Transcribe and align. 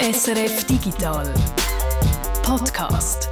SRF 0.00 0.64
Digital 0.64 1.34
Podcast. 2.44 3.28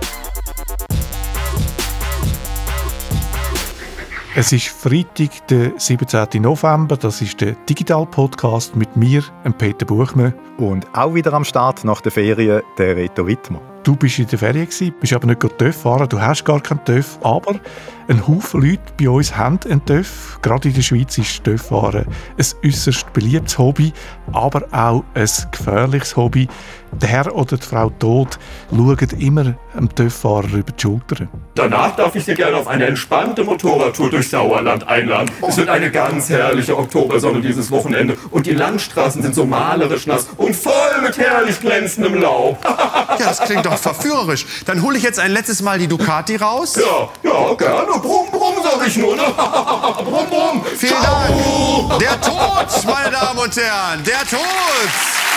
Es 4.35 4.53
ist 4.53 4.67
Freitag, 4.67 5.47
der 5.47 5.75
17. 5.79 6.43
November. 6.43 6.97
Das 6.97 7.23
ist 7.23 7.41
der 7.41 7.53
Digital 7.69 8.05
Podcast 8.05 8.75
mit 8.75 8.97
mir, 8.97 9.23
Peter 9.59 9.87
Buchmann. 9.87 10.35
Und 10.59 10.93
auch 10.93 11.15
wieder 11.15 11.33
am 11.35 11.45
Start 11.45 11.85
nach 11.85 12.01
der 12.01 12.11
Ferien, 12.11 12.63
der 12.77 12.97
Reto 12.97 13.29
Wittmer. 13.29 13.61
Du 13.87 13.95
bist 13.95 14.19
in 14.19 14.27
der 14.27 14.37
Ferien, 14.37 14.67
bist 15.01 15.13
aber 15.13 15.29
nicht 15.29 15.59
TÜV 15.59 15.77
fahren, 15.77 16.09
du 16.09 16.21
hast 16.21 16.45
gar 16.45 16.61
keinen 16.61 16.85
TÜV, 16.85 17.21
aber 17.23 17.61
ein 18.09 18.27
Haufen 18.29 18.63
Leute 18.63 18.81
bei 18.99 19.09
uns 19.09 19.37
haben 19.37 19.59
einen 19.69 19.85
TÜV. 19.85 20.39
Gerade 20.43 20.69
in 20.69 20.75
der 20.75 20.83
Schweiz 20.83 21.19
ist 21.19 21.43
TÜV-Fahren 21.43 22.07
ein 22.07 22.47
äußerst 22.65 23.13
beliebtes 23.13 23.59
Hobby, 23.59 23.93
aber 24.33 24.63
auch 24.71 25.03
ein 25.15 25.29
gefährliches 25.51 26.17
Hobby. 26.17 26.47
Der 26.93 27.09
Herr 27.09 27.35
oder 27.35 27.57
die 27.57 27.67
Frau 27.67 27.91
Tod 27.91 28.39
schauen 28.71 29.09
immer 29.19 29.55
einem 29.75 29.93
TÜV-Fahrer 29.93 30.53
über 30.53 30.73
die 30.73 30.81
Schulter. 30.81 31.27
Danach 31.57 31.97
darf 31.97 32.15
ich 32.15 32.25
Sie 32.25 32.35
gerne 32.35 32.57
auf 32.57 32.69
eine 32.69 32.87
entspannte 32.87 33.43
Motorradtour 33.43 34.11
durch 34.11 34.29
Sauerland 34.29 34.87
einladen. 34.87 35.31
Es 35.47 35.57
wird 35.57 35.69
eine 35.69 35.91
ganz 35.91 36.31
herrliche 36.31 36.79
Oktobersonne 36.79 37.41
dieses 37.41 37.71
Wochenende 37.73 38.17
und 38.31 38.47
die 38.47 38.53
Landstraßen 38.53 39.21
sind 39.21 39.35
so 39.35 39.45
malerisch 39.45 40.07
nass 40.07 40.29
und 40.37 40.55
voll 40.55 41.03
mit 41.03 41.19
herrlich 41.19 41.61
glänzendem 41.61 42.15
Laub. 42.23 42.59
ja, 42.65 43.17
das 43.19 43.41
klingt 43.41 43.67
doch 43.67 43.76
verführerisch. 43.79 44.47
Dann 44.67 44.83
hole 44.83 44.97
ich 44.97 45.03
jetzt 45.03 45.19
ein 45.19 45.33
letztes 45.33 45.63
Mal 45.63 45.79
die 45.79 45.89
Ducati 45.89 46.37
raus. 46.37 46.77
Ja, 46.77 47.09
ja, 47.23 47.55
gerne. 47.55 47.99
Brumm, 48.01 48.31
brumm, 48.31 48.55
sag 48.63 48.87
ich 48.87 48.97
nur. 48.97 49.17
Ne? 49.17 49.23
brumm, 50.05 50.27
brumm. 50.29 50.65
Vielen 50.77 50.93
Ciao. 51.01 51.87
Dank. 51.89 51.99
Der 52.01 52.21
Tod, 52.21 52.85
meine 52.87 53.11
Damen 53.11 53.39
und 53.39 53.57
Herren. 53.57 54.03
Der 54.05 54.21
Tod. 54.21 55.36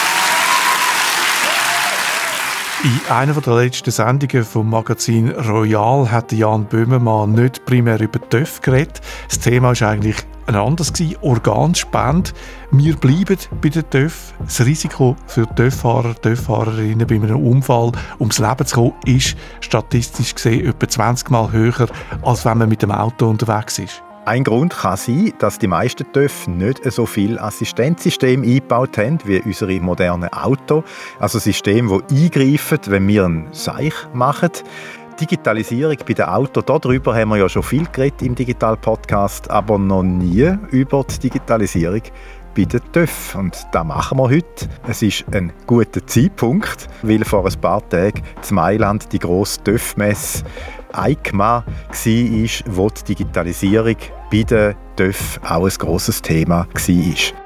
In 2.81 3.11
einer 3.11 3.33
der 3.33 3.55
letzten 3.55 3.91
Sendungen 3.91 4.45
vom 4.45 4.69
Magazin 4.69 5.31
Royal 5.31 6.09
hat 6.09 6.31
Jan 6.31 6.63
Böhmermann 6.63 7.33
nicht 7.33 7.65
primär 7.65 7.99
über 7.99 8.21
TÜV 8.29 8.61
geredet. 8.61 9.01
Das 9.27 9.39
Thema 9.39 9.77
war 9.77 9.89
eigentlich 9.89 10.15
ein 10.45 10.55
anderes, 10.55 10.93
Organspende. 11.19 12.31
Wir 12.71 12.95
bleiben 12.95 13.37
bei 13.61 13.67
den 13.67 13.89
TÜV. 13.89 14.33
Das 14.39 14.65
Risiko 14.65 15.17
für 15.27 15.45
TÜV-Fahrer, 15.55 16.15
TÜV-Fahrerinnen 16.21 17.05
bei 17.05 17.15
einem 17.15 17.45
Unfall 17.45 17.91
ums 18.17 18.39
Leben 18.39 18.65
zu 18.65 18.75
kommen, 18.75 18.93
ist 19.05 19.35
statistisch 19.59 20.33
gesehen 20.33 20.65
etwa 20.65 20.87
20 20.87 21.29
Mal 21.31 21.51
höher, 21.51 21.89
als 22.21 22.45
wenn 22.45 22.59
man 22.59 22.69
mit 22.69 22.81
dem 22.81 22.93
Auto 22.93 23.27
unterwegs 23.27 23.77
ist. 23.79 24.01
Ein 24.25 24.43
Grund 24.43 24.75
kann 24.75 24.97
sein, 24.97 25.33
dass 25.39 25.57
die 25.57 25.67
meisten 25.67 26.11
TÜV 26.11 26.47
nicht 26.47 26.83
so 26.91 27.05
viel 27.05 27.39
Assistenzsystem 27.39 28.43
eingebaut 28.43 28.97
haben 28.97 29.17
wie 29.23 29.41
unsere 29.41 29.79
modernen 29.79 30.31
Autos. 30.31 30.83
Also 31.19 31.39
Systeme, 31.39 32.01
die 32.09 32.25
eingreifen, 32.25 32.79
wenn 32.87 33.07
wir 33.07 33.25
einen 33.25 33.47
Seich 33.53 33.93
machen. 34.13 34.51
Digitalisierung 35.19 35.97
bei 36.07 36.13
den 36.13 36.25
Autos, 36.25 36.63
darüber 36.65 37.15
haben 37.15 37.29
wir 37.29 37.37
ja 37.37 37.49
schon 37.49 37.63
viel 37.63 37.85
geredet 37.91 38.21
im 38.21 38.35
Digital 38.35 38.77
Podcast, 38.77 39.49
aber 39.49 39.77
noch 39.77 40.03
nie 40.03 40.53
über 40.71 41.03
die 41.03 41.19
Digitalisierung 41.19 42.01
bei 42.55 42.63
den 42.63 42.81
TÜV. 42.91 43.35
Und 43.35 43.67
das 43.71 43.83
machen 43.85 44.17
wir 44.17 44.29
heute. 44.29 44.69
Es 44.87 45.01
ist 45.01 45.25
ein 45.31 45.51
guter 45.67 46.05
Zeitpunkt, 46.05 46.87
weil 47.01 47.23
vor 47.25 47.45
ein 47.45 47.61
paar 47.61 47.87
Tagen 47.89 48.21
in 48.47 48.55
Mailand 48.55 49.11
die 49.11 49.19
grosse 49.19 49.61
TÜV-Messe 49.63 50.43
EICMA 50.93 51.65
war, 51.65 51.65
wo 52.67 52.89
die 52.89 53.03
Digitalisierung 53.03 53.97
bei 54.31 54.43
den 54.43 54.75
TÜV 54.95 55.39
auch 55.43 55.65
ein 55.65 55.73
grosses 55.77 56.21
Thema 56.21 56.67
war. 56.67 57.39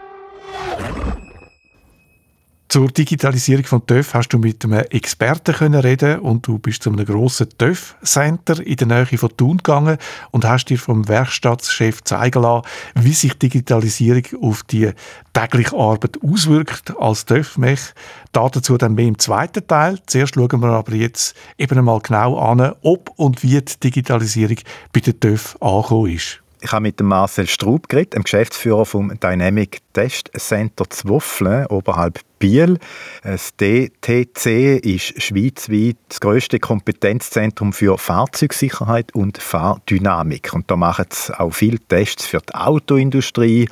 Zur 2.73 2.87
Digitalisierung 2.87 3.65
von 3.65 3.85
TÜV 3.85 4.15
hast 4.15 4.29
du 4.29 4.39
mit 4.39 4.65
einem 4.65 4.79
Experten 4.89 5.75
reden 5.75 6.17
und 6.21 6.47
du 6.47 6.57
bist 6.57 6.81
zu 6.81 6.89
einem 6.89 7.05
grossen 7.05 7.47
TÜV-Center 7.55 8.65
in 8.65 8.77
der 8.77 8.87
Nähe 8.87 9.05
von 9.05 9.37
Thun 9.37 9.57
gegangen 9.57 9.99
und 10.31 10.43
hast 10.43 10.65
dir 10.65 10.79
vom 10.79 11.07
Werkstattschef 11.07 12.03
zeigen 12.03 12.41
lassen, 12.41 12.65
wie 12.95 13.13
sich 13.13 13.37
Digitalisierung 13.37 14.23
auf 14.41 14.63
die 14.63 14.89
tägliche 15.33 15.75
Arbeit 15.75 16.17
auswirkt 16.23 16.95
als 16.97 17.25
TÜV-Mech. 17.25 17.93
Dazu 18.33 18.77
dann 18.77 18.95
mehr 18.95 19.05
im 19.05 19.19
zweiten 19.19 19.65
Teil. 19.65 19.99
Zuerst 20.07 20.35
schauen 20.35 20.61
wir 20.61 20.69
aber 20.69 20.93
jetzt 20.93 21.35
eben 21.57 21.77
einmal 21.77 21.99
genau 21.99 22.37
an, 22.37 22.73
ob 22.81 23.11
und 23.15 23.43
wie 23.43 23.61
die 23.61 23.79
Digitalisierung 23.79 24.57
bei 24.91 24.99
den 24.99 25.19
TÜV 25.19 25.55
angekommen 25.61 26.11
ist. 26.11 26.42
Ich 26.63 26.71
habe 26.71 26.83
mit 26.83 27.01
Marcel 27.01 27.45
Straub 27.45 27.89
geredet, 27.89 28.13
dem 28.13 28.23
Geschäftsführer 28.23 28.85
vom 28.85 29.19
Dynamic 29.19 29.79
Test 29.91 30.31
Center 30.37 30.89
Zwoffeln 30.89 31.65
oberhalb 31.65 32.21
Biel. 32.39 32.79
Das 33.21 33.53
DTC 33.57 34.79
ist 34.81 35.21
schweizweit 35.21 35.97
das 36.07 36.21
grösste 36.21 36.59
Kompetenzzentrum 36.59 37.73
für 37.73 37.97
Fahrzeugsicherheit 37.97 39.13
und 39.13 39.39
Fahrdynamik. 39.39 40.53
Und 40.53 40.71
da 40.71 40.77
machen 40.77 41.07
sie 41.11 41.37
auch 41.37 41.53
viele 41.53 41.79
Tests 41.79 42.25
für 42.25 42.39
die 42.39 42.55
Autoindustrie 42.55 43.67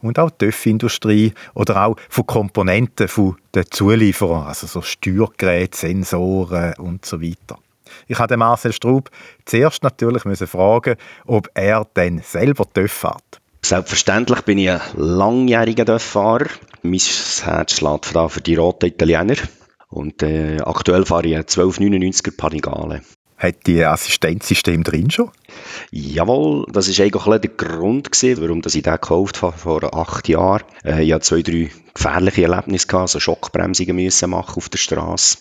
und 0.00 0.20
auch 0.20 0.30
die 0.30 0.46
TÜV-Industrie 0.46 1.32
oder 1.54 1.84
auch 1.84 1.96
von 2.08 2.28
Komponenten 2.28 3.08
der 3.54 3.66
Zulieferer, 3.66 4.46
also 4.46 4.68
so 4.68 4.82
Steuergeräte, 4.82 5.78
Sensoren 5.78 6.74
und 6.74 7.04
so 7.04 7.20
weiter. 7.20 7.58
Ich 8.06 8.18
habe 8.18 8.36
Marcel 8.36 8.72
Straub 8.72 9.10
zuerst 9.44 9.82
natürlich 9.82 10.22
fragen, 10.22 10.96
ob 11.26 11.48
er 11.54 11.86
denn 11.96 12.20
selber 12.20 12.64
TÜV 12.72 12.92
fährt. 12.92 13.40
Selbstverständlich 13.62 14.42
bin 14.42 14.58
ich 14.58 14.70
ein 14.70 14.80
langjähriger 14.94 15.84
TÜV-Fahrer. 15.84 16.46
Mein 16.82 17.00
Herz 17.00 17.72
schlägt 17.72 18.06
für 18.06 18.40
die 18.40 18.54
roten 18.54 18.86
Italiener. 18.86 19.36
Und 19.88 20.22
äh, 20.22 20.58
aktuell 20.60 21.04
fahre 21.04 21.26
ich 21.26 21.36
ein 21.36 21.42
1299er 21.42 22.36
Panigale. 22.36 23.02
Hat 23.38 23.66
die 23.66 23.84
Assistenzsystem 23.84 24.82
drin 24.82 25.10
schon? 25.10 25.30
Jawohl, 25.90 26.64
das 26.72 26.88
war 26.88 27.04
eigentlich 27.04 27.40
der 27.40 27.50
Grund, 27.50 28.10
gewesen, 28.10 28.42
warum 28.42 28.62
ich 28.64 28.72
den 28.72 28.82
gekauft 28.82 29.42
habe 29.42 29.58
vor 29.58 29.94
acht 29.94 30.28
Jahren. 30.28 30.64
Äh, 30.84 31.04
ich 31.04 31.12
hatte 31.12 31.26
zwei, 31.26 31.42
drei 31.42 31.70
gefährliche 31.92 32.44
Erlebnisse, 32.44 32.86
gehabt, 32.86 33.10
so 33.10 33.20
Schockbremsungen 33.20 33.96
müssen 33.96 34.30
machen 34.30 34.56
auf 34.56 34.68
der 34.68 34.78
Straße. 34.78 35.38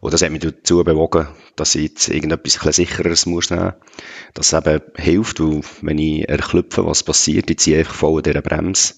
Und 0.00 0.12
das 0.12 0.22
hat 0.22 0.30
mich 0.30 0.42
dazu 0.42 0.84
bewogen, 0.84 1.26
dass 1.56 1.74
ich 1.74 1.84
jetzt 1.84 2.08
irgendetwas 2.08 2.64
ein 2.64 2.72
sichereres 2.72 3.26
muss 3.26 3.50
nehmen 3.50 3.64
muss. 3.64 3.74
Das 4.34 4.52
eben 4.52 4.82
hilft, 4.96 5.40
weil 5.40 5.60
wenn 5.80 5.98
ich 5.98 6.28
erklüpfe, 6.28 6.84
was 6.84 7.02
passiert, 7.02 7.50
ich 7.50 7.58
ziehe 7.58 7.78
einfach 7.78 7.94
voll 7.94 8.18
an 8.18 8.22
dieser 8.24 8.42
Bremse. 8.42 8.94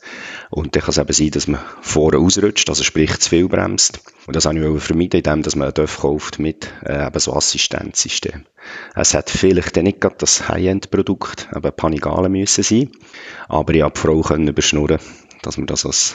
Und 0.50 0.74
dann 0.74 0.82
kann 0.82 0.90
es 0.90 0.98
eben 0.98 1.12
sein, 1.12 1.30
dass 1.30 1.46
man 1.46 1.60
vorne 1.80 2.18
ausrutscht, 2.18 2.68
also 2.68 2.82
sprich 2.82 3.16
zu 3.18 3.30
viel 3.30 3.48
bremst. 3.48 4.00
Und 4.26 4.34
das 4.34 4.44
habe 4.44 4.58
ich 4.58 4.82
vermeiden, 4.82 5.18
indem 5.18 5.42
dass 5.42 5.56
man 5.56 5.72
TÜV 5.72 6.00
kauft 6.00 6.38
mit 6.38 6.72
äh, 6.84 7.06
eben 7.06 7.20
so 7.20 7.32
Assistenzsystem. 7.32 8.44
Es 8.94 9.14
hat 9.14 9.30
vielleicht 9.30 9.76
nicht 9.76 10.00
gerade 10.00 10.16
das 10.18 10.48
High-End-Produkt, 10.48 11.48
eben 11.54 11.72
Panigale 11.72 12.28
müssen 12.28 12.64
sein, 12.64 12.90
aber 13.48 13.72
ich 13.74 13.82
habe 13.82 13.94
die 13.94 14.00
Frau 14.00 14.20
können 14.20 14.48
überschnurren 14.48 14.98
dass 15.42 15.56
man 15.56 15.66
das 15.66 15.84
als 15.84 16.14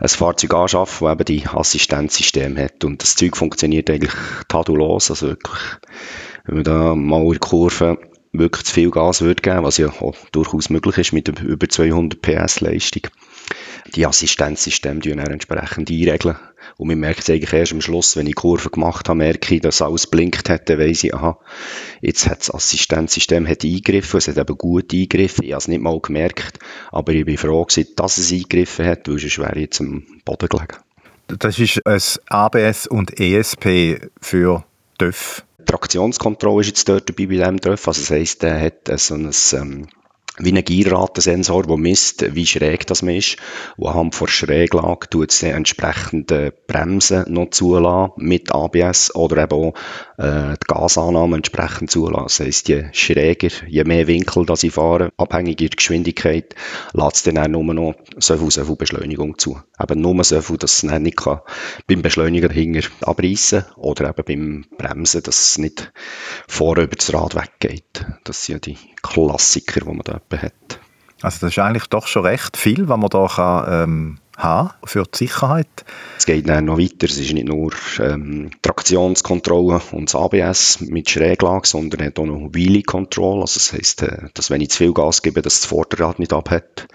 ein 0.00 0.08
Fahrzeug 0.08 0.54
anschaffen, 0.54 1.06
das 1.06 1.12
eben 1.12 1.24
die 1.24 1.46
Assistenzsystem 1.46 2.56
hat. 2.56 2.84
Und 2.84 3.02
das 3.02 3.14
Zeug 3.14 3.36
funktioniert 3.36 3.90
eigentlich 3.90 4.14
tadellos. 4.48 5.10
Also 5.10 5.28
wirklich, 5.28 5.60
wenn 6.44 6.56
man 6.56 6.64
da 6.64 6.94
mal 6.94 7.22
in 7.32 7.40
Kurve 7.40 7.98
wirklich 8.32 8.64
zu 8.64 8.74
viel 8.74 8.90
Gas 8.90 9.20
würde 9.20 9.42
geben, 9.42 9.62
was 9.62 9.78
ja 9.78 9.88
auch 9.88 10.16
durchaus 10.32 10.68
möglich 10.68 10.98
ist 10.98 11.12
mit 11.12 11.28
über 11.40 11.68
200 11.68 12.20
PS 12.20 12.60
Leistung, 12.60 13.02
die 13.94 14.06
Assistenzsysteme 14.06 15.00
die 15.00 15.10
dann 15.10 15.26
entsprechend 15.26 15.90
einregeln. 15.90 16.36
Und 16.76 16.88
man 16.88 16.98
merkt 16.98 17.20
es 17.20 17.30
eigentlich 17.30 17.52
erst 17.52 17.72
am 17.72 17.80
Schluss, 17.80 18.16
wenn 18.16 18.26
ich 18.26 18.34
Kurve 18.34 18.70
gemacht 18.70 19.08
habe, 19.08 19.18
merke 19.18 19.54
ich, 19.54 19.60
dass 19.60 19.82
alles 19.82 20.06
blinkt 20.06 20.48
hat, 20.48 20.68
dann 20.68 20.78
weiss 20.78 21.04
ich, 21.04 21.14
aha, 21.14 21.38
jetzt 22.00 22.28
hat 22.28 22.40
das 22.40 22.52
Assistenzsystem 22.52 23.46
hat 23.48 23.64
eingegriffen, 23.64 24.18
es 24.18 24.28
hat 24.28 24.38
eben 24.38 24.58
gut 24.58 24.92
eingegriffen, 24.92 25.44
ich 25.44 25.52
habe 25.52 25.60
es 25.60 25.68
nicht 25.68 25.82
mal 25.82 26.00
gemerkt, 26.00 26.58
aber 26.90 27.12
ich 27.12 27.24
bin 27.24 27.38
froh 27.38 27.64
gewesen, 27.64 27.88
dass 27.96 28.18
es 28.18 28.32
eingegriffen 28.32 28.86
hat, 28.86 29.08
weil 29.08 29.18
sonst 29.18 29.38
wäre 29.38 29.54
ich 29.54 29.62
jetzt 29.62 29.80
am 29.80 30.04
Boden 30.24 30.48
gelegen. 30.48 30.76
Das 31.26 31.58
ist 31.58 31.80
ein 31.86 32.00
ABS 32.28 32.86
und 32.86 33.18
ESP 33.18 34.10
für 34.20 34.64
TÜV. 34.98 35.42
Traktionskontrolle 35.64 36.60
ist 36.60 36.66
jetzt 36.68 36.88
dort 36.88 37.08
dabei 37.08 37.26
bei 37.26 37.36
diesem 37.36 37.60
TÜV, 37.60 37.88
also 37.88 38.00
das 38.00 38.10
heisst, 38.10 38.42
der 38.42 38.60
hat 38.60 39.00
so 39.00 39.14
ein 39.14 39.30
ähm, 39.52 39.86
wie 40.38 40.52
ein 40.52 40.64
Gierratensensor, 40.64 41.62
der 41.64 41.76
misst, 41.76 42.34
wie 42.34 42.46
schräg 42.46 42.86
das 42.86 43.02
man 43.02 43.14
ist. 43.14 43.36
Und 43.76 43.88
anhand 43.88 44.14
von 44.14 44.26
Schräglage 44.26 45.08
tut 45.08 45.30
es 45.30 45.38
dann 45.38 45.50
entsprechende 45.50 46.52
Bremsen 46.66 47.32
noch 47.32 47.50
zulassen 47.50 48.12
mit 48.16 48.52
ABS 48.52 49.14
oder 49.14 49.44
eben 49.44 49.52
auch 49.52 49.74
äh, 50.18 50.54
die 50.60 50.66
Gasannahme 50.66 51.36
entsprechend 51.36 51.90
zulassen. 51.90 52.24
Das 52.24 52.40
heisst, 52.40 52.68
je 52.68 52.86
schräger, 52.92 53.50
je 53.68 53.84
mehr 53.84 54.08
Winkel 54.08 54.44
das 54.44 54.64
ich 54.64 54.72
fahre, 54.72 55.12
abhängig 55.16 55.58
der 55.58 55.68
Geschwindigkeit, 55.68 56.54
lässt 56.92 57.16
es 57.16 57.22
dann 57.22 57.38
auch 57.38 57.48
nur 57.48 57.72
noch 57.72 57.94
so 58.18 58.36
viel, 58.36 58.50
so 58.50 58.64
viel 58.64 58.76
Beschleunigung 58.76 59.38
zu. 59.38 59.60
Eben 59.80 60.00
nur 60.00 60.24
so 60.24 60.40
viel, 60.40 60.58
dass 60.58 60.82
es 60.82 60.82
nicht 60.82 61.16
kann 61.16 61.40
beim 61.86 62.02
Beschleuniger 62.02 62.52
hinger 62.52 62.82
abreißen 63.02 63.66
oder 63.76 64.08
eben 64.08 64.24
beim 64.24 64.78
Bremsen, 64.78 65.22
dass 65.22 65.50
es 65.50 65.58
nicht 65.58 65.92
vorne 66.48 66.82
über 66.82 66.96
das 66.96 67.12
Rad 67.14 67.36
weggeht. 67.36 68.04
Das 68.24 68.44
sind 68.44 68.66
ja 68.66 68.74
die 68.74 68.93
Klassiker, 69.04 69.80
die 69.80 69.86
man 69.86 70.00
da 70.04 70.20
hat. 70.36 70.80
Also 71.22 71.46
das 71.46 71.52
ist 71.52 71.58
eigentlich 71.58 71.86
doch 71.86 72.06
schon 72.06 72.26
recht 72.26 72.56
viel, 72.56 72.88
was 72.88 72.98
man 72.98 73.08
da 73.08 73.26
kann, 73.28 73.66
ähm, 73.68 74.18
haben 74.36 74.70
für 74.84 75.04
die 75.04 75.16
Sicherheit? 75.16 75.84
Es 76.18 76.26
geht 76.26 76.48
dann 76.48 76.64
noch 76.64 76.78
weiter. 76.78 77.06
Es 77.06 77.18
ist 77.18 77.32
nicht 77.32 77.46
nur 77.46 77.72
ähm, 78.00 78.50
Traktionskontrolle 78.62 79.80
und 79.92 80.12
das 80.12 80.20
ABS 80.20 80.80
mit 80.80 81.08
Schräglage, 81.08 81.66
sondern 81.66 82.06
hat 82.06 82.18
auch 82.18 82.26
noch 82.26 82.50
Wheelie 82.52 82.82
Control. 82.82 83.40
Also 83.40 83.54
das 83.58 83.72
heisst, 83.72 84.02
äh, 84.02 84.28
dass 84.34 84.50
wenn 84.50 84.60
ich 84.60 84.70
zu 84.70 84.78
viel 84.78 84.92
Gas 84.92 85.22
gebe, 85.22 85.42
dass 85.42 85.60
das 85.60 85.68
Vorderrad 85.68 86.18
nicht 86.18 86.32
abhält. 86.32 86.88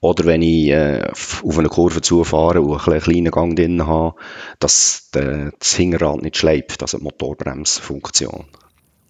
Oder 0.00 0.24
wenn 0.24 0.42
ich 0.42 0.68
äh, 0.68 1.08
auf 1.10 1.58
eine 1.58 1.68
Kurve 1.68 2.00
zufahre 2.00 2.60
und 2.60 2.88
einen 2.88 3.00
kleinen 3.00 3.30
Gang 3.30 3.54
drin 3.54 3.86
habe, 3.86 4.16
dass 4.58 5.10
der, 5.14 5.52
das 5.58 5.74
Hinterrad 5.74 6.22
nicht 6.22 6.38
schleift, 6.38 6.82
also 6.82 6.98
die 6.98 7.04
Motorbremsfunktion. 7.04 8.46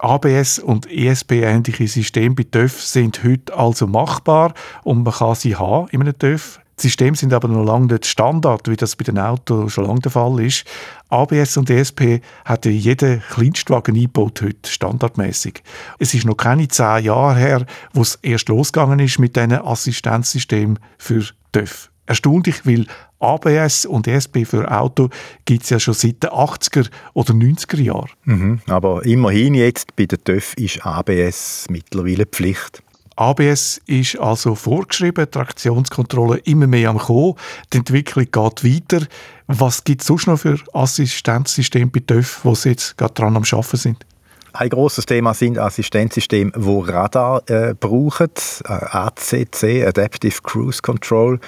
ABS 0.03 0.59
und 0.59 0.91
ESP-ähnliche 0.91 1.87
Systeme 1.87 2.35
bei 2.35 2.45
TÜV 2.45 2.83
sind 2.83 3.23
heute 3.23 3.55
also 3.55 3.87
machbar 3.87 4.55
und 4.83 5.03
man 5.03 5.13
kann 5.13 5.35
sie 5.35 5.57
haben 5.57 5.89
in 5.91 6.01
einem 6.01 6.19
TÜV. 6.19 6.61
Die 6.79 6.87
Systeme 6.87 7.15
sind 7.15 7.35
aber 7.35 7.49
noch 7.49 7.65
lange 7.65 7.89
nicht 7.89 8.07
Standard, 8.07 8.67
wie 8.67 8.77
das 8.77 8.97
bei 8.97 9.05
den 9.05 9.19
Autos 9.19 9.75
schon 9.75 9.85
lange 9.85 10.01
der 10.01 10.11
Fall 10.11 10.41
ist. 10.41 10.65
ABS 11.11 11.59
und 11.59 11.69
ESP 11.69 12.23
hat 12.47 12.65
ja 12.65 12.71
jeder 12.71 13.19
Kleinstwagen 13.19 13.95
eingebaut 13.95 14.41
heute, 14.41 14.71
standardmäßig. 14.71 15.63
Es 15.99 16.15
ist 16.15 16.25
noch 16.25 16.39
keine 16.39 16.69
zehn 16.69 17.05
Jahre 17.05 17.37
her, 17.37 17.67
wo 17.93 18.01
es 18.01 18.19
erst 18.23 18.49
losgegangen 18.49 18.99
ist 19.01 19.19
mit 19.19 19.37
diesen 19.37 19.53
Assistenzsystemen 19.53 20.79
für 20.97 21.23
TÜV. 21.53 21.91
Erstaunlich, 22.11 22.67
weil 22.67 22.87
ABS 23.21 23.87
und 23.87 24.09
ESP 24.09 24.45
für 24.45 24.69
Auto 24.69 25.11
gibt 25.45 25.63
es 25.63 25.71
ja 25.71 25.79
schon 25.79 25.95
seit 25.95 26.25
den 26.25 26.31
80er 26.31 26.91
oder 27.15 27.33
90er 27.33 27.81
Jahren. 27.81 28.11
Mhm, 28.25 28.61
aber 28.67 29.07
immerhin 29.07 29.55
jetzt 29.55 29.95
bei 29.95 30.07
der 30.07 30.19
TÜV 30.19 30.55
ist 30.55 30.85
ABS 30.85 31.67
mittlerweile 31.71 32.27
Pflicht. 32.27 32.83
ABS 33.15 33.81
ist 33.87 34.19
also 34.19 34.57
vorgeschrieben, 34.57 35.31
Traktionskontrolle 35.31 36.39
immer 36.39 36.67
mehr 36.67 36.91
am 36.91 36.99
Kommen, 36.99 37.35
die 37.73 37.77
Entwicklung 37.77 38.25
geht 38.25 38.65
weiter. 38.65 39.07
Was 39.47 39.85
gibt 39.85 40.01
es 40.01 40.09
sonst 40.09 40.27
noch 40.27 40.41
für 40.41 40.59
Assistenzsysteme 40.73 41.93
bei 41.93 42.01
TÜV, 42.01 42.41
wo 42.43 42.57
sie 42.57 42.71
jetzt 42.71 42.99
gerade 42.99 43.15
dran 43.15 43.37
am 43.37 43.45
Arbeiten 43.45 43.77
sind? 43.77 44.05
Ein 44.53 44.69
großes 44.69 45.07
Thema 45.07 45.33
sind 45.33 45.59
Assistenzsysteme, 45.59 46.51
wo 46.57 46.81
Radar 46.81 47.49
äh, 47.49 47.75
brauchen, 47.75 48.31
äh, 48.65 48.73
ACC, 48.73 49.87
Adaptive 49.87 50.43
Cruise 50.43 50.83
Control 50.83 51.39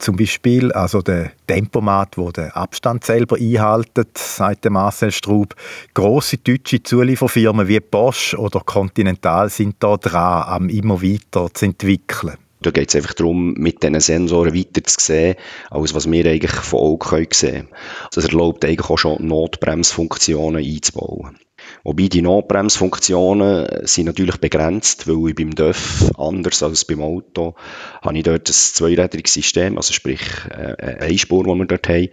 zum 0.00 0.16
Beispiel, 0.16 0.72
also 0.72 1.02
der 1.02 1.32
Tempomat, 1.46 2.16
wo 2.16 2.30
der 2.30 2.56
Abstand 2.56 3.04
selber 3.04 3.36
einhaltet, 3.36 4.16
sagt 4.18 4.68
Marcel 4.68 5.12
Straub. 5.12 5.54
Grosse 5.94 6.38
deutsche 6.38 6.82
Zulieferfirmen 6.82 7.68
wie 7.68 7.80
Bosch 7.80 8.34
oder 8.34 8.60
Continental 8.60 9.48
sind 9.48 9.76
da 9.80 9.96
dran, 9.96 10.42
am 10.48 10.68
immer 10.68 11.02
weiter 11.02 11.48
zu 11.52 11.66
entwickeln. 11.66 12.36
Da 12.62 12.70
geht 12.70 12.90
es 12.90 12.96
einfach 12.96 13.14
darum, 13.14 13.54
mit 13.54 13.82
diesen 13.82 14.00
Sensoren 14.00 14.54
weiter 14.54 14.84
zu 14.84 14.96
sehen, 14.98 15.36
als 15.70 15.94
was 15.94 16.10
wir 16.10 16.26
eigentlich 16.26 16.52
von 16.52 16.80
Augen 16.80 17.26
sehen 17.32 17.52
können. 17.52 17.68
Das 18.12 18.24
erlaubt 18.24 18.64
eigentlich 18.64 18.90
auch 18.90 18.98
schon 18.98 19.26
Notbremsfunktionen 19.26 20.62
einzubauen. 20.62 21.38
Wobei 21.82 22.08
die 22.08 22.22
Notbremsfunktionen 22.22 23.86
sind 23.86 24.06
natürlich 24.06 24.36
begrenzt, 24.36 25.08
weil 25.08 25.30
ich 25.30 25.34
beim 25.34 25.54
DÖF, 25.54 26.10
anders 26.18 26.62
als 26.62 26.84
beim 26.84 27.00
Auto, 27.00 27.54
habe 28.02 28.18
ich 28.18 28.24
dort 28.24 28.48
ein 28.48 28.52
zweirädriges 28.52 29.32
System, 29.32 29.76
also 29.76 29.92
sprich 29.92 30.20
äh, 30.50 30.98
eine 31.00 31.18
Spur, 31.18 31.44
die 31.44 31.54
wir 31.54 31.66
dort 31.66 31.88
haben. 31.88 32.08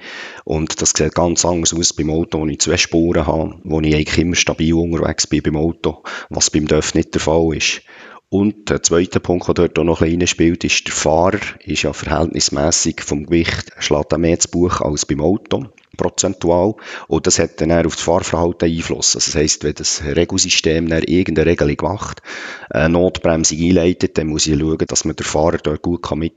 Und 0.45 0.81
das 0.81 0.91
sieht 0.95 1.15
ganz 1.15 1.43
anders 1.43 1.73
aus 1.73 1.93
beim 1.93 2.11
Auto, 2.11 2.39
wo 2.39 2.47
ich 2.47 2.59
zwei 2.59 2.77
Spuren 2.77 3.27
habe, 3.27 3.59
wo 3.63 3.81
ich 3.81 3.93
eigentlich 3.93 4.17
immer 4.17 4.35
stabil 4.35 4.73
unterwegs 4.73 5.27
bin 5.27 5.43
beim 5.43 5.57
Auto, 5.57 6.03
was 6.29 6.49
beim 6.49 6.67
DÖF 6.67 6.93
nicht 6.93 7.13
der 7.13 7.21
Fall 7.21 7.55
ist. 7.55 7.81
Und 8.29 8.69
der 8.69 8.83
zweite 8.83 9.21
Punkt, 9.21 9.47
der 9.47 9.53
dort 9.53 9.79
auch 9.79 9.85
noch 9.85 10.01
ein 10.01 10.07
bisschen 10.09 10.27
spielt, 10.27 10.63
ist, 10.65 10.85
der 10.87 10.93
Fahrer 10.93 11.39
ist 11.63 11.83
ja 11.83 11.93
verhältnismäßig 11.93 13.01
vom 13.01 13.25
Gewicht, 13.25 13.71
schlägt 13.79 14.11
er 14.11 14.17
mehr 14.17 14.37
zu 14.37 14.49
Buch 14.49 14.81
als 14.81 15.05
beim 15.05 15.21
Auto, 15.21 15.67
prozentual. 15.95 16.75
Und 17.07 17.27
das 17.27 17.39
hat 17.39 17.61
dann 17.61 17.71
auf 17.85 17.95
das 17.95 18.03
Fahrverhalten 18.03 18.69
Einfluss. 18.69 19.15
Also 19.15 19.31
das 19.31 19.35
heisst, 19.35 19.63
wenn 19.63 19.75
das 19.75 20.03
Regelsystem 20.03 20.89
dann 20.89 21.03
irgendeine 21.03 21.51
Regelung 21.51 21.77
macht, 21.81 22.21
eine 22.69 22.89
Notbremsung 22.89 23.59
einleitet, 23.59 24.17
dann 24.17 24.27
muss 24.27 24.47
ich 24.47 24.59
schauen, 24.59 24.77
dass 24.87 25.05
man 25.05 25.15
den 25.15 25.25
Fahrer 25.25 25.57
dort 25.57 25.81
gut 25.81 26.09
mit 26.15 26.33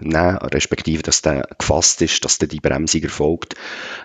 nehmen, 0.00 0.36
respektive, 0.38 1.02
dass 1.02 1.22
der 1.22 1.48
gefasst 1.58 2.02
ist, 2.02 2.24
dass 2.24 2.38
der 2.38 2.48
die 2.48 2.60
Bremsung 2.60 3.02
erfolgt. 3.02 3.54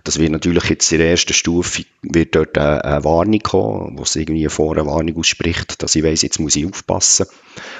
Das 0.03 0.19
wird 0.19 0.31
natürlich 0.31 0.65
jetzt 0.65 0.91
in 0.91 0.99
der 0.99 1.11
ersten 1.11 1.33
Stufe, 1.33 1.85
wird 2.01 2.35
dort 2.35 2.57
eine, 2.57 3.03
Warnung 3.03 3.39
kommen, 3.39 3.97
wo 3.97 4.03
es 4.03 4.15
irgendwie 4.15 4.47
vor 4.49 4.75
eine 4.77 4.85
Warnung 4.85 5.17
ausspricht, 5.17 5.81
dass 5.81 5.95
ich 5.95 6.03
weiss, 6.03 6.21
jetzt 6.21 6.39
muss 6.39 6.55
ich 6.55 6.65
aufpassen. 6.65 7.27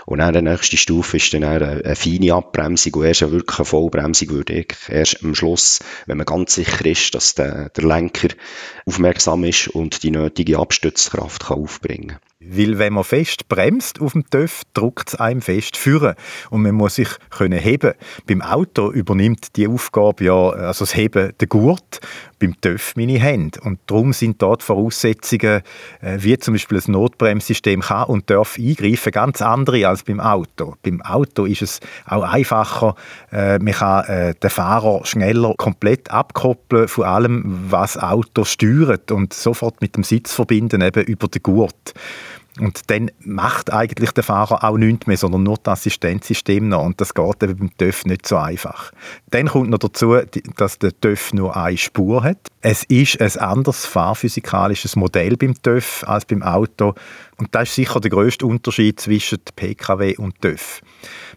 Und 0.05 0.19
dann 0.19 0.33
die 0.33 0.41
nächste 0.41 0.77
Stufe 0.77 1.17
ist 1.17 1.33
dann 1.33 1.43
eine, 1.43 1.83
eine 1.83 1.95
feine 1.95 2.33
Abbremsung 2.33 2.93
und 2.93 3.05
erst 3.05 3.23
eine 3.23 3.31
wirklich 3.31 3.67
Vollbremsung 3.67 4.29
würde 4.29 4.65
erst 4.87 5.23
am 5.23 5.35
Schluss, 5.35 5.79
wenn 6.05 6.17
man 6.17 6.25
ganz 6.25 6.55
sicher 6.55 6.85
ist, 6.85 7.13
dass 7.15 7.35
der, 7.35 7.69
der 7.69 7.83
Lenker 7.83 8.29
aufmerksam 8.85 9.43
ist 9.43 9.67
und 9.69 10.03
die 10.03 10.11
nötige 10.11 10.59
Abstützkraft 10.59 11.45
kann 11.45 11.57
aufbringen. 11.57 12.17
Weil 12.47 12.77
wenn 12.77 12.93
man 12.93 13.03
fest 13.03 13.47
bremst 13.47 13.99
auf 14.01 14.13
dem 14.13 14.29
TÜV, 14.29 14.61
drückt 14.73 15.09
es 15.09 15.15
einem 15.15 15.41
fest 15.41 15.77
führen 15.77 16.15
und 16.49 16.61
man 16.61 16.75
muss 16.75 16.95
sich 16.95 17.09
können 17.29 17.59
heben. 17.59 17.93
Beim 18.27 18.41
Auto 18.41 18.91
übernimmt 18.91 19.55
die 19.55 19.67
Aufgabe 19.67 20.25
ja, 20.25 20.49
also 20.49 20.85
das 20.85 20.95
Heben 20.95 21.33
der 21.39 21.47
Gurt, 21.47 21.99
beim 22.39 22.59
TÜV 22.59 22.93
meine 22.95 23.19
Hände. 23.19 23.59
Und 23.61 23.79
darum 23.87 24.13
sind 24.13 24.41
dort 24.41 24.63
Voraussetzungen, 24.63 25.61
äh, 26.01 26.17
wie 26.19 26.37
zum 26.37 26.53
Beispiel 26.53 26.79
ein 26.85 26.91
Notbremssystem 26.91 27.81
kann 27.81 28.07
und 28.07 28.29
darf 28.29 28.57
eingreifen, 28.57 29.11
ganz 29.11 29.41
andere 29.41 29.87
als 29.87 30.03
beim 30.03 30.19
Auto. 30.19 30.75
Beim 30.83 31.01
Auto 31.01 31.45
ist 31.45 31.61
es 31.61 31.79
auch 32.05 32.23
einfacher, 32.23 32.95
äh, 33.31 33.57
man 33.59 33.73
kann 33.73 34.05
äh, 34.05 34.35
den 34.35 34.49
Fahrer 34.49 35.05
schneller 35.05 35.53
komplett 35.57 36.11
abkoppeln 36.11 36.87
von 36.87 37.05
allem, 37.05 37.65
was 37.69 37.97
Auto 37.97 38.43
steuert 38.43 39.11
und 39.11 39.33
sofort 39.33 39.81
mit 39.81 39.95
dem 39.95 40.03
Sitz 40.03 40.33
verbinden, 40.33 40.81
eben 40.81 41.03
über 41.05 41.27
den 41.27 41.41
Gurt. 41.41 41.93
Und 42.59 42.89
dann 42.89 43.11
macht 43.19 43.73
eigentlich 43.73 44.11
der 44.11 44.23
Fahrer 44.23 44.63
auch 44.63 44.77
nichts 44.77 45.07
mehr, 45.07 45.17
sondern 45.17 45.43
nur 45.43 45.57
das 45.61 45.79
Assistenzsystem 45.79 46.69
noch. 46.69 46.83
Und 46.83 47.01
das 47.01 47.13
geht 47.13 47.43
eben 47.43 47.57
beim 47.57 47.77
TÜV 47.77 48.05
nicht 48.05 48.25
so 48.25 48.37
einfach. 48.37 48.91
Dann 49.29 49.49
kommt 49.49 49.69
noch 49.69 49.79
dazu, 49.79 50.15
dass 50.55 50.79
der 50.79 50.97
TÜV 50.99 51.33
nur 51.33 51.57
eine 51.57 51.77
Spur 51.77 52.23
hat. 52.23 52.37
Es 52.61 52.83
ist 52.85 53.19
ein 53.19 53.37
anderes 53.41 53.85
fahrphysikalisches 53.85 54.95
Modell 54.95 55.35
beim 55.35 55.61
TÜV 55.61 56.05
als 56.07 56.23
beim 56.25 56.43
Auto. 56.43 56.95
Und 57.37 57.53
das 57.53 57.69
ist 57.69 57.75
sicher 57.75 57.99
der 57.99 58.11
grösste 58.11 58.45
Unterschied 58.45 59.01
zwischen 59.01 59.39
PKW 59.55 60.15
und 60.15 60.41
TÜV. 60.41 60.81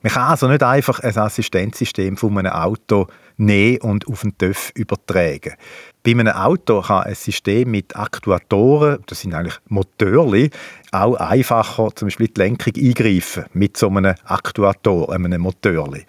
Man 0.03 0.13
kann 0.13 0.31
also 0.31 0.47
nicht 0.47 0.63
einfach 0.63 1.01
ein 1.01 1.17
Assistenzsystem 1.17 2.17
von 2.17 2.39
einem 2.39 2.53
Auto 2.53 3.09
nehmen 3.39 3.79
und 3.79 4.07
auf 4.07 4.23
den 4.23 4.37
TÜV 4.37 4.73
übertragen. 4.75 5.55
Bei 6.03 6.11
einem 6.11 6.29
Auto 6.29 6.83
kann 6.83 7.05
ein 7.05 7.15
System 7.15 7.71
mit 7.71 7.97
Aktuatoren, 7.97 8.99
das 9.07 9.21
sind 9.21 9.35
eigentlich 9.35 9.59
Motoren, 9.69 10.51
auch 10.93 11.15
einfacher 11.17 11.91
zum 11.95 12.07
Beispiel 12.07 12.29
die 12.29 12.41
Lenkung 12.41 12.75
eingreifen 12.77 13.45
mit 13.53 13.77
so 13.77 13.89
einem 13.89 14.15
Aktuator, 14.25 15.13
einem 15.13 15.41
Motorli. 15.41 16.05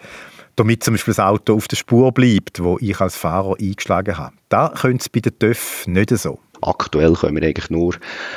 Damit 0.56 0.82
zum 0.82 0.94
Beispiel 0.94 1.14
das 1.14 1.24
Auto 1.24 1.54
auf 1.54 1.68
der 1.68 1.76
Spur 1.76 2.12
bleibt, 2.12 2.62
wo 2.62 2.76
ich 2.80 3.00
als 3.00 3.16
Fahrer 3.16 3.56
eingeschlagen 3.58 4.18
habe. 4.18 4.34
Da 4.48 4.68
könnte 4.68 5.02
es 5.02 5.08
bei 5.08 5.20
den 5.20 5.38
TÜV 5.38 5.86
nicht 5.86 6.10
so. 6.10 6.38
Aktuell 6.62 7.14
können 7.14 7.36
wir 7.36 7.46
eigentlich 7.46 7.70
nur 7.70 7.94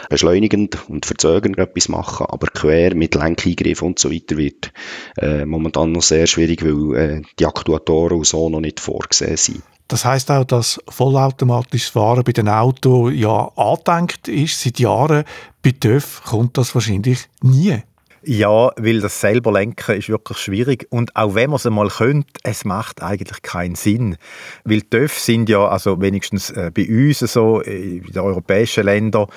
beschleunigend 0.10 0.78
und 0.90 1.06
verzögernd 1.06 1.58
etwas 1.58 1.90
machen, 1.90 2.26
aber 2.30 2.48
quer 2.48 2.96
mit 2.96 3.16
Lenkeingriff 3.16 3.82
und 3.82 4.00
so 4.00 4.12
weiter 4.12 4.38
wird 4.38 4.72
äh, 5.18 5.46
momentan 5.46 5.92
noch 5.92 6.02
sehr 6.02 6.28
schwierig, 6.28 6.64
weil 6.64 6.96
äh, 6.96 7.22
die 7.40 7.46
Aktuatoren 7.46 8.24
so 8.24 8.50
noch 8.50 8.62
nicht 8.62 8.80
vorgesehen 8.80 9.38
sind. 9.38 9.64
Das 9.88 10.06
heißt 10.06 10.32
auch, 10.32 10.46
dass 10.46 10.80
vollautomatisches 10.88 11.90
Fahren 11.90 12.24
bei 12.24 12.32
den 12.32 12.50
Autos 12.50 13.12
ja 13.14 13.50
angedenkt 13.56 14.28
ist 14.28 14.62
seit 14.62 14.80
Jahren. 14.80 15.24
Bei 15.62 15.72
TÜV 15.72 16.24
kommt 16.26 16.58
das 16.58 16.74
wahrscheinlich 16.74 17.30
nie. 17.42 17.84
Ja, 18.26 18.72
weil 18.78 19.02
das 19.02 19.20
selber 19.20 19.52
lenken 19.52 19.98
ist 19.98 20.08
wirklich 20.08 20.38
schwierig 20.38 20.88
und 20.90 21.14
auch 21.16 21.36
wenn 21.36 21.50
man 21.50 21.58
es 21.58 21.66
einmal 21.66 21.90
könnte, 21.90 22.28
es 22.44 22.64
macht 22.64 23.02
eigentlich 23.02 23.42
keinen 23.42 23.76
Sinn, 23.76 24.16
weil 24.64 24.82
TÜV 24.82 25.20
sind 25.20 25.50
ja, 25.50 25.68
also 25.68 26.00
wenigstens 26.00 26.50
äh, 26.52 26.72
bei 26.74 26.88
uns 26.88 27.20
so 27.20 27.60
in 27.60 28.04
den 28.04 28.20
europäischen 28.20 28.86
Ländern 28.86 29.28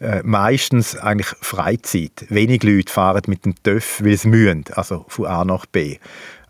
äh, 0.00 0.22
meistens 0.22 0.96
eigentlich 0.96 1.28
Freizeit. 1.42 2.24
Wenig 2.30 2.62
Leute 2.62 2.90
fahren 2.90 3.22
mit 3.26 3.44
dem 3.44 3.54
TÜV, 3.62 4.00
weil 4.02 4.16
sie 4.16 4.28
mühen, 4.28 4.64
also 4.74 5.04
von 5.08 5.26
A 5.26 5.44
nach 5.44 5.66
B. 5.66 5.98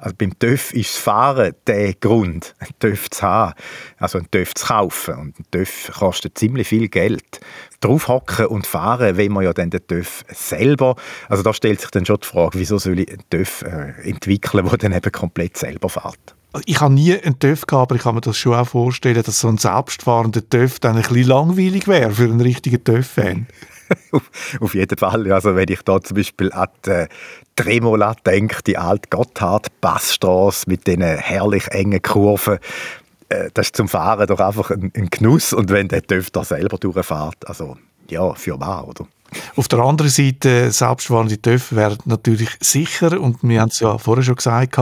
Also 0.00 0.16
beim 0.16 0.38
TÜV 0.38 0.72
ist 0.72 0.94
das 0.94 1.02
Fahren 1.02 1.52
der 1.66 1.92
Grund, 1.94 2.54
einen 2.58 2.72
TÜV 2.78 3.10
zu 3.10 3.22
haben, 3.22 3.54
also 3.98 4.18
einen 4.18 4.30
TÜV 4.30 4.54
zu 4.54 4.66
kaufen. 4.66 5.14
Und 5.14 5.38
ein 5.38 5.44
TÜV 5.50 5.90
kostet 5.92 6.38
ziemlich 6.38 6.68
viel 6.68 6.88
Geld. 6.88 7.40
Draufhocken 7.80 8.46
und 8.46 8.66
fahren 8.66 9.16
wenn 9.16 9.32
man 9.32 9.44
ja 9.44 9.52
dann 9.52 9.70
den 9.70 9.86
TÜV 9.86 10.24
selber. 10.28 10.96
Also 11.28 11.42
da 11.42 11.52
stellt 11.52 11.80
sich 11.80 11.90
dann 11.90 12.06
schon 12.06 12.18
die 12.22 12.26
Frage, 12.26 12.58
wieso 12.58 12.78
soll 12.78 13.00
ich 13.00 13.10
einen 13.10 13.22
TÜV 13.28 13.62
äh, 13.62 14.08
entwickeln, 14.08 14.66
der 14.66 14.78
dann 14.78 14.92
eben 14.92 15.12
komplett 15.12 15.56
selber 15.56 15.88
fährt. 15.88 16.34
Ich 16.64 16.80
habe 16.80 16.94
nie 16.94 17.14
einen 17.14 17.38
TÜV 17.38 17.66
gehabt, 17.66 17.90
aber 17.90 17.96
ich 17.96 18.02
kann 18.02 18.14
mir 18.14 18.20
das 18.22 18.36
schon 18.36 18.54
auch 18.54 18.66
vorstellen, 18.66 19.22
dass 19.22 19.40
so 19.40 19.48
ein 19.48 19.58
selbstfahrender 19.58 20.48
TÜV 20.48 20.80
dann 20.80 20.96
ein 20.96 21.02
bisschen 21.02 21.28
langweilig 21.28 21.86
wäre 21.86 22.10
für 22.10 22.24
einen 22.24 22.40
richtigen 22.40 22.82
TÜV-Fan. 22.82 23.46
auf, 24.60 24.74
jeden 24.74 24.98
Fall. 24.98 25.32
Also 25.32 25.54
wenn 25.54 25.68
ich 25.68 25.82
da 25.82 26.00
zum 26.00 26.16
Beispiel 26.16 26.52
an 26.52 26.68
die 26.86 27.06
Tremola 27.56 28.14
denke, 28.26 28.62
die 28.62 28.76
alte 28.76 29.08
Gotthard-Passstraße 29.10 30.68
mit 30.68 30.86
diesen 30.86 31.02
herrlich 31.02 31.68
engen 31.68 32.02
Kurven, 32.02 32.58
äh, 33.28 33.50
das 33.54 33.66
ist 33.66 33.76
zum 33.76 33.88
Fahren 33.88 34.26
doch 34.26 34.40
einfach 34.40 34.70
ein, 34.70 34.92
ein 34.94 35.08
Genuss. 35.10 35.52
Und 35.52 35.70
wenn 35.70 35.88
der 35.88 36.02
TÜV 36.02 36.30
da 36.30 36.44
selber 36.44 36.78
durchfährt, 36.78 37.46
also 37.46 37.76
ja, 38.08 38.34
für 38.34 38.58
wahr, 38.60 38.88
oder? 38.88 39.06
Auf 39.54 39.68
der 39.68 39.78
anderen 39.80 40.10
Seite, 40.10 40.72
selbstfahrende 40.72 41.40
Töpfe 41.40 41.76
werden 41.76 41.98
natürlich 42.04 42.50
sicher 42.60 43.20
und 43.20 43.38
wir 43.42 43.60
haben 43.60 43.68
es 43.68 43.78
ja 43.78 43.96
vorher 43.96 44.24
schon 44.24 44.34
gesagt, 44.34 44.76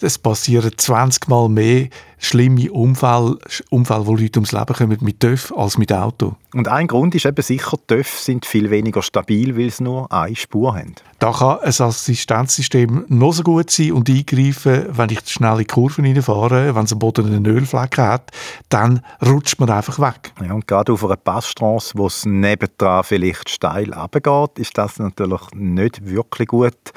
es 0.00 0.18
passieren 0.18 0.70
20 0.76 1.28
Mal 1.28 1.48
mehr 1.48 1.88
schlimme 2.20 2.70
Unfälle, 2.70 3.38
Unfälle, 3.70 4.06
wo 4.06 4.14
Leute 4.14 4.38
ums 4.38 4.52
Leben 4.52 4.74
kommen 4.74 4.98
mit 5.00 5.20
TÜV 5.20 5.52
als 5.56 5.78
mit 5.78 5.92
Auto. 5.92 6.36
Und 6.54 6.68
ein 6.68 6.86
Grund 6.86 7.14
ist 7.14 7.26
eben 7.26 7.42
sicher, 7.42 7.76
TÜV 7.86 8.18
sind 8.18 8.46
viel 8.46 8.70
weniger 8.70 9.02
stabil, 9.02 9.56
weil 9.56 9.70
sie 9.70 9.84
nur 9.84 10.10
eine 10.12 10.36
Spur 10.36 10.76
haben. 10.76 10.94
Da 11.18 11.32
kann 11.32 11.58
ein 11.60 11.68
Assistenzsystem 11.68 13.06
noch 13.08 13.32
so 13.32 13.42
gut 13.42 13.70
sein 13.70 13.92
und 13.92 14.08
eingreifen, 14.08 14.86
wenn 14.90 15.10
ich 15.10 15.20
schnell 15.28 15.60
in 15.60 15.66
Kurven 15.66 16.04
reinfahre, 16.04 16.74
wenn 16.74 16.84
es 16.84 16.92
am 16.92 16.98
Boden 16.98 17.26
einen 17.26 17.46
Ölflecken 17.46 18.04
hat, 18.04 18.30
dann 18.68 19.00
rutscht 19.24 19.58
man 19.58 19.70
einfach 19.70 19.98
weg. 19.98 20.32
Ja, 20.44 20.52
und 20.52 20.66
gerade 20.66 20.92
auf 20.92 21.04
einer 21.04 21.16
Passstraße, 21.16 21.94
wo 21.96 22.06
es 22.06 22.26
nebendran 22.26 23.04
vielleicht 23.04 23.48
steil 23.48 23.92
runtergeht, 23.92 24.58
ist 24.58 24.76
das 24.76 24.98
natürlich 24.98 25.42
nicht 25.54 26.06
wirklich 26.06 26.48
gut. 26.48 26.92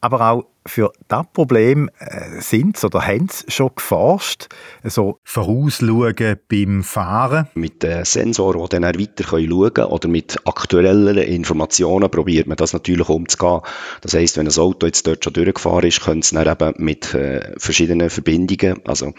Aber 0.00 0.30
auch 0.30 0.46
für 0.66 0.92
das 1.08 1.26
Problem 1.32 1.90
äh, 1.98 2.40
sind 2.40 2.76
sie 2.76 2.86
oder 2.86 3.06
haben 3.06 3.28
sie 3.28 3.50
schon 3.50 3.70
geforscht. 3.74 4.48
So 4.84 5.18
vorausschauen 5.24 6.36
beim 6.48 6.82
Fahren. 6.82 7.48
Mit 7.54 7.82
äh, 7.84 8.04
Sensoren, 8.04 8.62
die 8.62 8.68
dann 8.68 8.82
weiter 8.82 9.24
schauen 9.24 9.74
können 9.74 9.88
oder 9.88 10.08
mit 10.08 10.38
aktuelleren 10.46 11.18
Informationen 11.18 12.10
probiert 12.10 12.46
man 12.46 12.56
das 12.56 12.72
natürlich 12.72 13.08
umzugehen. 13.08 13.60
Das 14.02 14.14
heisst, 14.14 14.36
wenn 14.36 14.46
ein 14.46 14.58
Auto 14.58 14.86
jetzt 14.86 15.06
dort 15.06 15.24
schon 15.24 15.32
durchgefahren 15.32 15.88
ist, 15.88 16.02
können 16.02 16.22
sie 16.22 16.34
dann 16.34 16.48
eben 16.48 16.84
mit 16.84 17.14
äh, 17.14 17.54
verschiedenen 17.58 18.10
Verbindungen, 18.10 18.80
also 18.86 19.12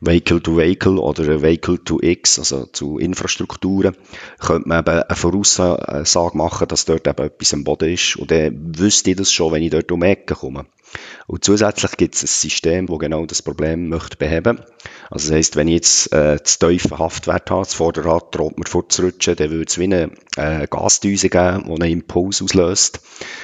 Vehicle 0.00 0.42
to 0.42 0.56
Vehicle 0.56 0.98
oder 0.98 1.42
Vehicle 1.42 1.82
to 1.82 1.98
X, 2.00 2.38
also 2.38 2.66
zu 2.66 2.98
Infrastrukturen, 2.98 3.96
könnte 4.40 4.68
man 4.68 4.80
eben 4.80 5.02
eine 5.02 5.16
Voraussage 5.16 6.36
machen, 6.36 6.68
dass 6.68 6.84
dort 6.84 7.06
eben 7.06 7.26
etwas 7.26 7.54
am 7.54 7.64
Boden 7.64 7.92
ist 7.92 8.16
und 8.16 8.30
dann 8.30 8.78
wüsste 8.78 9.10
ich 9.10 9.16
das 9.16 9.32
schon, 9.32 9.52
wenn 9.52 9.62
ich 9.62 9.70
dort 9.70 9.90
um 9.90 10.00
die 10.00 10.06
Ecke 10.06 10.34
komme. 10.34 10.66
Und 11.26 11.44
zusätzlich 11.44 11.92
gibt 11.96 12.14
es 12.14 12.22
ein 12.22 12.26
System, 12.26 12.86
das 12.86 12.98
genau 12.98 13.26
das 13.26 13.42
Problem 13.42 13.88
möchte 13.88 14.16
beheben. 14.16 14.60
Also 15.10 15.28
das 15.28 15.36
heisst, 15.36 15.56
wenn 15.56 15.68
ich 15.68 15.74
jetzt 15.74 16.12
äh, 16.12 16.42
zu 16.42 16.58
tiefen 16.58 16.98
Haftwert 16.98 17.50
habe, 17.50 17.62
das 17.62 17.74
Vorderrad 17.74 18.34
droht 18.34 18.58
mir 18.58 18.66
vorzurutschen, 18.66 19.36
dann 19.36 19.50
würde 19.50 19.66
es 19.68 19.78
wie 19.78 19.84
eine 19.84 20.10
äh, 20.36 20.66
Gasdüse 20.68 21.28
geben, 21.28 21.64
die 21.66 21.72
einen 21.72 21.92
Impuls 21.92 22.42
auslöst, 22.42 23.00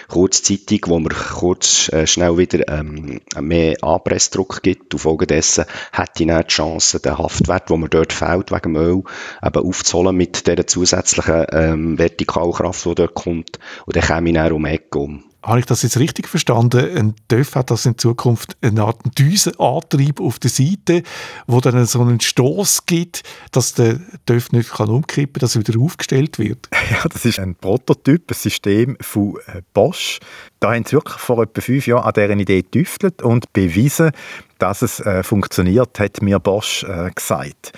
kurzzeitig, 0.09 0.83
wo 0.87 0.99
mir 0.99 1.11
kurz 1.11 1.88
äh, 1.93 2.07
schnell 2.07 2.37
wieder 2.37 2.67
ähm, 2.69 3.21
mehr 3.40 3.76
Anpressdruck 3.83 4.62
gibt. 4.62 4.95
Und 4.95 5.00
folgedessen 5.00 5.64
hätte 5.93 6.23
ich 6.23 6.28
dann 6.28 6.43
die 6.43 6.49
Chance, 6.49 7.00
den 7.00 7.19
Haftwert, 7.19 7.71
der 7.71 7.76
mir 7.76 7.88
dort 7.88 8.12
fehlt 8.12 8.50
wegen 8.50 8.76
Öl, 8.76 9.02
eben 9.43 9.67
aufzuholen 9.67 10.17
mit 10.17 10.47
dieser 10.47 10.67
zusätzlichen 10.67 11.47
ähm, 11.52 11.99
Vertikalkraft, 11.99 12.85
die 12.85 12.95
dort 12.95 13.14
kommt. 13.14 13.59
Und 13.87 13.97
dann 13.97 14.05
käme 14.05 14.31
ich 14.31 14.35
dann 14.35 14.52
um 14.52 14.64
Ecke 14.64 14.99
um. 14.99 15.25
Habe 15.49 15.61
ich 15.61 15.67
das 15.67 15.83
jetzt 15.83 15.99
richtig 15.99 16.28
verstanden? 16.28 16.95
Ein 16.95 17.14
TÜV 17.28 17.55
hat 17.55 17.71
das 17.71 17.87
in 17.87 17.97
Zukunft 17.97 18.59
eine 18.61 18.83
Art 18.83 18.99
Düsenantrieb 19.19 20.21
auf 20.21 20.38
der 20.38 20.50
Seite, 20.50 21.02
wo 21.47 21.59
dann 21.61 21.87
so 21.87 22.02
einen 22.02 22.21
Stoß 22.21 22.85
gibt, 22.85 23.23
dass 23.50 23.73
der 23.73 23.99
TÜV 24.26 24.52
nicht 24.52 24.71
kann 24.71 24.90
umkippen 24.90 25.33
kann, 25.33 25.40
dass 25.40 25.57
er 25.57 25.67
wieder 25.67 25.81
aufgestellt 25.81 26.38
wird. 26.38 26.69
Ja, 26.90 27.07
das 27.09 27.25
ist 27.26 27.38
ein 27.38 27.55
Prototyp, 27.55 28.31
ein 28.31 28.35
System 28.35 28.97
von 29.00 29.37
äh, 29.47 29.61
Bosch. 29.73 30.21
Da 30.59 30.75
haben 30.75 30.85
sie 30.85 30.93
wirklich 30.93 31.19
vor 31.19 31.43
etwa 31.43 31.61
fünf 31.61 31.87
Jahren 31.87 32.05
an 32.05 32.12
dieser 32.14 32.31
Idee 32.31 32.62
getüftelt 32.62 33.23
und 33.23 33.52
bewiesen, 33.52 34.11
dass 34.59 34.83
es 34.83 35.00
äh, 35.00 35.23
funktioniert, 35.23 35.99
hat 35.99 36.23
mir 36.23 36.40
Bosch 36.40 36.85
äh, 36.85 37.11
gesagt. 37.14 37.73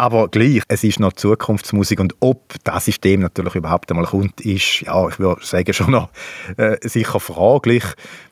Aber 0.00 0.28
gleich, 0.28 0.62
es 0.68 0.84
ist 0.84 1.00
noch 1.00 1.12
Zukunftsmusik 1.14 1.98
und 1.98 2.14
ob 2.20 2.54
das 2.62 2.84
System 2.84 3.18
natürlich 3.18 3.56
überhaupt 3.56 3.90
einmal 3.90 4.06
kommt, 4.06 4.40
ist, 4.40 4.82
ja, 4.82 5.08
ich 5.08 5.18
würde 5.18 5.44
sagen, 5.44 5.72
schon 5.72 5.90
noch 5.90 6.10
äh, 6.56 6.76
sicher 6.82 7.18
fraglich. 7.18 7.82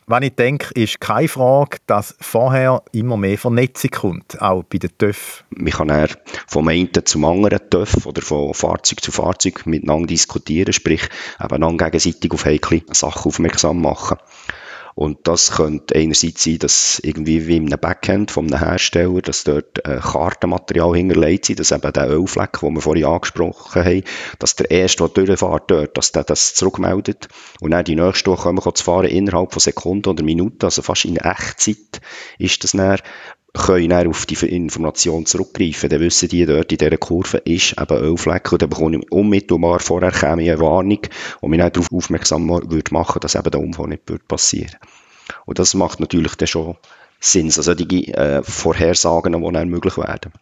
Was 0.06 0.22
ich 0.22 0.36
denke, 0.36 0.72
ist 0.74 1.00
keine 1.00 1.26
Frage, 1.26 1.78
dass 1.88 2.14
vorher 2.20 2.84
immer 2.92 3.16
mehr 3.16 3.36
Vernetzung 3.36 3.90
kommt, 3.90 4.40
auch 4.40 4.62
bei 4.62 4.78
den 4.78 4.96
TÜV. 4.96 5.42
Man 5.50 5.72
kann 5.72 5.88
eher 5.88 6.10
vom 6.46 6.68
einen 6.68 6.90
zum 7.04 7.24
anderen 7.24 7.68
TÜV 7.68 8.06
oder 8.06 8.22
von 8.22 8.54
Fahrzeug 8.54 9.02
zu 9.02 9.10
Fahrzeug 9.10 9.66
miteinander 9.66 10.06
diskutieren, 10.06 10.72
sprich 10.72 11.08
eben 11.42 11.78
gegenseitig 11.78 12.30
auf 12.30 12.44
heikle 12.44 12.82
Sachen 12.92 13.28
aufmerksam 13.28 13.82
machen. 13.82 14.18
Und 14.96 15.28
das 15.28 15.50
könnte 15.50 15.94
einerseits 15.94 16.42
sein, 16.42 16.58
dass 16.58 16.98
irgendwie 17.04 17.46
wie 17.46 17.56
einem 17.56 17.78
Backend 17.78 18.30
von 18.30 18.46
einem 18.46 18.58
Hersteller, 18.58 19.20
dass 19.20 19.44
dort 19.44 19.86
äh, 19.86 20.00
Kartenmaterial 20.00 20.96
hinterlegt 20.96 21.44
sind, 21.44 21.60
dass 21.60 21.70
eben 21.70 21.92
der 21.92 22.08
Ölfleck, 22.08 22.60
den 22.60 22.72
wir 22.72 22.80
vorhin 22.80 23.04
angesprochen 23.04 23.84
haben, 23.84 24.04
dass 24.38 24.56
der 24.56 24.70
erste, 24.70 25.06
der 25.06 25.26
durchfährt 25.26 25.70
dort, 25.70 25.98
dass 25.98 26.12
der 26.12 26.24
das 26.24 26.54
zurückmeldet. 26.54 27.28
Und 27.60 27.72
dann 27.72 27.84
die 27.84 27.94
nächste, 27.94 28.30
die 28.30 28.36
kommen, 28.36 28.74
zu 28.74 28.84
fahren 28.84 29.04
innerhalb 29.04 29.52
von 29.52 29.60
Sekunden 29.60 30.08
oder 30.08 30.24
Minuten, 30.24 30.64
also 30.64 30.80
fast 30.80 31.04
in 31.04 31.16
Echtzeit 31.16 32.00
ist 32.38 32.64
das 32.64 32.72
dann 32.72 32.96
können 33.56 33.90
dann 33.90 34.08
auf 34.08 34.26
die 34.26 34.34
Information 34.34 35.26
zurückgreifen. 35.26 35.88
Dann 35.88 36.00
wissen 36.00 36.28
die, 36.28 36.46
dort 36.46 36.72
in 36.72 36.78
dieser 36.78 36.96
Kurve 36.96 37.38
ist 37.38 37.80
eben 37.80 37.98
Ölfleck 37.98 38.52
und 38.52 38.62
dann 38.62 38.70
bekomme 38.70 38.98
ich 38.98 39.12
unmittelbar 39.12 39.80
vorher 39.80 40.12
eine 40.24 40.58
Warnung 40.60 41.00
und 41.40 41.50
mich 41.50 41.60
dann 41.60 41.72
darauf 41.72 41.92
aufmerksam 41.92 42.48
würde 42.48 42.92
machen, 42.92 43.20
dass 43.20 43.34
eben 43.34 43.50
der 43.50 43.60
Unfall 43.60 43.88
nicht 43.88 44.28
passieren 44.28 44.72
würde. 44.72 44.86
Und 45.46 45.58
das 45.58 45.74
macht 45.74 46.00
natürlich 46.00 46.34
dann 46.36 46.48
schon 46.48 46.76
Sinn, 47.20 47.46
also 47.46 47.74
die 47.74 48.12
äh, 48.12 48.42
Vorhersagen, 48.42 49.32
die 49.32 49.52
dann 49.52 49.68
möglich 49.68 49.96
werden. 49.96 50.32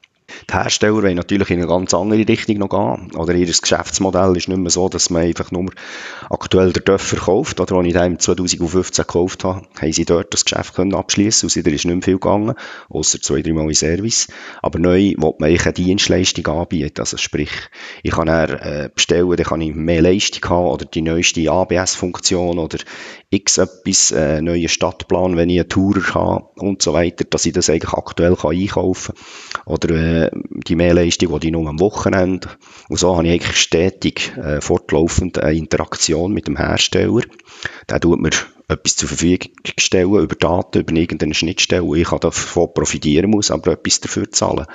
Die 0.50 0.54
Hersteller 0.54 1.02
wollen 1.02 1.16
natürlich 1.16 1.50
in 1.50 1.58
eine 1.58 1.66
ganz 1.66 1.92
andere 1.92 2.26
Richtung 2.26 2.58
noch 2.58 2.70
gehen. 2.70 3.14
Oder 3.16 3.34
ihr 3.34 3.46
Geschäftsmodell 3.46 4.36
ist 4.36 4.48
nicht 4.48 4.58
mehr 4.58 4.70
so, 4.70 4.88
dass 4.88 5.10
man 5.10 5.22
einfach 5.22 5.50
nur 5.50 5.70
aktuell 6.30 6.72
den 6.72 6.84
TÜV 6.84 7.02
verkauft. 7.02 7.60
Oder 7.60 7.76
als 7.76 7.86
ich 7.86 7.92
den 7.92 8.18
2015 8.18 9.02
gekauft 9.02 9.44
habe, 9.44 9.66
haben 9.80 9.92
sie 9.92 10.04
dort 10.04 10.32
das 10.32 10.44
Geschäft 10.44 10.78
abschließen 10.78 11.46
und 11.46 11.50
seitdem 11.50 11.74
ist 11.74 11.84
nicht 11.84 11.94
mehr 11.94 12.02
viel 12.02 12.14
gegangen, 12.14 12.54
außer 12.88 13.20
zwei, 13.20 13.42
drei 13.42 13.52
Mal 13.52 13.68
in 13.68 13.74
Service. 13.74 14.28
Aber 14.62 14.78
neu 14.78 15.14
will 15.16 15.34
man 15.38 15.50
eine 15.50 15.72
Dienstleistung 15.72 16.46
anbieten. 16.46 17.00
Also 17.00 17.16
sprich, 17.16 17.50
ich 18.02 18.12
kann 18.12 18.26
dann 18.26 18.50
äh, 18.50 18.90
bestellen, 18.94 19.36
dann 19.36 19.46
kann 19.46 19.60
ich 19.60 19.74
mehr 19.74 20.02
Leistung 20.02 20.48
haben 20.50 20.66
oder 20.66 20.86
die 20.86 21.02
neueste 21.02 21.50
ABS-Funktion 21.50 22.58
oder 22.58 22.78
x 23.34 23.58
etwas, 23.58 24.12
äh, 24.12 24.40
neuen 24.40 24.68
Stadtplan, 24.68 25.36
wenn 25.36 25.50
ich 25.50 25.60
einen 25.60 25.68
Tourer 25.68 26.14
habe 26.14 26.46
und 26.56 26.82
so 26.82 26.92
weiter, 26.92 27.24
dass 27.24 27.46
ich 27.46 27.52
das 27.52 27.70
eigentlich 27.70 27.92
aktuell 27.92 28.36
kann 28.36 28.52
einkaufen 28.52 29.14
kann. 29.14 29.64
Oder 29.66 29.90
äh, 29.90 30.30
die 30.50 30.76
Mehrleistung, 30.76 31.38
die 31.40 31.48
ich 31.48 31.52
nur 31.52 31.68
am 31.68 31.80
Wochenende. 31.80 32.48
Und 32.88 32.98
so 32.98 33.16
habe 33.16 33.26
ich 33.26 33.32
eigentlich 33.32 33.56
stetig 33.56 34.36
äh, 34.36 34.60
fortlaufend 34.60 35.38
eine 35.38 35.56
Interaktion 35.56 36.32
mit 36.32 36.46
dem 36.46 36.56
Hersteller. 36.56 37.22
Der 37.88 38.00
tut 38.00 38.20
mir 38.20 38.30
etwas 38.68 38.96
zur 38.96 39.08
Verfügung 39.08 39.50
stellen 39.78 40.14
über 40.14 40.34
Daten, 40.34 40.80
über 40.80 40.94
irgendeine 40.94 41.34
Schnittstelle. 41.34 41.96
Ich 41.96 42.08
davon 42.08 42.72
profitieren, 42.72 43.30
muss 43.30 43.50
aber 43.50 43.72
etwas 43.72 44.00
dafür 44.00 44.30
zahlen. 44.30 44.66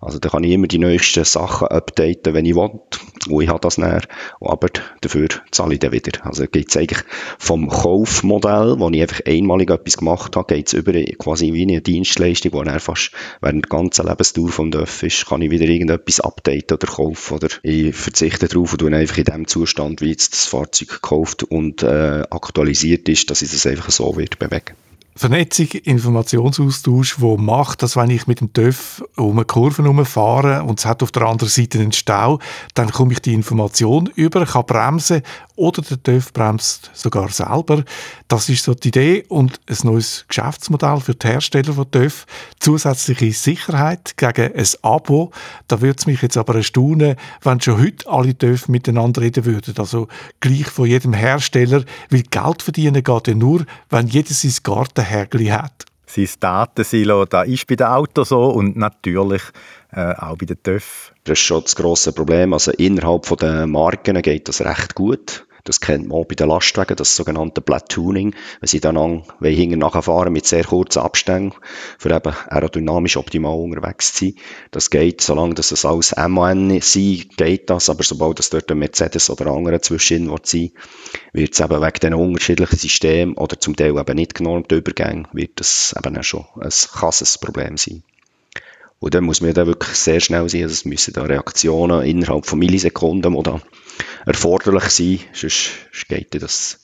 Also 0.00 0.18
da 0.18 0.30
kann 0.30 0.44
ich 0.44 0.52
immer 0.52 0.66
die 0.66 0.78
neuesten 0.78 1.24
Sachen 1.24 1.68
updaten, 1.68 2.32
wenn 2.32 2.46
ich 2.46 2.54
will. 2.54 2.80
Und 3.28 3.42
ich 3.42 3.48
habe 3.48 3.60
das 3.60 3.76
näher. 3.76 4.02
Aber 4.40 4.68
dafür 5.02 5.28
zahle 5.50 5.74
ich 5.74 5.80
dann 5.80 5.92
wieder. 5.92 6.24
Also 6.24 6.46
geht 6.46 6.70
es 6.70 6.76
eigentlich 6.76 7.02
vom 7.38 7.68
Kaufmodell, 7.68 8.76
wo 8.78 8.88
ich 8.88 9.02
einfach 9.02 9.20
einmalig 9.26 9.70
etwas 9.70 9.98
gemacht 9.98 10.36
habe, 10.36 10.54
geht 10.54 10.68
es 10.68 10.72
über 10.72 10.92
quasi 11.18 11.52
wie 11.52 11.62
eine 11.62 11.82
Dienstleistung, 11.82 12.54
wo 12.54 12.62
dann 12.62 12.80
fast 12.80 13.12
während 13.42 13.66
der 13.66 13.68
ganzen 13.68 14.06
Lebensdauer 14.06 14.48
vom 14.48 14.70
Dörf 14.70 15.02
ist, 15.02 15.26
kann 15.26 15.42
ich 15.42 15.50
wieder 15.50 15.66
irgendetwas 15.66 16.20
updaten 16.20 16.76
oder 16.76 16.86
kaufen 16.86 17.34
oder 17.34 17.48
ich 17.62 17.94
verzichte 17.94 18.48
darauf 18.48 18.72
und 18.72 18.78
tue 18.78 18.94
einfach 18.94 19.18
in 19.18 19.24
dem 19.24 19.46
Zustand, 19.46 20.00
wie 20.00 20.10
jetzt 20.10 20.32
das 20.32 20.46
Fahrzeug 20.46 20.88
gekauft 20.88 21.42
und 21.44 21.82
äh, 21.82 22.22
aktualisiert 22.30 23.08
ist, 23.08 23.30
dass 23.30 23.42
ich 23.42 23.50
das 23.50 23.66
einfach 23.66 23.90
so 23.90 24.16
wird 24.16 24.38
bewegen. 24.38 24.74
Vernetzung, 25.20 25.66
Informationsaustausch, 25.66 27.20
wo 27.20 27.36
macht, 27.36 27.82
dass 27.82 27.94
wenn 27.94 28.08
ich 28.08 28.26
mit 28.26 28.40
dem 28.40 28.54
TÜV 28.54 29.04
um 29.18 29.32
eine 29.32 29.44
Kurve 29.44 29.82
herumfahre 29.82 30.62
und 30.62 30.78
es 30.78 30.86
hat 30.86 31.02
auf 31.02 31.12
der 31.12 31.24
anderen 31.24 31.50
Seite 31.50 31.78
einen 31.78 31.92
Stau, 31.92 32.38
dann 32.72 32.90
komme 32.90 33.12
ich 33.12 33.20
die 33.20 33.34
Information 33.34 34.10
über, 34.14 34.46
kann 34.46 34.64
bremsen 34.64 35.20
oder 35.56 35.82
der 35.82 36.02
TÜV 36.02 36.32
bremst 36.32 36.90
sogar 36.94 37.28
selber. 37.28 37.84
Das 38.28 38.48
ist 38.48 38.64
so 38.64 38.72
die 38.72 38.88
Idee 38.88 39.24
und 39.28 39.60
ein 39.68 39.76
neues 39.82 40.24
Geschäftsmodell 40.26 41.00
für 41.00 41.14
die 41.14 41.26
Hersteller 41.26 41.74
von 41.74 41.90
TÜV. 41.90 42.24
Zusätzliche 42.58 43.30
Sicherheit 43.32 44.16
gegen 44.16 44.54
ein 44.54 44.66
Abo. 44.80 45.32
Da 45.68 45.82
würde 45.82 45.96
es 45.98 46.06
mich 46.06 46.22
jetzt 46.22 46.38
aber 46.38 46.54
erstaunen, 46.54 47.16
wenn 47.42 47.60
schon 47.60 47.78
heute 47.78 48.08
alle 48.08 48.38
TÜV 48.38 48.68
miteinander 48.68 49.20
reden 49.20 49.44
würden. 49.44 49.74
Also 49.76 50.08
gleich 50.40 50.68
von 50.68 50.86
jedem 50.86 51.12
Hersteller, 51.12 51.84
weil 52.08 52.22
Geld 52.22 52.62
verdienen 52.62 53.04
geht 53.04 53.28
ja 53.28 53.34
nur, 53.34 53.66
wenn 53.90 54.06
jeder 54.06 54.32
sein 54.32 54.54
Gartenhägli 55.10 55.46
hat. 55.46 55.86
sein 56.06 56.28
Datensilo, 56.40 57.24
da 57.24 57.42
ist 57.42 57.66
bei 57.66 57.76
den 57.76 57.86
Autos 57.86 58.30
so 58.30 58.46
und 58.46 58.76
natürlich 58.76 59.42
äh, 59.92 60.14
auch 60.14 60.36
bei 60.36 60.46
den 60.46 60.62
TÜV. 60.62 61.12
Das 61.24 61.38
ist 61.38 61.44
schon 61.44 61.62
das 61.62 61.76
grosse 61.76 62.12
Problem. 62.12 62.52
Also 62.52 62.72
innerhalb 62.72 63.26
der 63.38 63.66
Marken 63.66 64.20
geht 64.22 64.48
das 64.48 64.60
recht 64.60 64.94
gut. 64.94 65.46
Das 65.64 65.80
kennt 65.80 66.08
man 66.08 66.18
auch 66.18 66.24
bei 66.24 66.34
den 66.34 66.48
Lastwagen, 66.48 66.96
das 66.96 67.16
sogenannte 67.16 67.60
Platooning. 67.60 68.34
Wenn 68.60 68.66
sie 68.68 68.80
dann 68.80 68.96
an, 68.96 69.22
hinten 69.42 69.78
nachfahren 69.78 70.32
mit 70.32 70.46
sehr 70.46 70.64
kurzen 70.64 71.00
Abständen, 71.00 71.54
für 71.98 72.14
eben 72.14 72.34
aerodynamisch 72.48 73.16
optimal 73.16 73.58
unterwegs 73.58 74.12
zu 74.14 74.26
sein. 74.26 74.34
Das 74.70 74.90
geht, 74.90 75.20
solange 75.20 75.54
das 75.54 75.72
es 75.72 75.84
alles 75.84 76.14
MAN 76.16 76.80
sein, 76.80 77.24
geht 77.36 77.70
das. 77.70 77.90
Aber 77.90 78.02
sobald 78.02 78.38
das 78.38 78.50
dort 78.50 78.70
ein 78.70 78.78
Mercedes 78.78 79.30
oder 79.30 79.46
ein 79.46 79.58
anderer 79.58 79.82
zwischen 79.82 80.30
sein 80.42 80.70
wird 81.32 81.52
es 81.52 81.60
eben 81.60 81.80
wegen 81.80 82.00
diesen 82.00 82.14
unterschiedlichen 82.14 82.76
Systemen 82.76 83.36
oder 83.36 83.58
zum 83.58 83.76
Teil 83.76 83.96
eben 83.98 84.16
nicht 84.16 84.34
genormten 84.34 84.78
Übergängen, 84.78 85.28
wird 85.32 85.60
das 85.60 85.94
eben 85.96 86.16
auch 86.16 86.22
schon 86.22 86.44
ein 86.60 86.70
krasses 86.70 87.38
Problem 87.38 87.76
sein. 87.76 88.02
Und 88.98 89.14
dann 89.14 89.24
muss 89.24 89.40
man 89.40 89.54
da 89.54 89.66
wirklich 89.66 89.96
sehr 89.96 90.20
schnell 90.20 90.48
sein. 90.48 90.62
Also 90.62 90.74
es 90.74 90.84
müssen 90.84 91.14
da 91.14 91.22
Reaktionen 91.22 92.04
innerhalb 92.04 92.44
von 92.44 92.58
Millisekunden 92.58 93.34
oder 93.34 93.62
erforderlich 94.26 94.84
sein, 94.84 95.20
sonst 95.32 95.70
geht 96.08 96.40
das 96.42 96.80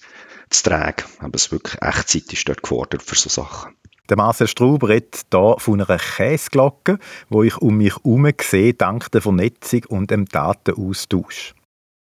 zu 0.50 0.62
träge. 0.62 1.04
Aber 1.18 1.34
es 1.34 1.52
wirklich 1.52 1.80
Echtzeit 1.82 2.32
ist 2.32 2.48
dort 2.48 2.62
gefordert 2.62 3.02
für 3.02 3.14
so 3.14 3.28
Sachen. 3.28 3.74
Der 4.08 4.16
Marcel 4.16 4.46
Straub 4.46 4.84
redet 4.84 5.26
hier 5.32 5.56
von 5.58 5.80
einer 5.80 5.98
Käseglocke, 5.98 6.98
wo 7.28 7.42
ich 7.42 7.56
um 7.56 7.78
mich 7.78 7.96
herum 7.96 8.30
sehe, 8.40 8.72
dank 8.72 9.10
der 9.10 9.20
Vernetzung 9.20 9.84
und 9.88 10.12
dem 10.12 10.26
Datenaustausch. 10.26 11.54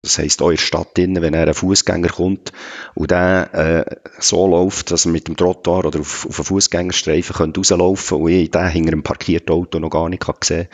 Das 0.04 0.18
heisst, 0.18 0.42
auch 0.42 0.50
in 0.50 0.56
der 0.56 0.62
Stadt, 0.62 0.98
drin, 0.98 1.22
wenn 1.22 1.32
er 1.32 1.46
ein 1.46 1.54
Fußgänger 1.54 2.08
kommt 2.08 2.52
und 2.96 3.12
der 3.12 3.54
äh, 3.54 3.96
so 4.18 4.48
läuft, 4.48 4.90
dass 4.90 5.06
er 5.06 5.12
mit 5.12 5.28
dem 5.28 5.36
Trottoir 5.36 5.84
oder 5.84 6.00
auf, 6.00 6.26
auf 6.26 6.40
einen 6.40 6.44
Fußgängerstreifen 6.44 7.52
rauslaufen 7.54 8.18
und 8.18 8.30
ich 8.30 8.50
den 8.50 8.66
hinter 8.66 8.92
einem 8.92 9.04
parkierten 9.04 9.54
Auto 9.54 9.78
noch 9.78 9.90
gar 9.90 10.08
nicht 10.08 10.26
gesehen 10.40 10.62
habe, 10.62 10.68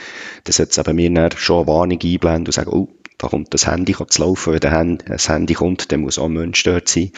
dann 0.45 0.52
sollte 0.54 0.71
es 0.71 0.78
eben 0.78 0.97
mir 0.97 1.28
schon 1.37 1.59
eine 1.59 1.66
Warnung 1.66 1.99
einblenden 2.02 2.47
und 2.47 2.52
sagen, 2.54 2.71
oh, 2.71 2.88
da 3.19 3.29
kommt 3.29 3.53
das 3.53 3.67
Handy 3.67 3.95
zu 3.95 4.23
laufen. 4.23 4.55
Wenn 4.55 4.71
Hand, 4.71 5.05
das 5.09 5.29
Handy 5.29 5.55
kommt, 5.55 5.93
dann 5.93 6.01
muss 6.01 6.19
auch 6.19 6.27
ein 6.27 6.33
Mensch 6.33 6.63
dort 6.63 6.89
sein. 6.89 7.13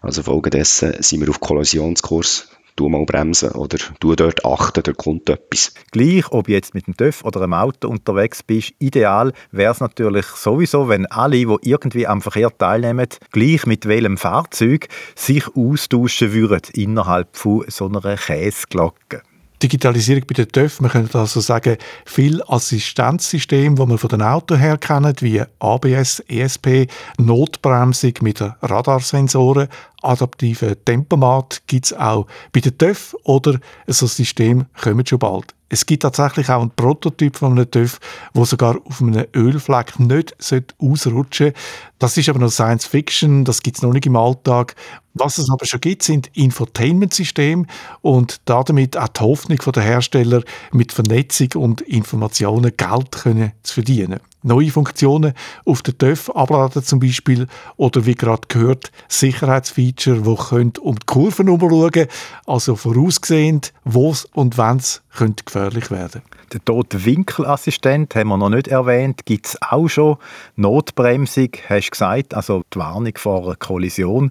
Also 0.00 0.22
folgedessen 0.22 0.94
sind 1.00 1.20
wir 1.20 1.28
auf 1.28 1.40
Kollisionskurs 1.40 2.48
du 2.76 2.88
mal 2.88 3.04
bremsen 3.04 3.50
oder 3.52 3.78
du 4.00 4.14
dort 4.14 4.44
achten, 4.44 4.82
da 4.82 4.92
kommt 4.92 5.28
etwas. 5.28 5.72
Gleich, 5.90 6.30
ob 6.30 6.48
jetzt 6.48 6.74
mit 6.74 6.86
dem 6.86 6.96
TÜV 6.96 7.24
oder 7.24 7.40
einem 7.40 7.54
Auto 7.54 7.88
unterwegs 7.88 8.42
bist, 8.42 8.74
ideal 8.78 9.32
wäre 9.50 9.72
es 9.72 9.80
natürlich 9.80 10.26
sowieso, 10.26 10.88
wenn 10.88 11.06
alle, 11.06 11.36
die 11.36 11.56
irgendwie 11.62 12.06
am 12.06 12.22
Verkehr 12.22 12.56
teilnehmen, 12.56 13.08
gleich 13.32 13.66
mit 13.66 13.86
welchem 13.86 14.18
Fahrzeug 14.18 14.88
sich 15.14 15.44
austauschen 15.56 16.32
würden 16.32 16.62
innerhalb 16.74 17.36
von 17.36 17.64
so 17.68 17.86
einer 17.86 18.16
Käseglocke. 18.16 19.22
Digitalisierung 19.62 20.24
bei 20.26 20.34
den 20.34 20.48
TÜV, 20.48 20.80
man 20.80 20.90
könnte 20.90 21.18
also 21.18 21.40
sagen, 21.40 21.76
viel 22.04 22.42
Assistenzsystem, 22.46 23.78
wo 23.78 23.86
man 23.86 23.98
von 23.98 24.08
den 24.08 24.22
Autos 24.22 24.58
her 24.58 24.76
kennt, 24.76 25.22
wie 25.22 25.42
ABS, 25.58 26.20
ESP, 26.28 26.88
Notbremsung 27.18 28.12
mit 28.20 28.40
Radarsensoren, 28.40 29.68
adaptive 30.02 30.76
Tempomat 30.84 31.62
gibt 31.66 31.86
es 31.86 31.92
auch 31.92 32.26
bei 32.52 32.60
den 32.60 32.76
TÜV 32.76 33.16
oder 33.24 33.58
so 33.86 34.06
ein 34.06 34.10
System 34.10 34.66
kommt 34.80 35.08
schon 35.08 35.18
bald. 35.18 35.54
Es 35.68 35.84
gibt 35.84 36.02
tatsächlich 36.02 36.48
auch 36.48 36.60
einen 36.60 36.70
Prototyp 36.70 37.36
von 37.36 37.52
einem 37.52 37.68
TÜV, 37.68 37.98
wo 38.34 38.44
sogar 38.44 38.78
auf 38.84 39.00
einem 39.00 39.26
Ölfleck 39.34 39.98
nicht 39.98 40.36
ausrutschen 40.78 41.46
sollte. 41.46 41.52
Das 41.98 42.16
ist 42.16 42.28
aber 42.28 42.38
noch 42.38 42.50
Science 42.50 42.86
Fiction, 42.86 43.44
das 43.44 43.62
gibt 43.62 43.78
es 43.78 43.82
noch 43.82 43.92
nicht 43.92 44.06
im 44.06 44.16
Alltag. 44.16 44.76
Was 45.18 45.38
es 45.38 45.50
aber 45.50 45.66
schon 45.66 45.80
gibt, 45.80 46.02
sind 46.02 46.28
Infotainment-Systeme 46.34 47.66
und 48.02 48.40
damit 48.44 48.96
auch 48.96 49.08
die 49.08 49.20
Hoffnung 49.20 49.58
der 49.74 49.82
Hersteller, 49.82 50.42
mit 50.72 50.92
Vernetzung 50.92 51.48
und 51.54 51.80
Informationen 51.80 52.72
Geld 52.76 53.12
können 53.12 53.52
zu 53.62 53.74
verdienen 53.74 54.20
neue 54.46 54.70
Funktionen 54.70 55.34
auf 55.64 55.82
den 55.82 55.98
TÜV 55.98 56.30
abladen 56.30 56.82
zum 56.82 57.00
Beispiel 57.00 57.48
oder 57.76 58.06
wie 58.06 58.14
gerade 58.14 58.42
gehört 58.48 58.92
Sicherheitsfeature, 59.08 60.24
wo 60.24 60.36
könnt 60.36 60.78
um 60.78 60.96
die 60.96 61.06
Kurven 61.06 61.48
herumschauen, 61.48 62.06
also 62.46 62.76
vorausgesehend, 62.76 63.72
wo 63.84 64.12
es 64.12 64.24
und 64.26 64.56
wann 64.56 64.78
es 64.78 65.02
gefährlich 65.44 65.90
werden 65.90 66.22
könnte. 66.22 66.36
Den 66.52 66.64
toten 66.64 67.04
Winkelassistent 67.04 68.14
haben 68.14 68.28
wir 68.28 68.36
noch 68.36 68.50
nicht 68.50 68.68
erwähnt, 68.68 69.26
gibt 69.26 69.46
es 69.46 69.62
auch 69.62 69.88
schon. 69.88 70.16
Notbremsung, 70.54 71.48
hast 71.68 71.86
du 71.86 71.90
gesagt, 71.90 72.34
also 72.34 72.62
die 72.72 72.78
Warnung 72.78 73.14
vor 73.16 73.44
einer 73.44 73.56
Kollision. 73.56 74.30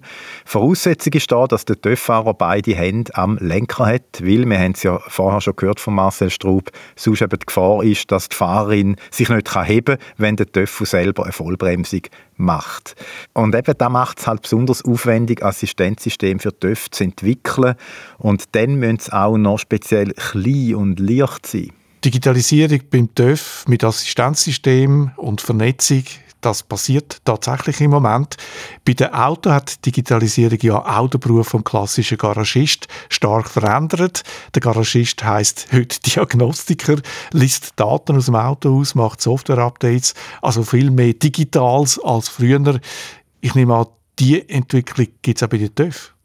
Voraussetzung 0.76 1.14
ist 1.14 1.32
da, 1.32 1.46
dass 1.46 1.64
der 1.64 1.80
TÜV-Fahrer 1.80 2.34
beide 2.34 2.74
Hände 2.74 3.14
am 3.14 3.38
Lenker 3.38 3.86
hat, 3.86 4.20
weil, 4.20 4.44
wir 4.46 4.58
haben 4.58 4.72
es 4.72 4.82
ja 4.82 5.00
vorher 5.08 5.40
schon 5.40 5.56
gehört 5.56 5.80
von 5.80 5.94
Marcel 5.94 6.28
Straub, 6.28 6.70
sonst 6.96 7.22
eben 7.22 7.38
die 7.38 7.46
Gefahr 7.46 7.82
ist, 7.82 8.12
dass 8.12 8.28
die 8.28 8.36
Fahrerin 8.36 8.96
sich 9.10 9.30
nicht 9.30 9.54
heben 9.66 9.96
kann, 9.96 10.06
wenn 10.18 10.36
der 10.36 10.52
TÜV 10.52 10.82
selber 10.84 11.22
eine 11.22 11.32
Vollbremsung 11.32 12.02
macht. 12.36 12.94
Und 13.32 13.54
eben 13.54 13.72
da 13.78 13.88
macht 13.88 14.18
es 14.18 14.26
halt 14.26 14.42
besonders 14.42 14.84
aufwendig, 14.84 15.42
Assistenzsystem 15.42 16.40
für 16.40 16.58
TÜV 16.58 16.90
zu 16.90 17.04
entwickeln. 17.04 17.76
Und 18.18 18.54
dann 18.54 18.74
müssen 18.74 18.98
es 18.98 19.10
auch 19.10 19.38
noch 19.38 19.58
speziell 19.58 20.12
klein 20.12 20.74
und 20.74 21.00
leicht 21.00 21.46
sein. 21.46 21.70
Digitalisierung 22.04 22.80
beim 22.90 23.14
TÜV 23.14 23.64
mit 23.66 23.82
Assistenzsystem 23.82 25.12
und 25.16 25.40
Vernetzung, 25.40 26.04
das 26.46 26.62
passiert 26.62 27.18
tatsächlich 27.24 27.80
im 27.80 27.90
Moment. 27.90 28.36
Bei 28.84 28.92
den 28.92 29.12
Autos 29.12 29.52
hat 29.52 29.76
die 29.84 29.90
Digitalisierung 29.90 30.58
ja 30.62 30.78
auch 30.78 31.08
den 31.08 31.18
Beruf 31.18 31.48
vom 31.48 31.64
klassischen 31.64 32.18
Garagist 32.18 32.86
stark 33.08 33.50
verändert. 33.50 34.22
Der 34.54 34.62
Garagist 34.62 35.24
heißt 35.24 35.66
heute 35.72 35.98
Diagnostiker, 36.00 36.98
liest 37.32 37.72
Daten 37.74 38.16
aus 38.16 38.26
dem 38.26 38.36
Auto 38.36 38.78
aus, 38.78 38.94
macht 38.94 39.20
Software-Updates, 39.20 40.14
also 40.40 40.62
viel 40.62 40.92
mehr 40.92 41.14
Digitales 41.14 41.98
als 42.04 42.28
früher. 42.28 42.80
Ich 43.40 43.56
nehme 43.56 43.74
an, 43.74 43.86
die 44.20 44.48
Entwicklung 44.48 45.08
gibt 45.22 45.38
es 45.38 45.42
auch 45.42 45.48
bei 45.48 45.58
den 45.58 45.74
TÜV. 45.74 46.15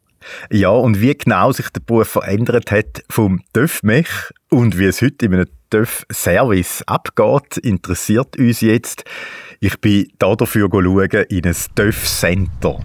Ja, 0.50 0.70
und 0.70 1.00
wie 1.00 1.14
genau 1.14 1.52
sich 1.52 1.68
der 1.70 1.80
Beruf 1.80 2.08
verändert 2.08 2.70
hat 2.70 3.02
vom 3.08 3.42
TÜV-Mech 3.52 4.08
und 4.50 4.78
wie 4.78 4.86
es 4.86 5.02
heute 5.02 5.26
in 5.26 5.34
einem 5.34 5.46
TÜV-Service 5.70 6.82
abgeht, 6.86 7.56
interessiert 7.58 8.38
uns 8.38 8.60
jetzt. 8.60 9.04
Ich 9.60 9.80
bin 9.80 10.08
hier 10.20 10.36
dafür 10.36 10.68
schauen 10.70 11.24
in 11.28 11.46
ein 11.46 11.56
TÜV-Center. 11.74 12.80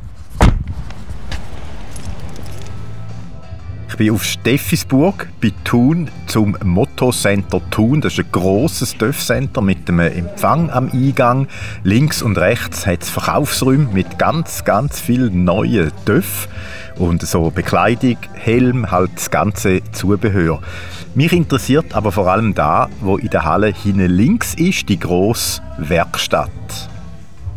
Bin 3.97 4.13
auf 4.13 4.23
Steffisburg 4.23 5.27
bei 5.41 5.51
Thun 5.63 6.09
zum 6.27 6.55
Motto 6.63 7.11
Center 7.11 7.59
Thun. 7.71 7.99
Das 7.99 8.13
ist 8.13 8.19
ein 8.19 8.31
grosses 8.31 8.95
TÜV-Center 8.95 9.61
mit 9.61 9.89
einem 9.89 9.99
Empfang 9.99 10.69
am 10.69 10.91
Eingang. 10.93 11.47
Links 11.83 12.21
und 12.21 12.37
rechts 12.37 12.85
hat 12.85 13.01
es 13.01 13.09
Verkaufsräume 13.09 13.87
mit 13.91 14.19
ganz, 14.19 14.63
ganz 14.63 14.99
vielen 14.99 15.43
neuen 15.43 15.91
TÜV 16.05 16.47
und 16.99 17.23
so 17.23 17.49
Bekleidung, 17.49 18.17
Helm, 18.33 18.91
halt 18.91 19.11
das 19.15 19.31
ganze 19.31 19.81
Zubehör. 19.91 20.59
Mich 21.15 21.33
interessiert 21.33 21.95
aber 21.95 22.11
vor 22.11 22.27
allem 22.27 22.53
da, 22.53 22.89
wo 23.01 23.17
in 23.17 23.29
der 23.29 23.45
Halle 23.45 23.73
hinten 23.73 24.11
links 24.11 24.53
ist, 24.53 24.87
die 24.89 24.99
grosse 24.99 25.61
Werkstatt. 25.79 26.51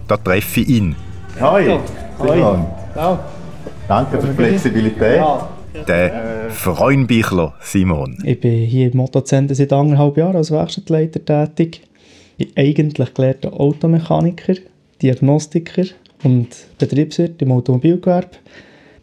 Da 0.08 0.16
treffe 0.16 0.60
ich 0.60 0.68
ihn. 0.68 0.96
Hi. 1.38 1.78
Hi. 2.18 2.38
Ja. 2.38 3.18
Danke 3.86 4.20
für 4.20 4.26
die 4.28 4.34
Flexibilität. 4.34 5.16
Ja. 5.16 5.48
Der 5.74 6.50
Freundbichler 6.50 7.54
Simon. 7.60 8.18
Ich 8.24 8.40
bin 8.40 8.64
hier 8.64 8.90
im 8.90 8.96
Motocenter 8.96 9.54
seit 9.54 9.72
anderthalb 9.72 10.16
Jahren 10.16 10.36
als 10.36 10.50
Werkstattleiter 10.50 11.24
tätig. 11.24 11.82
Ich 12.36 12.54
bin 12.54 12.64
eigentlich 12.64 13.14
gelehrter 13.14 13.52
Automechaniker, 13.52 14.54
Diagnostiker 15.00 15.84
und 16.24 16.48
Betriebswirt 16.78 17.40
im 17.42 17.52
Automobilgewerbe. 17.52 18.30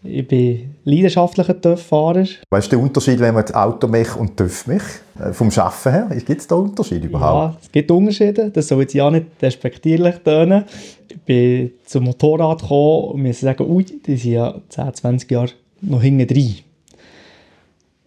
Ich 0.03 0.27
bin 0.27 0.75
leidenschaftlicher 0.83 1.59
TÜV-Fahrer. 1.59 2.25
Was 2.49 2.65
ist 2.65 2.71
der 2.71 2.79
Unterschied, 2.79 3.19
wenn 3.19 3.33
man 3.33 3.45
Automech 3.51 4.15
und 4.15 4.37
TÜV-Mech 4.37 4.83
äh, 5.19 5.33
vom 5.33 5.51
Schaffen 5.51 5.91
her? 5.91 6.09
Gibt 6.25 6.41
es 6.41 6.47
da 6.47 6.55
Unterschiede 6.55 7.07
überhaupt? 7.07 7.53
Ja, 7.53 7.59
es 7.61 7.71
gibt 7.71 7.91
Unterschiede. 7.91 8.49
Das 8.51 8.67
soll 8.67 8.81
jetzt 8.81 8.93
ja 8.93 9.09
nicht 9.09 9.25
respektierlich 9.41 10.15
tönen. 10.17 10.65
Ich 11.09 11.19
bin 11.21 11.71
zum 11.85 12.05
Motorrad 12.05 12.61
gekommen 12.61 13.11
und 13.11 13.23
muss 13.23 13.39
sagen, 13.39 13.69
ui, 13.69 13.83
die 13.83 14.17
sind 14.17 14.31
ja 14.33 14.55
10, 14.69 14.93
20 14.93 15.31
Jahre 15.31 15.49
noch 15.81 16.01
hinten 16.01 16.27
drin. 16.27 16.55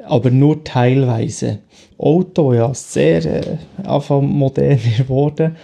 Aber 0.04 0.30
nur 0.30 0.64
teilweise. 0.64 1.58
Auto, 1.98 2.54
ja 2.54 2.72
sehr 2.72 3.24
äh, 3.26 4.20
modern 4.20 4.78
geworden. 4.98 5.56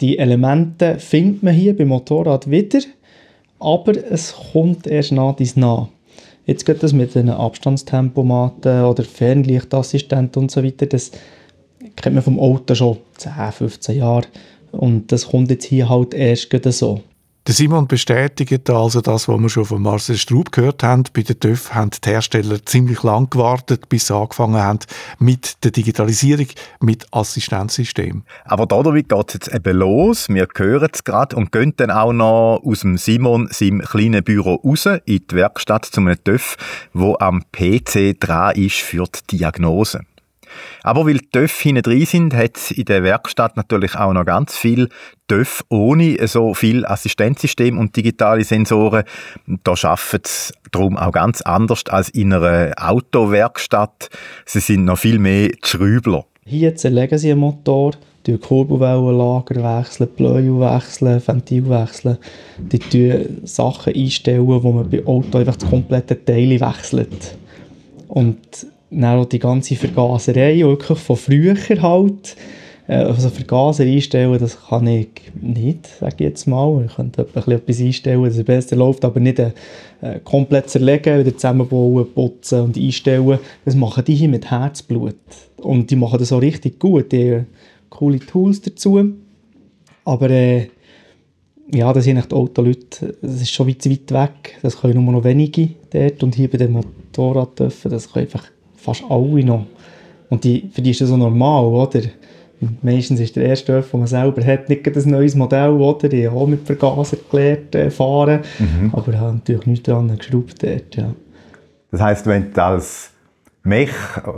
Die 0.00 0.18
Elemente 0.18 0.98
findet 0.98 1.42
man 1.42 1.54
hier 1.54 1.76
beim 1.76 1.88
Motorrad 1.88 2.50
wieder 2.50 2.80
aber 3.62 3.92
es 4.10 4.34
kommt 4.52 4.86
erst 4.86 5.12
nach 5.12 5.36
dies 5.36 5.56
nach. 5.56 5.88
Jetzt 6.46 6.66
geht 6.66 6.82
das 6.82 6.92
mit 6.92 7.14
den 7.14 7.28
Abstandstempomaten 7.30 8.84
oder 8.84 9.04
Fernlichtassistenten 9.04 10.42
und 10.42 10.50
so 10.50 10.64
weiter, 10.64 10.86
das 10.86 11.12
kennt 11.94 12.16
man 12.16 12.24
vom 12.24 12.40
Auto 12.40 12.74
schon 12.74 12.98
10, 13.16 13.32
15 13.52 13.96
Jahre 13.96 14.26
und 14.72 15.12
das 15.12 15.28
kommt 15.28 15.50
jetzt 15.50 15.66
hier 15.66 15.88
halt 15.88 16.14
erst 16.14 16.48
so. 16.72 17.00
Der 17.48 17.54
Simon 17.54 17.88
bestätigt 17.88 18.70
also 18.70 19.00
das, 19.00 19.26
was 19.26 19.40
wir 19.40 19.48
schon 19.48 19.64
von 19.64 19.82
Marcel 19.82 20.16
Straub 20.16 20.52
gehört 20.52 20.84
haben. 20.84 21.02
Bei 21.12 21.22
den 21.22 21.40
TÜV 21.40 21.74
haben 21.74 21.90
die 21.90 22.08
Hersteller 22.08 22.64
ziemlich 22.64 23.02
lang 23.02 23.30
gewartet, 23.30 23.88
bis 23.88 24.06
sie 24.06 24.14
angefangen 24.14 24.62
haben 24.62 24.78
mit 25.18 25.64
der 25.64 25.72
Digitalisierung, 25.72 26.46
mit 26.78 27.04
Assistenzsystem. 27.10 28.22
Aber 28.44 28.66
damit 28.66 29.08
geht 29.08 29.28
es 29.28 29.34
jetzt 29.34 29.52
eben 29.52 29.76
los. 29.76 30.28
Wir 30.28 30.46
hören 30.54 30.88
es 30.92 31.02
gerade 31.02 31.34
und 31.34 31.50
gehen 31.50 31.74
dann 31.76 31.90
auch 31.90 32.12
noch 32.12 32.62
aus 32.64 32.80
dem 32.80 32.96
Simon 32.96 33.48
seinem 33.50 33.80
kleinen 33.80 34.22
Büro 34.22 34.60
raus 34.64 34.86
in 34.86 35.00
die 35.28 35.34
Werkstatt 35.34 35.86
zu 35.86 36.00
einem 36.00 36.22
TÜV, 36.22 36.56
wo 36.92 37.16
am 37.18 37.42
PC 37.50 38.20
dran 38.20 38.54
ist 38.54 38.76
für 38.76 39.06
die 39.30 39.38
Diagnose. 39.38 40.02
Aber 40.82 41.06
weil 41.06 41.18
TÜV 41.18 41.60
hinten 41.60 41.82
drin 41.82 42.06
sind, 42.06 42.34
hat 42.34 42.56
es 42.56 42.70
in 42.70 42.84
der 42.84 43.02
Werkstatt 43.02 43.56
natürlich 43.56 43.94
auch 43.94 44.12
noch 44.12 44.24
ganz 44.24 44.56
viel 44.56 44.88
TÜV 45.28 45.64
ohne 45.68 46.26
so 46.26 46.54
viel 46.54 46.84
Assistenzsystem 46.84 47.78
und 47.78 47.96
digitale 47.96 48.44
Sensoren. 48.44 49.04
Da 49.64 49.72
arbeiten 49.72 50.22
sie 50.24 50.52
darum 50.70 50.96
auch 50.96 51.12
ganz 51.12 51.42
anders 51.42 51.84
als 51.88 52.08
in 52.10 52.32
einer 52.32 52.72
Autowerkstatt. 52.76 54.10
Sie 54.46 54.60
sind 54.60 54.84
noch 54.84 54.98
viel 54.98 55.18
mehr 55.18 55.50
Schrübler. 55.62 56.24
Hier 56.44 56.74
zerlegen 56.74 57.18
sie 57.18 57.30
einen 57.30 57.40
Motor, 57.40 57.92
die 58.26 58.36
Kurbelwellenlager 58.36 59.78
wechseln, 59.78 60.08
Bläue 60.16 60.60
wechseln, 60.60 61.22
Ventil 61.24 61.68
wechseln. 61.68 62.18
Die 62.58 62.78
tun 62.78 63.40
Sachen 63.44 63.94
einstellen, 63.94 64.46
wo 64.46 64.72
man 64.72 64.90
bei 64.90 65.06
Auto 65.06 65.38
einfach 65.38 65.56
das 65.56 65.70
komplette 65.70 66.24
Teil 66.24 66.60
wechselt. 66.60 67.36
Und 68.08 68.38
dann 68.92 69.18
auch 69.18 69.24
die 69.24 69.38
ganze 69.38 69.76
Vergaserei, 69.76 70.58
wirklich 70.60 70.98
von 70.98 71.16
früher 71.16 71.54
halt, 71.82 72.36
äh, 72.86 72.94
also 72.94 73.30
Vergaser 73.30 73.84
einstellen, 73.84 74.38
das 74.38 74.66
kann 74.68 74.86
ich 74.86 75.08
nicht, 75.40 75.86
sage 75.86 76.16
ich 76.18 76.20
jetzt 76.20 76.46
mal. 76.46 76.84
Ich 76.86 76.96
könnte 76.96 77.22
etwas 77.22 77.80
einstellen, 77.80 78.24
dass 78.24 78.36
es 78.36 78.44
besser 78.44 78.76
läuft, 78.76 79.04
aber 79.04 79.20
nicht 79.20 79.38
äh, 79.38 79.52
komplett 80.24 80.68
zerlegen, 80.70 81.20
wieder 81.20 81.36
zusammenbauen, 81.36 82.06
putzen 82.12 82.60
und 82.60 82.76
einstellen. 82.76 83.38
Das 83.64 83.74
machen 83.74 84.04
die 84.04 84.14
hier 84.14 84.28
mit 84.28 84.50
Herzblut. 84.50 85.16
Und 85.56 85.90
die 85.90 85.96
machen 85.96 86.18
das 86.18 86.32
auch 86.32 86.42
richtig 86.42 86.78
gut. 86.78 87.12
Die 87.12 87.32
haben 87.32 87.46
coole 87.88 88.18
Tools 88.18 88.60
dazu. 88.60 89.14
Aber 90.04 90.30
äh, 90.30 90.68
ja, 91.72 91.92
das 91.92 92.04
sind 92.04 92.22
die 92.30 92.34
Autoleute, 92.34 93.16
das 93.22 93.40
ist 93.40 93.50
schon 93.50 93.68
weit, 93.68 93.88
weit 93.88 94.12
weg. 94.12 94.58
Das 94.62 94.80
können 94.80 95.02
nur 95.02 95.12
noch 95.12 95.24
wenige 95.24 95.70
dort. 95.90 96.22
Und 96.22 96.34
hier 96.34 96.50
bei 96.50 96.58
den 96.58 96.72
Motorradtöpfen, 96.72 97.90
das 97.90 98.12
können 98.12 98.26
einfach 98.26 98.51
fast 98.82 99.02
alle 99.08 99.44
noch. 99.44 99.66
Und 100.28 100.44
die, 100.44 100.70
für 100.72 100.82
die 100.82 100.90
ist 100.90 101.00
das 101.00 101.08
so 101.08 101.16
normal, 101.16 101.64
oder? 101.64 102.00
Meistens 102.80 103.18
ist 103.18 103.34
der 103.34 103.44
erste 103.44 103.72
Öff, 103.72 103.90
den 103.90 104.00
man 104.00 104.06
selber 104.06 104.44
hat, 104.44 104.68
nicht 104.68 104.86
ein 104.86 105.10
neues 105.10 105.34
Modell, 105.34 105.70
oder? 105.70 106.08
Die 106.08 106.26
haben 106.26 106.36
auch 106.36 106.46
mit 106.46 106.64
Vergaser 106.64 107.16
gelernt 107.30 107.74
äh, 107.74 107.90
fahren, 107.90 108.40
mhm. 108.58 108.90
aber 108.92 109.18
haben 109.18 109.38
natürlich 109.38 109.66
nichts 109.66 109.84
dran 109.88 110.16
geschraubt 110.16 110.62
dort, 110.62 110.96
ja. 110.96 111.12
Das 111.90 112.00
heisst, 112.00 112.26
wenn 112.26 112.52
du 112.52 112.64
als 112.64 113.10
Mech 113.64 113.90
äh, 114.16 114.30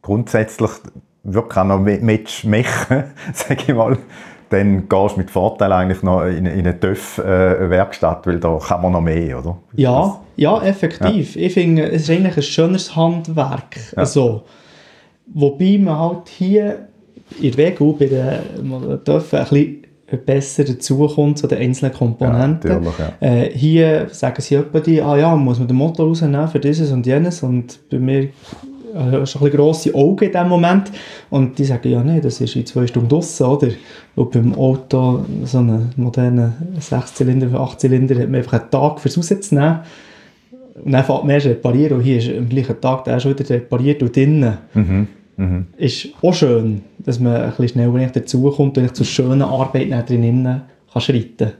grundsätzlich 0.00 0.70
wirklich 1.24 1.58
auch 1.58 1.64
noch 1.64 1.80
mit 1.80 2.02
mechen, 2.02 2.44
sage 3.34 3.62
ich 3.66 3.74
mal, 3.74 3.98
dann 4.48 4.88
gehst 4.88 5.14
du 5.14 5.18
mit 5.18 5.30
Vorteil 5.30 5.72
eigentlich 5.72 6.02
noch 6.02 6.24
in, 6.24 6.46
in 6.46 6.66
eine 6.66 6.78
TÜV-Werkstatt, 6.78 8.26
weil 8.26 8.38
da 8.38 8.58
kann 8.58 8.82
man 8.82 8.92
noch 8.92 9.00
mehr, 9.00 9.38
oder? 9.38 9.58
Ja, 9.74 10.20
ja, 10.36 10.62
effektiv. 10.62 11.34
Ja. 11.34 11.42
Ich 11.42 11.54
finde, 11.54 11.90
es 11.90 12.02
ist 12.02 12.10
eigentlich 12.10 12.36
ein 12.36 12.42
schönes 12.42 12.94
Handwerk. 12.94 13.76
Ja. 13.92 13.98
Also, 13.98 14.42
wobei 15.32 15.78
man 15.78 15.98
halt 15.98 16.28
hier 16.28 16.88
in 17.40 17.52
der 17.52 17.66
Regel 17.66 17.92
bei 17.98 18.06
den 18.06 19.04
TÜV 19.04 19.34
ein 19.34 19.44
bisschen 19.44 19.82
besser 20.24 20.64
dazukommt 20.64 21.38
zu 21.38 21.48
den 21.48 21.58
einzelnen 21.58 21.92
Komponenten. 21.92 22.84
Ja. 22.98 23.12
Äh, 23.20 23.50
hier 23.50 24.08
sagen 24.10 24.40
sie 24.40 24.54
etwa 24.54 24.78
die, 24.78 25.02
ah 25.02 25.16
ja, 25.16 25.34
muss 25.34 25.58
man 25.58 25.66
den 25.66 25.76
Motor 25.76 26.06
rausnehmen 26.06 26.46
für 26.48 26.60
dieses 26.60 26.92
und 26.92 27.06
jenes 27.06 27.42
und 27.42 27.80
bei 27.90 27.98
mir 27.98 28.28
äh, 28.96 29.26
schon 29.26 29.42
ein 29.42 29.50
grosse 29.50 29.94
Augen 29.94 30.24
in 30.24 30.32
diesem 30.32 30.48
Moment. 30.48 30.90
Und 31.30 31.58
die 31.58 31.64
sagen, 31.64 31.90
ja, 31.90 32.02
nee, 32.02 32.20
das 32.20 32.40
ist 32.40 32.56
in 32.56 32.66
zwei 32.66 32.86
Stunden 32.86 33.08
draussen, 33.08 33.46
oder? 33.46 33.68
Und 34.14 34.30
beim 34.30 34.54
Auto, 34.54 35.24
so 35.44 35.58
einen 35.58 35.92
modernen 35.96 36.52
6-Zylinder, 36.80 37.48
8-Zylinder, 37.48 38.18
hat 38.18 38.28
man 38.28 38.36
einfach 38.36 38.60
einen 38.60 38.70
Tag 38.70 39.00
fürs 39.00 39.16
rauszunehmen. 39.16 39.80
Und 40.84 40.92
dann 40.92 41.04
fährt 41.04 41.24
man 41.24 41.30
erst 41.30 41.46
reparieren 41.46 41.98
und 41.98 42.02
hier 42.02 42.18
ist 42.18 42.28
am 42.28 42.48
gleichen 42.48 42.80
Tag 42.80 43.04
der 43.04 43.18
schon 43.18 43.38
wieder 43.38 43.48
repariert 43.48 44.02
und 44.02 44.14
drinnen. 44.14 44.58
Mhm. 44.74 45.06
Mhm. 45.36 45.66
Ist 45.76 46.08
auch 46.22 46.34
schön, 46.34 46.82
dass 46.98 47.18
man 47.20 47.36
ein 47.36 47.50
bisschen 47.50 47.68
schneller 47.68 48.06
dazukommt 48.08 48.76
und 48.78 48.96
zur 48.96 49.06
schönen 49.06 49.42
Arbeit 49.42 50.08
drinnen 50.08 50.62
kann 50.92 51.00
schreiten 51.00 51.36
kann. 51.38 51.52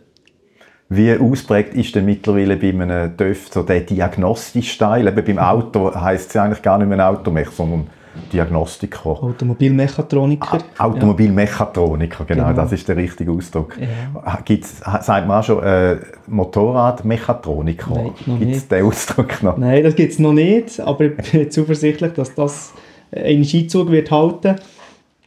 Wie 0.88 1.16
ausprägt 1.18 1.74
ist 1.74 1.94
denn 1.96 2.04
mittlerweile 2.04 2.56
bei 2.56 2.70
einem 2.70 3.16
TÜV 3.16 3.48
so 3.50 3.62
der 3.62 3.80
diagnostische 3.80 4.78
Teil? 4.78 5.08
Eben 5.08 5.24
beim 5.24 5.38
Auto 5.38 5.92
heisst 5.94 6.28
es 6.28 6.34
ja 6.34 6.44
eigentlich 6.44 6.62
gar 6.62 6.78
nicht 6.78 6.88
mehr 6.88 7.08
Automech, 7.08 7.50
sondern 7.50 7.88
Diagnostiker. 8.32 9.22
Automobilmechatroniker. 9.22 10.58
Automobilmechatroniker, 10.78 12.24
genau, 12.24 12.48
genau, 12.48 12.56
das 12.56 12.72
ist 12.72 12.88
der 12.88 12.96
richtige 12.96 13.30
Ausdruck. 13.30 13.76
Ja. 13.78 14.38
Gibt's, 14.44 14.78
sagt 14.78 15.26
man 15.26 15.40
auch 15.40 15.44
schon 15.44 15.62
äh, 15.62 15.98
Motorradmechatroniker? 16.26 18.12
Gibt 18.38 18.56
es 18.56 18.68
den 18.68 18.84
Ausdruck 18.84 19.42
noch? 19.42 19.56
Nein, 19.56 19.84
das 19.84 19.94
gibt 19.94 20.12
es 20.12 20.18
noch 20.18 20.32
nicht, 20.32 20.80
aber 20.80 21.04
ich 21.04 21.16
bin 21.30 21.50
zuversichtlich, 21.50 22.12
dass 22.14 22.34
das 22.34 22.72
einen 23.14 23.44
Skizug 23.44 23.90
wird 23.90 24.10
halten. 24.10 24.56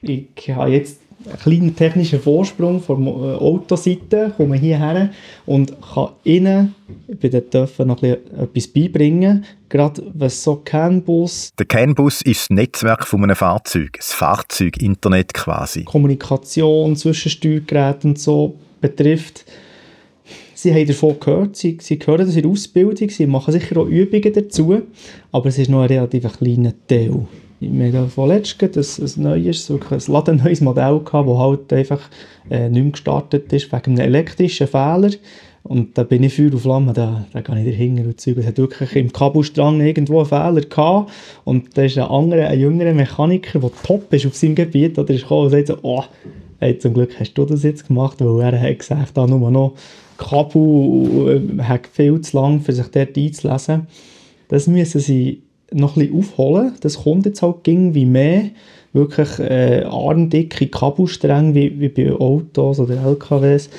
Ich 0.01 0.49
habe 0.49 0.71
jetzt 0.71 0.98
einen 1.25 1.37
kleinen 1.37 1.75
technischen 1.75 2.19
Vorsprung 2.19 2.81
von 2.81 3.03
der 3.03 3.13
äh, 3.13 3.35
Autoseite, 3.35 4.33
komme 4.35 4.57
hierher 4.57 5.09
und 5.45 5.75
kann 5.81 6.09
Ihnen 6.23 6.75
bei 7.21 7.27
den 7.27 7.49
Töpfen 7.49 7.87
noch 7.87 8.01
etwas 8.01 8.67
beibringen, 8.67 9.45
gerade 9.67 10.03
was 10.13 10.43
so 10.43 10.55
CAN-Bus... 10.57 11.51
Der 11.57 11.65
CAN-Bus 11.65 12.21
ist 12.21 12.41
das 12.41 12.49
Netzwerk 12.49 13.05
von 13.05 13.23
einem 13.23 13.35
Fahrzeug, 13.35 13.93
das 13.97 14.13
Fahrzeug-Internet 14.13 15.33
quasi. 15.33 15.83
Kommunikation 15.83 16.95
zwischen 16.95 17.29
Steuergeräten 17.29 18.11
und 18.11 18.19
so 18.19 18.55
betrifft. 18.79 19.45
Sie 20.53 20.73
haben 20.73 20.87
davon 20.87 21.19
gehört, 21.19 21.55
sie, 21.55 21.77
sie 21.81 21.97
hören 22.05 22.25
das 22.25 22.35
in 22.35 22.41
der 22.41 22.51
Ausbildung, 22.51 23.09
sie 23.09 23.27
machen 23.27 23.53
sicher 23.53 23.77
auch 23.77 23.85
Übungen 23.85 24.33
dazu, 24.33 24.81
aber 25.31 25.45
es 25.47 25.57
ist 25.57 25.69
noch 25.69 25.81
ein 25.81 25.87
relativ 25.87 26.37
kleiner 26.37 26.73
Teil 26.87 27.27
wir 27.59 27.93
haben 27.93 28.09
vorletzt 28.09 28.55
ein, 28.61 28.69
ein 28.69 29.23
neues, 29.23 29.69
ein 29.69 30.01
ladenneues 30.07 30.61
Modell 30.61 30.99
gehabt, 30.99 31.29
das 31.29 31.37
halt 31.37 31.73
einfach 31.73 32.09
äh, 32.49 32.69
nicht 32.69 32.83
mehr 32.83 32.91
gestartet 32.91 33.51
ist 33.51 33.71
wegen 33.71 33.91
einem 33.91 33.99
elektrischen 33.99 34.67
Fehler. 34.67 35.11
Und 35.63 35.97
da 35.97 36.03
bin 36.03 36.23
ich 36.23 36.33
Feuer 36.33 36.53
und 36.53 36.59
Flamme, 36.59 36.93
da, 36.93 37.25
da 37.33 37.41
gehe 37.41 37.59
ich 37.59 37.71
dahinter 37.71 38.03
und 38.03 38.19
Zeug. 38.19 38.37
Es 38.37 38.47
hat 38.47 38.57
wirklich 38.57 38.95
im 38.95 39.11
Kabelstrang 39.11 39.81
irgendwo 39.81 40.19
einen 40.19 40.25
Fehler 40.25 40.61
gehabt. 40.61 41.11
Und 41.43 41.77
da 41.77 41.83
ist 41.83 41.97
ein 41.97 42.05
anderer, 42.05 42.47
ein 42.47 42.59
jüngerer 42.59 42.93
Mechaniker, 42.93 43.59
der 43.59 43.71
top 43.83 44.11
ist 44.13 44.25
auf 44.25 44.35
seinem 44.35 44.55
Gebiet, 44.55 44.97
oder 44.97 45.13
ist 45.13 45.23
gekommen 45.23 45.45
und 45.45 45.49
sagt 45.51 45.67
so, 45.67 45.77
oh, 45.81 46.03
hey, 46.59 46.77
zum 46.77 46.93
Glück 46.93 47.19
hast 47.19 47.33
du 47.33 47.45
das 47.45 47.63
jetzt 47.63 47.87
gemacht, 47.87 48.17
weil 48.19 48.53
er 48.53 48.59
hat 48.59 48.79
gesagt, 48.79 49.17
da 49.17 49.27
nur 49.27 49.51
noch 49.51 49.73
Kabel 50.17 51.45
äh, 51.59 51.61
hat 51.63 51.87
viel 51.87 52.19
zu 52.21 52.37
lang, 52.37 52.61
für 52.61 52.73
sich 52.73 52.87
dort 52.87 53.17
einzulesen. 53.17 53.87
Das 54.47 54.67
müssen 54.67 55.01
sie 55.01 55.43
noch 55.71 55.95
ein 55.95 56.01
bisschen 56.01 56.19
aufholen. 56.19 56.73
Das 56.81 57.03
kommt 57.03 57.25
jetzt 57.25 57.41
halt 57.41 57.65
wie 57.65 58.05
mehr. 58.05 58.49
Wirklich 58.91 59.39
äh, 59.39 59.83
armdicke 59.83 60.67
Kabelstränge 60.67 61.53
wie, 61.53 61.79
wie 61.79 61.89
bei 61.89 62.11
Autos 62.11 62.79
oder 62.79 62.95
LKWs, 62.95 63.69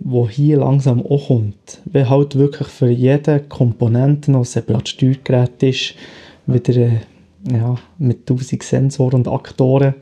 wo 0.00 0.28
hier 0.28 0.58
langsam 0.58 1.04
auch 1.06 1.28
kommt. 1.28 1.82
Wenn 1.84 2.10
halt 2.10 2.36
wirklich 2.36 2.68
für 2.68 2.90
jede 2.90 3.40
Komponente 3.40 4.32
noch 4.32 4.44
separat 4.44 4.88
Steuergerät 4.88 5.62
ist, 5.62 5.94
wieder 6.46 6.76
äh, 6.76 6.90
ja, 7.50 7.76
mit 7.98 8.28
1000 8.28 8.62
Sensoren 8.62 9.20
und 9.20 9.28
Aktoren. 9.28 9.94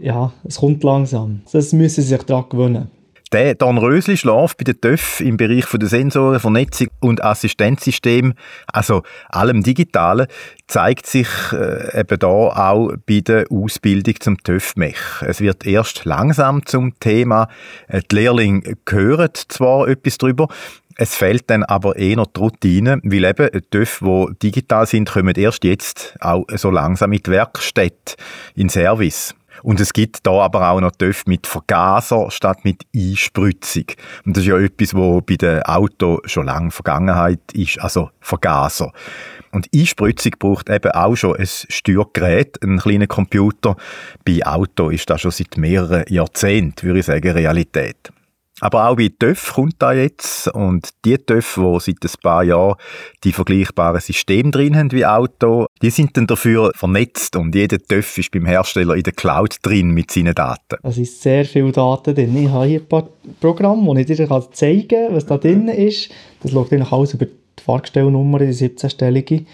Ja, 0.00 0.32
es 0.44 0.58
kommt 0.58 0.82
langsam. 0.82 1.42
Das 1.52 1.72
müssen 1.72 2.02
sie 2.02 2.08
sich 2.08 2.22
daran 2.22 2.48
gewöhnen. 2.48 2.88
Der 3.32 3.54
Dornrösli-Schlaf 3.54 4.56
bei 4.56 4.64
den 4.64 4.80
TÜV 4.80 5.20
im 5.20 5.36
Bereich 5.36 5.66
der 5.72 5.88
Sensoren, 5.88 6.40
Vernetzung 6.40 6.88
und 6.98 7.22
Assistenzsystem, 7.22 8.34
also 8.66 9.04
allem 9.28 9.62
Digitalen, 9.62 10.26
zeigt 10.66 11.06
sich 11.06 11.28
äh, 11.52 12.00
eben 12.00 12.18
da 12.18 12.26
auch 12.26 12.92
bei 13.06 13.20
der 13.20 13.46
Ausbildung 13.48 14.14
zum 14.18 14.42
TÜV-Mech. 14.42 15.22
Es 15.24 15.40
wird 15.40 15.64
erst 15.64 16.04
langsam 16.04 16.66
zum 16.66 16.98
Thema. 16.98 17.46
Äh, 17.86 18.00
die 18.10 18.16
Lehrlinge 18.16 18.76
hören 18.88 19.30
zwar 19.46 19.86
etwas 19.86 20.18
darüber, 20.18 20.48
es 20.96 21.14
fehlt 21.14 21.48
dann 21.48 21.62
aber 21.62 21.96
eh 21.96 22.16
noch 22.16 22.26
die 22.26 22.40
Routine, 22.40 23.00
weil 23.04 23.24
eben 23.24 23.48
TÜV, 23.70 24.00
die 24.02 24.50
digital 24.50 24.86
sind, 24.86 25.08
kommen 25.08 25.34
erst 25.36 25.62
jetzt 25.62 26.16
auch 26.20 26.44
so 26.56 26.70
langsam 26.70 27.12
in 27.12 27.22
die 27.22 27.30
Werkstätte, 27.30 28.16
in 28.56 28.68
Service. 28.68 29.34
Und 29.62 29.80
es 29.80 29.92
gibt 29.92 30.26
da 30.26 30.32
aber 30.32 30.70
auch 30.70 30.80
noch 30.80 30.92
TÜV 30.92 31.26
mit 31.26 31.46
Vergaser 31.46 32.30
statt 32.30 32.64
mit 32.64 32.84
Einspritzung. 32.94 33.84
Und 34.24 34.36
das 34.36 34.44
ist 34.44 34.48
ja 34.48 34.58
etwas, 34.58 34.94
wo 34.94 35.20
bei 35.20 35.36
den 35.36 35.62
Autos 35.62 36.20
schon 36.26 36.46
lange 36.46 36.70
Vergangenheit 36.70 37.40
ist, 37.52 37.80
also 37.80 38.10
Vergaser. 38.20 38.92
Und 39.52 39.68
Einspritzung 39.74 40.32
braucht 40.38 40.70
eben 40.70 40.92
auch 40.92 41.16
schon 41.16 41.36
ein 41.36 41.46
Steuergerät, 41.46 42.62
einen 42.62 42.78
kleinen 42.78 43.08
Computer. 43.08 43.76
Bei 44.24 44.46
Auto 44.46 44.90
ist 44.90 45.10
das 45.10 45.22
schon 45.22 45.32
seit 45.32 45.56
mehreren 45.56 46.04
Jahrzehnten, 46.08 46.86
würde 46.86 47.00
ich 47.00 47.06
sagen, 47.06 47.32
Realität. 47.32 48.12
Aber 48.60 48.88
auch 48.88 48.96
bei 48.96 49.10
TÜV 49.18 49.54
kommt 49.54 49.76
da 49.78 49.92
jetzt 49.92 50.48
und 50.48 50.90
die 51.04 51.16
TÜV, 51.16 51.54
die 51.54 51.78
seit 51.80 52.04
ein 52.04 52.20
paar 52.22 52.44
Jahren 52.44 52.76
die 53.24 53.32
vergleichbaren 53.32 54.00
Systeme 54.00 54.50
drin 54.50 54.76
haben 54.76 54.92
wie 54.92 55.06
Auto, 55.06 55.66
die 55.82 55.90
sind 55.90 56.16
dann 56.16 56.26
dafür 56.26 56.70
vernetzt 56.74 57.36
und 57.36 57.54
jeder 57.54 57.78
TÜV 57.78 58.18
ist 58.18 58.30
beim 58.30 58.46
Hersteller 58.46 58.94
in 58.94 59.02
der 59.02 59.12
Cloud 59.12 59.56
drin 59.62 59.90
mit 59.90 60.10
seinen 60.10 60.34
Daten. 60.34 60.76
Es 60.82 60.94
sind 60.94 61.08
sehr 61.08 61.44
viele 61.44 61.72
Daten 61.72 62.14
drin. 62.14 62.36
Ich 62.36 62.50
habe 62.50 62.66
hier 62.66 62.80
ein 62.80 62.86
paar 62.86 63.08
Programme, 63.40 63.86
wo 63.86 63.94
ich 63.94 64.06
dir 64.06 64.28
zeigen 64.52 64.88
kann, 64.88 65.14
was 65.14 65.26
da 65.26 65.38
drin 65.38 65.68
ist. 65.68 66.10
Das 66.42 66.52
schaut 66.52 66.72
eigentlich 66.72 66.92
alles 66.92 67.14
über 67.14 67.26
die 67.26 67.62
Fahrgestellnummer, 67.62 68.38
die 68.38 68.46
17-stellige. 68.46 69.44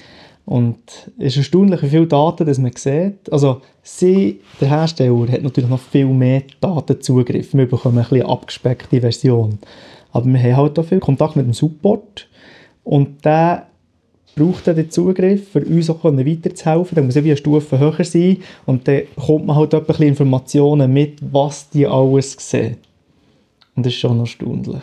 Und 0.46 0.78
es 1.18 1.32
ist 1.32 1.38
erstaunlich, 1.38 1.82
wie 1.82 1.88
viele 1.88 2.06
Daten 2.06 2.46
dass 2.46 2.58
man 2.58 2.70
sieht. 2.74 3.30
Also 3.32 3.62
sie, 3.82 4.40
der 4.60 4.68
Hersteller 4.68 5.30
hat 5.32 5.42
natürlich 5.42 5.68
noch 5.68 5.80
viel 5.80 6.06
mehr 6.06 6.44
Datenzugriff. 6.60 7.52
Wir 7.52 7.66
bekommen 7.66 7.98
ein 7.98 8.04
bisschen 8.08 8.26
abgespeckte 8.26 9.00
Version. 9.00 9.58
Aber 10.12 10.24
wir 10.26 10.40
haben 10.40 10.56
halt 10.56 10.78
auch 10.78 10.84
viel 10.84 11.00
Kontakt 11.00 11.34
mit 11.34 11.46
dem 11.46 11.52
Support 11.52 12.28
und 12.84 13.24
der 13.24 13.66
braucht 14.36 14.68
dann 14.68 14.76
den 14.76 14.90
Zugriff, 14.90 15.48
für 15.48 15.64
uns 15.64 15.90
auch 15.90 16.04
weiterzuhelfen. 16.04 16.94
Dann 16.94 17.06
muss 17.06 17.16
er 17.16 17.24
wie 17.24 17.30
eine 17.30 17.36
Stufe 17.36 17.78
höher 17.78 18.04
sein 18.04 18.38
und 18.66 18.86
dann 18.86 19.02
kommt 19.16 19.46
man 19.46 19.56
halt 19.56 19.74
bisschen 19.86 20.08
Informationen 20.08 20.92
mit, 20.92 21.18
was 21.32 21.68
die 21.70 21.86
alles 21.86 22.36
sehen. 22.38 22.76
Und 23.74 23.84
das 23.84 23.92
ist 23.92 23.98
schon 23.98 24.20
erstaunlich. 24.20 24.82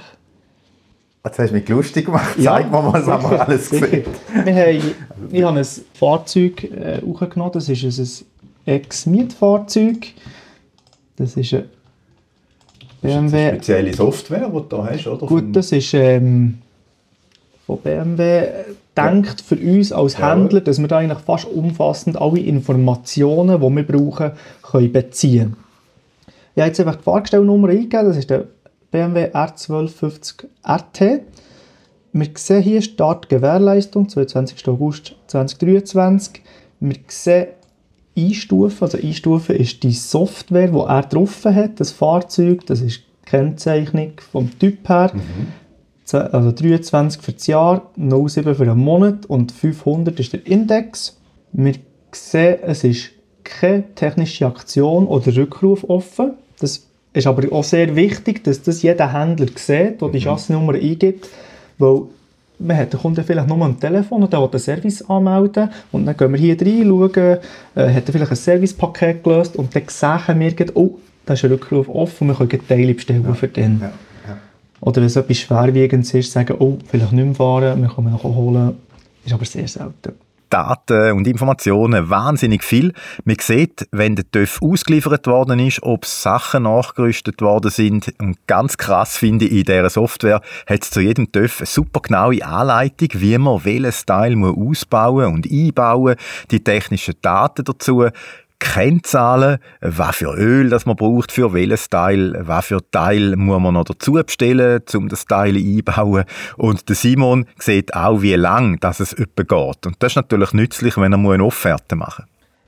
Jetzt 1.25 1.39
hast 1.39 1.49
du 1.51 1.55
mich 1.55 1.69
lustig 1.69 2.05
gemacht. 2.05 2.36
Zeig 2.41 2.69
mir 2.69 2.81
mal, 2.81 2.93
was 2.93 3.07
haben 3.07 3.31
wir 3.31 3.47
alles 3.47 3.69
gesehen. 3.69 4.03
Wir 4.43 4.55
haben, 4.55 4.95
ich 5.31 5.43
habe 5.43 5.59
ein 5.59 5.65
Fahrzeug 5.93 6.63
äh, 6.65 7.01
hochgenommen. 7.01 7.53
Das 7.53 7.69
ist 7.69 8.25
ein 8.65 8.73
Ex-Mietfahrzeug. 8.73 10.07
Das 11.15 11.38
ist 11.38 11.53
ein 11.53 11.69
BMW. 13.01 13.21
Das 13.21 13.25
ist 13.25 13.33
eine 13.33 13.49
spezielle 13.53 13.93
Software, 13.93 14.47
die 14.47 14.53
du 14.53 14.59
da 14.62 14.86
hast, 14.86 15.07
oder? 15.07 15.25
Gut, 15.25 15.55
das 15.55 15.71
ist 15.71 15.93
ähm, 15.93 16.57
von 17.65 17.79
BMW 17.79 18.47
denkt 18.95 19.41
für 19.41 19.55
uns 19.55 19.91
als 19.91 20.19
Händler, 20.19 20.62
dass 20.62 20.79
wir 20.79 20.88
da 20.88 20.97
eigentlich 20.97 21.19
fast 21.19 21.45
umfassend 21.45 22.19
alle 22.19 22.39
Informationen, 22.39 23.62
die 23.62 23.75
wir 23.75 23.83
brauchen, 23.83 24.31
können 24.62 24.91
beziehen 24.91 25.55
Ich 26.55 26.62
habe 26.62 26.67
jetzt 26.67 26.79
einfach 26.79 26.97
die 26.97 27.03
Fahrgestellnummer 27.03 27.69
eingegeben. 27.69 28.05
Das 28.05 28.17
ist 28.17 28.29
der 28.29 28.45
BMW 28.93 29.32
R1250 29.34 30.45
RT. 30.63 31.23
Wir 32.13 32.29
sehen 32.36 32.62
hier 32.62 32.82
Startgewährleistung, 32.84 34.08
22. 34.08 34.67
August 34.67 35.15
2023. 35.25 36.43
Wir 36.79 36.95
sehen 37.08 37.47
Einstufen, 38.15 38.84
also 38.84 38.99
Einstufen 38.99 39.56
ist 39.56 39.82
die 39.82 39.93
Software, 39.93 40.67
die 40.67 40.77
er 40.77 41.01
drauf 41.01 41.43
hat, 41.43 41.79
das 41.79 41.89
Fahrzeug, 41.89 42.67
das 42.67 42.82
ist 42.82 42.99
die 42.99 43.29
Kennzeichnung 43.29 44.12
vom 44.32 44.51
Typ 44.60 44.88
her. 44.88 45.12
Mhm. 45.12 45.47
Also 46.32 46.51
23 46.51 47.19
für 47.19 47.32
das 47.32 47.47
Jahr, 47.47 47.89
07 47.95 48.53
für 48.53 48.62
einen 48.62 48.77
Monat 48.77 49.25
und 49.25 49.51
500 49.51 50.19
ist 50.19 50.34
der 50.34 50.45
Index. 50.45 51.17
Wir 51.51 51.73
sehen, 52.12 52.60
es 52.62 52.84
ist 52.84 53.10
keine 53.43 53.95
technische 53.95 54.45
Aktion 54.45 55.08
oder 55.08 55.36
Rückruf 55.36 55.84
offen. 55.89 56.34
Das 56.60 56.86
ist 57.13 57.28
aber 57.28 57.52
auch 57.52 57.63
sehr 57.63 57.95
wichtig, 57.95 58.43
dass 58.43 58.62
das 58.62 58.82
jeder 58.82 59.13
Händler 59.13 59.47
sieht, 59.56 60.02
der 60.02 60.10
die 60.10 60.19
mhm. 60.19 60.23
Chassisnummer 60.23 60.73
eingibt, 60.73 61.30
weil 61.78 62.04
man 62.60 62.78
hat 62.78 62.93
den 62.93 62.99
Kunden 62.99 63.23
vielleicht 63.23 63.47
nur 63.47 63.62
am 63.62 63.80
Telefon 63.80 64.23
und 64.23 64.32
der 64.34 64.41
will 64.41 64.47
den 64.47 64.60
Service 64.60 65.02
anmelden 65.10 65.69
und 65.91 66.06
dann 66.06 66.15
gehen 66.15 66.32
wir 66.34 66.39
hier 66.39 66.60
rein, 66.60 66.88
schauen, 66.88 67.38
äh, 67.76 67.93
hat 67.93 68.08
er 68.08 68.12
vielleicht 68.13 68.32
ein 68.32 68.38
Servicepaket 68.38 69.23
gelöst 69.23 69.56
und 69.56 69.76
dann 69.76 69.84
sehen 69.88 70.39
wir, 70.39 70.76
oh, 70.76 70.97
da 71.26 71.34
ist 71.34 71.43
ein 71.43 71.52
Rückruf 71.52 71.88
offen 71.89 72.30
und 72.30 72.39
wir 72.39 72.47
können 72.47 72.67
Teile 72.67 72.93
bestellen 72.93 73.26
ja. 73.28 73.34
für 73.34 73.47
den. 73.47 73.80
Ja. 73.80 73.91
Ja. 74.28 74.38
Oder 74.82 74.97
wenn 74.97 75.08
es 75.08 75.15
etwas 75.15 75.38
Schwerwiegendes 75.38 76.13
ist, 76.13 76.32
sagen, 76.32 76.56
oh, 76.60 76.78
vielleicht 76.88 77.12
nicht 77.12 77.26
mehr 77.26 77.36
fahren, 77.36 77.82
wir 77.82 77.89
können 77.89 78.12
noch 78.12 78.23
holen. 78.23 78.76
Ist 79.26 79.34
aber 79.34 79.45
sehr 79.45 79.67
selten. 79.67 80.13
Daten 80.53 81.13
und 81.13 81.27
Informationen 81.27 82.11
wahnsinnig 82.11 82.63
viel. 82.63 82.93
Man 83.25 83.37
sieht, 83.41 83.87
wenn 83.91 84.15
der 84.15 84.29
TÜV 84.29 84.61
ausgeliefert 84.61 85.25
worden 85.25 85.57
ist, 85.57 85.81
ob 85.81 86.05
Sachen 86.05 86.63
nachgerüstet 86.63 87.41
worden 87.41 87.71
sind. 87.71 88.13
Und 88.19 88.37
ganz 88.45 88.77
krass 88.77 89.17
finde 89.17 89.45
ich, 89.45 89.51
in 89.51 89.63
dieser 89.63 89.89
Software 89.89 90.41
hat 90.67 90.83
es 90.83 90.91
zu 90.91 91.01
jedem 91.01 91.31
TÜV 91.31 91.61
eine 91.61 91.65
super 91.65 92.01
genaue 92.01 92.45
Anleitung, 92.45 93.09
wie 93.13 93.35
man 93.39 93.65
welches 93.65 94.05
Teil 94.05 94.37
ausbauen 94.43 95.33
und 95.33 95.51
einbauen, 95.51 96.17
die 96.51 96.63
technischen 96.63 97.15
Daten 97.23 97.65
dazu, 97.65 98.05
Kennzahlen, 98.63 99.58
was 99.82 100.15
für 100.15 100.34
Öl 100.36 100.69
das 100.69 100.86
man 100.86 100.95
braucht 100.95 101.32
für 101.32 101.54
welches 101.54 101.89
Teil, 101.89 102.34
was 102.39 102.67
für 102.67 102.80
Teil 102.91 103.36
muss 103.36 103.62
man 103.62 103.73
noch 103.73 103.84
dazu 103.84 104.13
bestellen, 104.13 104.82
um 104.93 105.10
das 105.10 105.26
Teil 105.26 105.58
einzubauen. 105.58 106.23
Und 106.56 106.88
der 106.88 106.95
Simon 106.95 107.45
sieht 107.60 107.93
auch, 107.93 108.21
wie 108.21 108.36
lang 108.36 108.80
das 108.80 109.02
es 109.02 109.15
geht. 109.15 109.52
Und 109.52 109.95
das 109.99 110.13
ist 110.13 110.15
natürlich 110.15 110.54
nützlich, 110.54 110.97
wenn 110.97 111.13
er 111.13 111.19
eine 111.19 111.43
Offerte 111.43 111.95
machen 111.95 112.26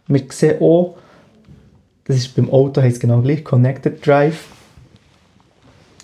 muss. 0.08 0.22
Wir 0.22 0.32
sehen 0.32 0.62
auch, 0.62 0.98
das 2.04 2.18
ist 2.18 2.36
beim 2.36 2.50
Auto 2.52 2.82
heißt 2.82 3.00
genau 3.00 3.22
gleich, 3.22 3.44
Connected 3.44 4.06
Drive, 4.06 4.46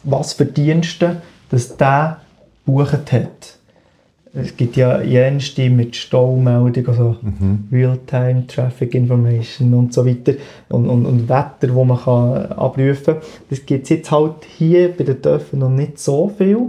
was 0.04 0.34
für 0.34 0.46
Dienste 0.46 1.22
das 1.50 1.76
der 1.76 2.22
bucht 2.66 3.12
hat 3.12 3.58
es 4.34 4.56
gibt 4.56 4.78
ja 4.78 5.02
jenste 5.02 5.70
mit 5.70 5.96
Staumeldung, 5.96 6.88
also 6.88 7.17
mhm. 7.22 7.67
Real-Time 7.72 8.48
Traffic 8.48 8.96
Information 8.96 9.74
und 9.74 9.94
so 9.94 10.06
weiter 10.06 10.34
und, 10.70 10.88
und, 10.88 11.06
und 11.06 11.28
Wetter, 11.28 11.74
wo 11.74 11.84
man 11.84 12.00
kann 12.00 12.46
abrufen 12.54 13.15
kann. 13.15 13.17
Das 13.50 13.65
gibt 13.65 13.84
es 13.84 13.89
jetzt 13.89 14.12
halt 14.12 14.36
hier 14.58 14.89
bei 14.89 15.04
den 15.04 15.22
Dörfern 15.22 15.60
noch 15.60 15.70
nicht 15.70 16.00
so 16.00 16.32
viel, 16.38 16.60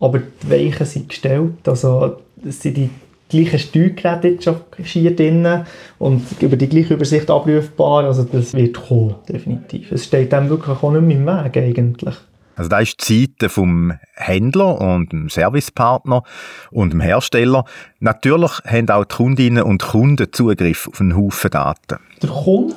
aber 0.00 0.18
die 0.18 0.50
Weichen 0.50 0.86
sind 0.86 1.08
gestellt, 1.08 1.66
also 1.66 2.16
es 2.46 2.60
sind 2.60 2.76
die 2.76 2.90
gleichen 3.28 3.58
Steuergeräte 3.58 4.28
jetzt 4.28 4.44
schon 4.44 4.56
hier 4.84 5.16
drin 5.16 5.64
und 5.98 6.22
über 6.40 6.56
die 6.56 6.68
gleiche 6.68 6.94
Übersicht 6.94 7.30
abrufbar, 7.30 8.04
also 8.04 8.24
das 8.24 8.52
wird 8.54 8.74
kommen, 8.74 9.14
definitiv. 9.28 9.92
Es 9.92 10.04
steht 10.04 10.32
dem 10.32 10.50
wirklich 10.50 10.82
auch 10.82 10.92
nicht 10.92 11.02
mehr 11.02 11.16
im 11.16 11.26
Weg 11.26 11.56
eigentlich. 11.56 12.14
Also 12.56 12.70
da 12.70 12.80
ist 12.80 13.08
die 13.08 13.26
Seite 13.26 13.50
vom 13.50 13.92
Händler 14.14 14.80
und 14.80 15.12
dem 15.12 15.28
Servicepartner 15.28 16.22
und 16.70 16.92
dem 16.92 17.00
Hersteller. 17.00 17.64
Natürlich 18.00 18.50
haben 18.64 18.88
auch 18.88 19.04
die 19.04 19.14
Kundinnen 19.14 19.62
und 19.62 19.82
Kunden 19.82 20.32
Zugriff 20.32 20.88
auf 20.88 21.00
einen 21.00 21.16
Haufen 21.16 21.50
Daten. 21.50 21.98
Der 22.22 22.30
Kunde 22.30 22.74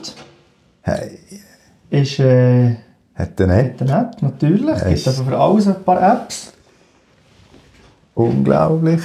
hey. 0.82 1.18
ist 1.90 2.20
äh, 2.20 2.76
hat 3.16 3.40
er 3.40 3.48
nicht. 3.48 3.82
Hat 3.82 3.90
er 3.90 4.04
nicht, 4.04 4.22
natürlich. 4.22 4.70
Es 4.70 5.06
gibt 5.06 5.08
aber 5.08 5.30
für 5.30 5.38
alles 5.38 5.68
ein 5.68 5.84
paar 5.84 6.14
Apps. 6.14 6.54
Unglaublich. 8.16 9.02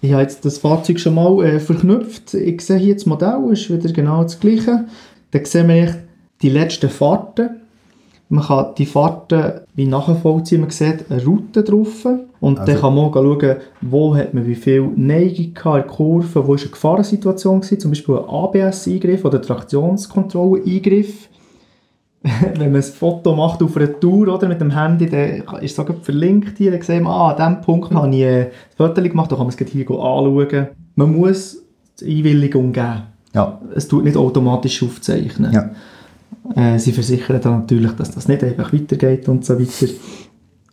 Ich 0.00 0.12
habe 0.12 0.22
jetzt 0.22 0.44
das 0.44 0.58
Fahrzeug 0.58 1.00
schon 1.00 1.14
mal 1.14 1.44
äh, 1.44 1.60
verknüpft. 1.60 2.32
Ich 2.34 2.60
sehe 2.62 2.78
hier 2.78 2.94
das 2.94 3.04
Modell, 3.04 3.50
ist 3.52 3.70
wieder 3.70 3.92
genau 3.92 4.22
das 4.22 4.40
gleiche. 4.40 4.86
Da 5.32 5.44
sehen 5.44 5.68
wir 5.68 5.96
die 6.40 6.48
letzten 6.48 6.88
Fahrten 6.88 7.57
man 8.30 8.44
kann 8.44 8.74
die 8.76 8.86
Fahrten 8.86 9.60
wie 9.74 9.86
nachvollziehen. 9.86 10.60
Man 10.60 10.70
sieht 10.70 11.10
eine 11.10 11.24
Route 11.24 11.62
drauf. 11.62 12.06
Und 12.40 12.58
also. 12.58 12.72
dann 12.72 12.80
kann 12.80 12.94
man 12.94 13.04
auch 13.06 13.14
schauen, 13.14 13.56
wo 13.80 14.14
hat 14.14 14.34
man 14.34 14.46
wie 14.46 14.54
viel 14.54 14.82
Neigung 14.96 15.46
in 15.46 15.54
der 15.54 15.82
Kurve, 15.84 16.46
wo 16.46 16.48
war 16.48 16.58
eine 16.58 16.68
Gefahrensituation 16.68 17.60
gewesen, 17.60 17.80
zum 17.80 17.90
Beispiel 17.90 18.18
ein 18.18 18.24
ABS-Eingriff 18.28 19.24
oder 19.24 19.40
Traktionskontrolle-Eingriff. 19.40 21.28
Wenn 22.22 22.72
man 22.72 22.76
ein 22.76 22.82
Foto 22.82 23.34
macht 23.34 23.62
auf 23.62 23.76
einer 23.76 23.98
Tour 23.98 24.28
oder, 24.34 24.48
mit 24.48 24.60
dem 24.60 24.72
Handy, 24.72 25.08
dann 25.08 25.60
ist 25.62 25.70
es 25.70 25.76
sogar 25.76 25.96
verlinkt 26.02 26.58
hier, 26.58 26.72
dann 26.72 26.82
sieht 26.82 27.02
man, 27.02 27.12
ah, 27.12 27.30
an 27.30 27.36
diesem 27.36 27.60
Punkt 27.62 27.94
habe 27.94 28.14
ich 28.14 28.26
ein 28.26 28.46
Foto 28.76 29.02
gemacht, 29.02 29.32
da 29.32 29.36
kann 29.36 29.46
man 29.46 29.54
es 29.56 29.70
hier 29.70 29.90
anschauen. 29.90 30.68
Man 30.96 31.16
muss 31.16 31.62
die 32.00 32.18
Einwilligung 32.18 32.72
geben. 32.72 33.02
Ja. 33.34 33.60
Es 33.74 33.88
tut 33.88 34.04
nicht 34.04 34.16
automatisch 34.16 34.82
aufzeichnen. 34.82 35.52
Ja. 35.52 35.70
Äh, 36.54 36.78
sie 36.78 36.92
versichern 36.92 37.40
dann 37.40 37.60
natürlich, 37.60 37.92
dass 37.92 38.10
das 38.10 38.28
nicht 38.28 38.42
einfach 38.42 38.72
weitergeht 38.72 39.28
und 39.28 39.44
so 39.44 39.58
weiter. 39.58 39.92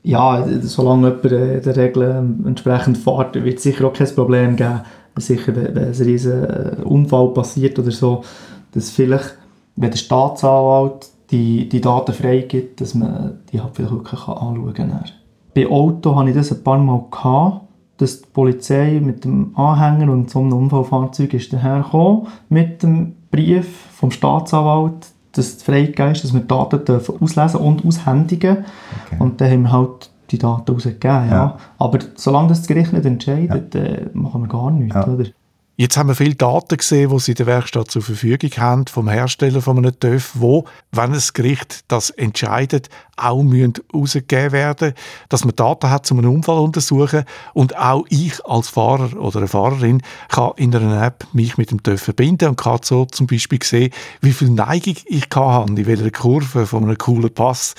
Ja, 0.03 0.45
solange 0.61 1.07
jemand 1.07 1.25
äh, 1.25 1.61
der 1.61 1.75
Regel 1.75 2.03
entsprechend 2.45 2.97
fährt, 2.97 3.35
wird 3.35 3.57
es 3.57 3.63
sicher 3.63 3.85
auch 3.85 3.93
kein 3.93 4.13
Problem 4.13 4.55
geben. 4.55 4.81
Sicher, 5.17 5.55
wenn, 5.55 5.75
wenn 5.75 5.87
ein 5.87 5.93
riesen 5.93 6.43
äh, 6.43 6.75
Unfall 6.83 7.29
passiert 7.29 7.79
oder 7.79 7.91
so, 7.91 8.23
dass 8.73 8.89
vielleicht, 8.89 9.37
wenn 9.75 9.91
der 9.91 9.97
Staatsanwalt 9.97 11.07
die, 11.31 11.67
die 11.69 11.81
Daten 11.81 12.13
freigibt, 12.13 12.81
dass 12.81 12.93
man 12.93 13.39
die 13.51 13.61
halt 13.61 13.75
vielleicht 13.75 13.93
wirklich 13.93 14.27
anschauen 14.27 14.73
kann. 14.73 15.03
Bei 15.53 15.67
Auto 15.67 16.15
hatte 16.15 16.29
ich 16.29 16.35
das 16.35 16.51
ein 16.51 16.63
paar 16.63 16.77
Mal, 16.77 17.05
gehabt, 17.09 17.61
dass 17.97 18.21
die 18.21 18.27
Polizei 18.31 18.99
mit 19.01 19.23
dem 19.23 19.57
Anhänger 19.57 20.11
und 20.11 20.29
so 20.29 20.39
einem 20.39 20.53
Unfallfahrzeug 20.53 21.33
ist 21.33 21.53
dahergekommen, 21.53 22.27
mit 22.49 22.83
dem 22.83 23.15
Brief 23.31 23.67
vom 23.93 24.11
Staatsanwalt, 24.11 25.07
das 25.37 25.61
freigegeben 25.61 26.13
ist, 26.13 26.23
dass 26.23 26.33
wir 26.33 26.41
Daten 26.41 26.85
dürfen 26.85 27.15
auslesen 27.21 27.59
und 27.59 27.85
aushändigen. 27.85 28.65
Okay. 29.05 29.15
Und 29.19 29.41
dann 29.41 29.51
haben 29.51 29.63
wir 29.63 29.71
halt 29.71 30.09
die 30.31 30.37
Daten 30.37 30.71
rausgegeben. 30.71 31.29
Ja. 31.29 31.31
ja. 31.31 31.57
Aber 31.77 31.99
solange 32.15 32.49
das, 32.49 32.67
Gericht 32.67 32.93
nicht 32.93 33.05
entscheidet, 33.05 33.75
ja. 33.75 33.81
äh, 33.81 34.05
machen 34.13 34.41
wir 34.41 34.47
gar 34.47 34.71
nichts. 34.71 34.95
Ja. 34.95 35.07
Oder? 35.07 35.25
Jetzt 35.77 35.97
haben 35.97 36.07
wir 36.07 36.15
viele 36.15 36.35
Daten 36.35 36.77
gesehen, 36.77 37.09
die 37.09 37.19
sie 37.19 37.31
in 37.31 37.35
der 37.35 37.47
Werkstatt 37.47 37.91
zur 37.91 38.01
Verfügung 38.01 38.49
haben, 38.55 38.87
vom 38.87 39.09
Hersteller 39.09 39.61
von 39.61 39.77
einem 39.77 39.99
TÜV, 39.99 40.31
wo, 40.35 40.63
wenn 40.93 41.11
ein 41.11 41.21
Gericht 41.33 41.83
das 41.89 42.11
entscheidet, 42.11 42.87
auch 43.17 43.43
herausgegeben 43.43 44.53
werden 44.53 44.93
dass 45.27 45.43
man 45.43 45.53
Daten 45.57 45.89
hat, 45.89 46.09
um 46.11 46.19
einen 46.19 46.29
Unfall 46.29 46.55
zu 46.55 46.63
untersuchen 46.63 47.25
und 47.53 47.75
auch 47.75 48.05
ich 48.07 48.45
als 48.45 48.69
Fahrer 48.69 49.19
oder 49.19 49.39
eine 49.39 49.49
Fahrerin 49.49 50.01
kann 50.29 50.53
in 50.55 50.73
einer 50.73 51.03
App 51.03 51.27
mich 51.33 51.57
mit 51.57 51.71
dem 51.71 51.83
TÜV 51.83 52.01
verbinden 52.01 52.49
und 52.49 52.57
kann 52.57 52.79
so 52.81 53.03
zum 53.03 53.27
Beispiel 53.27 53.61
sehen, 53.61 53.91
wie 54.21 54.31
viel 54.31 54.51
Neigung 54.51 54.95
ich 55.05 55.27
habe, 55.35 55.69
in 55.69 55.85
welcher 55.85 56.11
Kurve 56.11 56.67
von 56.67 56.85
einem 56.85 56.97
coolen 56.97 57.33
Pass. 57.33 57.75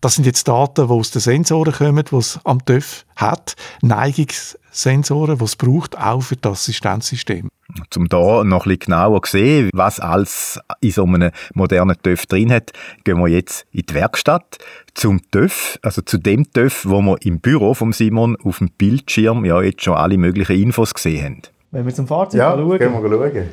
Das 0.00 0.14
sind 0.14 0.24
jetzt 0.24 0.48
Daten, 0.48 0.86
die 0.86 0.92
aus 0.92 1.10
den 1.10 1.20
Sensoren 1.20 1.74
kommen, 1.74 2.04
die 2.10 2.16
es 2.16 2.40
am 2.44 2.64
TÜV 2.64 3.04
hat. 3.16 3.54
Neigungssensoren, 3.82 5.38
die 5.38 5.44
es 5.44 5.56
braucht, 5.56 5.98
auch 5.98 6.22
für 6.22 6.36
das 6.36 6.52
Assistenzsystem. 6.52 7.48
Um 7.96 8.08
da 8.08 8.42
noch 8.42 8.64
ein 8.66 8.70
bisschen 8.70 8.78
genauer 8.80 9.22
zu 9.22 9.32
sehen, 9.32 9.70
was 9.74 10.00
alles 10.00 10.58
in 10.80 10.90
so 10.90 11.04
einem 11.04 11.30
modernen 11.54 11.96
TÜV 12.02 12.26
drin 12.26 12.50
hat, 12.50 12.72
gehen 13.04 13.18
wir 13.18 13.28
jetzt 13.28 13.66
in 13.72 13.82
die 13.88 13.94
Werkstatt 13.94 14.58
zum 14.94 15.20
TÜV, 15.30 15.78
also 15.82 16.00
zu 16.02 16.18
dem 16.18 16.50
TÜV, 16.50 16.86
wo 16.88 17.00
wir 17.02 17.16
im 17.22 17.40
Büro 17.40 17.74
von 17.74 17.92
Simon 17.92 18.36
auf 18.42 18.58
dem 18.58 18.70
Bildschirm 18.70 19.44
ja 19.44 19.60
jetzt 19.62 19.84
schon 19.84 19.94
alle 19.96 20.16
möglichen 20.18 20.60
Infos 20.60 20.94
gesehen 20.94 21.24
haben. 21.24 21.42
Wenn 21.72 21.86
wir 21.86 21.94
zum 21.94 22.06
Fahrzeug 22.08 22.38
Ja, 22.38 22.52
schauen. 22.56 22.78
gehen 22.78 22.92
wir 22.92 23.08
schauen. 23.10 23.48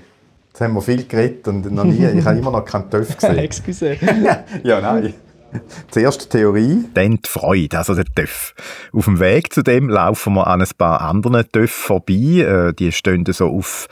Jetzt 0.47 0.61
haben 0.61 0.73
wir 0.73 0.81
viel 0.81 1.05
geredet 1.05 1.47
und 1.49 1.71
noch 1.71 1.83
nie, 1.83 2.03
ich 2.05 2.25
habe 2.25 2.39
immer 2.39 2.51
noch 2.51 2.65
keinen 2.65 2.89
TÜV 2.89 3.15
gesehen. 3.19 3.37
Excuse. 3.37 3.97
Ja, 4.63 4.81
nein. 4.81 5.13
Zuerst 5.91 6.25
die 6.25 6.37
Theorie, 6.37 6.85
dann 6.93 7.17
die 7.17 7.29
Freude, 7.29 7.77
also 7.77 7.95
der 7.95 8.05
TÜV. 8.05 8.53
Auf 8.93 9.05
dem 9.05 9.19
Weg 9.19 9.53
zu 9.53 9.63
dem 9.63 9.89
laufen 9.89 10.33
wir 10.33 10.47
an 10.47 10.61
ein 10.61 10.67
paar 10.77 11.01
anderen 11.01 11.49
TÜV 11.51 11.71
vorbei. 11.71 12.13
Äh, 12.13 12.73
Die 12.73 12.91
stehen 12.91 13.25
so 13.25 13.47
auf 13.47 13.87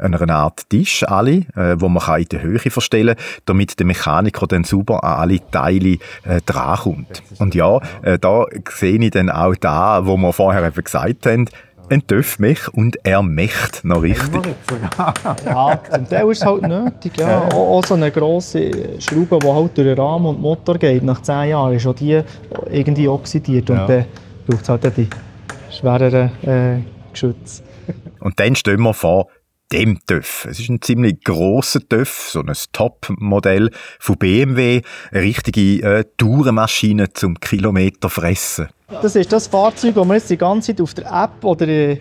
einer 0.00 0.34
Art 0.34 0.68
Tisch, 0.70 1.04
alle, 1.04 1.44
äh, 1.56 1.76
wo 1.76 1.88
man 1.88 2.20
in 2.20 2.28
der 2.28 2.42
Höhe 2.42 2.58
verstellen 2.58 3.16
kann, 3.16 3.24
damit 3.46 3.78
der 3.78 3.86
Mechaniker 3.86 4.46
dann 4.46 4.64
sauber 4.64 5.04
an 5.04 5.20
alle 5.20 5.50
Teile 5.50 5.98
äh, 6.24 6.40
drankommt. 6.46 7.22
Und 7.38 7.54
ja, 7.54 7.80
äh, 8.02 8.18
da 8.18 8.46
sehe 8.70 8.98
ich 8.98 9.10
dann 9.10 9.30
auch 9.30 9.54
da, 9.56 10.06
wo 10.06 10.16
wir 10.16 10.32
vorher 10.32 10.66
eben 10.66 10.84
gesagt 10.84 11.26
haben, 11.26 11.48
TÜV 12.06 12.38
mich 12.38 12.68
und 12.72 12.96
er 13.04 13.22
möchte 13.22 13.86
noch 13.88 14.02
richtig. 14.02 14.54
Ja, 15.44 15.80
zum 15.92 16.08
Teil 16.08 16.30
ist 16.30 16.38
es 16.38 16.46
halt 16.46 16.62
nötig. 16.62 17.12
Ja. 17.18 17.48
Auch, 17.52 17.84
so 17.84 17.94
eine 17.94 18.10
grosse 18.10 18.70
Schraube, 19.00 19.38
die 19.40 19.46
halt 19.48 19.76
durch 19.78 19.88
den 19.88 19.98
Rahmen 19.98 20.26
und 20.26 20.36
den 20.36 20.42
Motor 20.42 20.78
geht, 20.78 21.02
nach 21.02 21.20
10 21.20 21.48
Jahren 21.50 21.74
ist 21.74 21.86
auch 21.86 21.94
die 21.94 22.22
irgendwie 22.70 23.08
oxidiert. 23.08 23.68
Und 23.70 23.76
Ja. 23.76 23.86
dann 23.86 24.04
braucht 24.46 24.62
es 24.62 24.68
halt 24.68 24.96
die 24.96 25.08
schwereren 25.70 26.30
äh, 26.42 26.78
Geschütze. 27.12 27.62
Und 28.20 28.38
dann 28.38 28.54
stehen 28.54 28.80
wir 28.82 28.94
vor 28.94 29.26
dem 29.72 29.98
TÜV. 30.06 30.46
Es 30.50 30.58
ist 30.58 30.68
ein 30.68 30.82
ziemlich 30.82 31.22
grosser 31.24 31.80
TÜV, 31.88 32.30
so 32.32 32.40
ein 32.40 32.52
Top-Modell 32.72 33.70
von 33.98 34.16
BMW, 34.16 34.82
eine 35.12 35.22
richtige 35.22 35.82
äh, 35.82 36.04
Tourenmaschine 36.16 37.12
zum 37.12 37.38
Kilometer 37.38 38.10
fressen. 38.10 38.68
Das 38.88 39.14
ist 39.14 39.32
das 39.32 39.46
Fahrzeug, 39.46 39.94
das 39.94 40.08
wir 40.08 40.14
jetzt 40.14 40.30
die 40.30 40.36
ganze 40.36 40.74
Zeit 40.74 40.80
auf 40.80 40.94
der 40.94 41.06
App 41.06 41.44
oder 41.44 41.68
äh, 41.68 42.00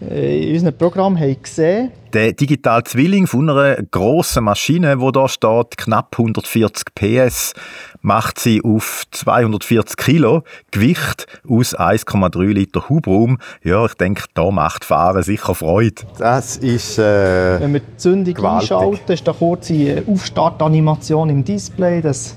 in 0.00 0.52
unserem 0.54 0.76
Programm 0.76 1.18
haben 1.18 1.42
gesehen 1.42 1.90
Der 2.12 2.32
digitale 2.32 2.84
Zwilling 2.84 3.26
von 3.26 3.50
einer 3.50 3.82
grossen 3.90 4.44
Maschine, 4.44 5.00
wo 5.00 5.10
da 5.10 5.28
steht, 5.28 5.76
knapp 5.76 6.14
140 6.16 6.94
PS, 6.94 7.54
macht 8.00 8.38
sie 8.38 8.62
auf 8.62 9.04
240 9.10 9.96
Kilo 9.96 10.44
Gewicht 10.70 11.26
aus 11.48 11.76
1,3 11.76 12.44
Liter 12.44 12.88
Hubraum. 12.88 13.38
Ja, 13.64 13.86
ich 13.86 13.94
denke, 13.94 14.24
da 14.34 14.50
macht 14.50 14.84
Fahren 14.84 15.22
sicher 15.22 15.54
Freude. 15.54 16.02
Das 16.18 16.56
ist 16.56 16.98
äh, 16.98 17.60
Wenn 17.60 17.72
wir 17.74 17.80
die 17.80 17.96
Zündung 17.96 18.34
Gewaltig. 18.34 18.70
einschalten, 18.72 19.12
ist 19.12 19.26
da 19.26 19.32
kurze 19.32 19.74
äh, 19.74 20.02
Aufstartanimation 20.06 21.28
im 21.28 21.44
Display. 21.44 22.00
Das 22.00 22.36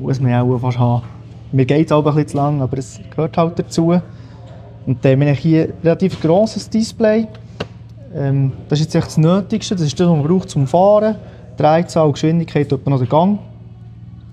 muss 0.00 0.18
man 0.18 0.34
auch 0.34 0.58
fast 0.58 0.78
haben. 0.78 1.02
Mir 1.52 1.66
geht 1.66 1.86
es 1.86 1.92
auch 1.92 2.04
ein 2.04 2.14
bisschen 2.14 2.28
zu 2.28 2.36
lang, 2.38 2.62
aber 2.62 2.78
es 2.78 2.98
gehört 3.10 3.36
halt 3.36 3.58
dazu. 3.58 4.00
Und 4.86 5.04
dann 5.04 5.20
habe 5.20 5.30
ich 5.30 5.38
hier 5.40 5.64
ein 5.64 5.72
relativ 5.82 6.20
grosses 6.20 6.68
Display. 6.68 7.26
Ähm, 8.14 8.52
das 8.68 8.80
ist 8.80 8.86
jetzt 8.86 8.94
echt 8.96 9.06
das 9.06 9.18
Nötigste. 9.18 9.74
Das 9.74 9.84
ist 9.84 9.98
das, 9.98 10.06
was 10.08 10.16
man 10.16 10.26
braucht 10.26 10.50
zum 10.50 10.66
Fahren. 10.66 11.16
Dreizahl, 11.56 12.10
Geschwindigkeit, 12.12 12.70
etwa 12.70 12.90
noch 12.90 12.98
der 12.98 13.06
Gang. 13.06 13.38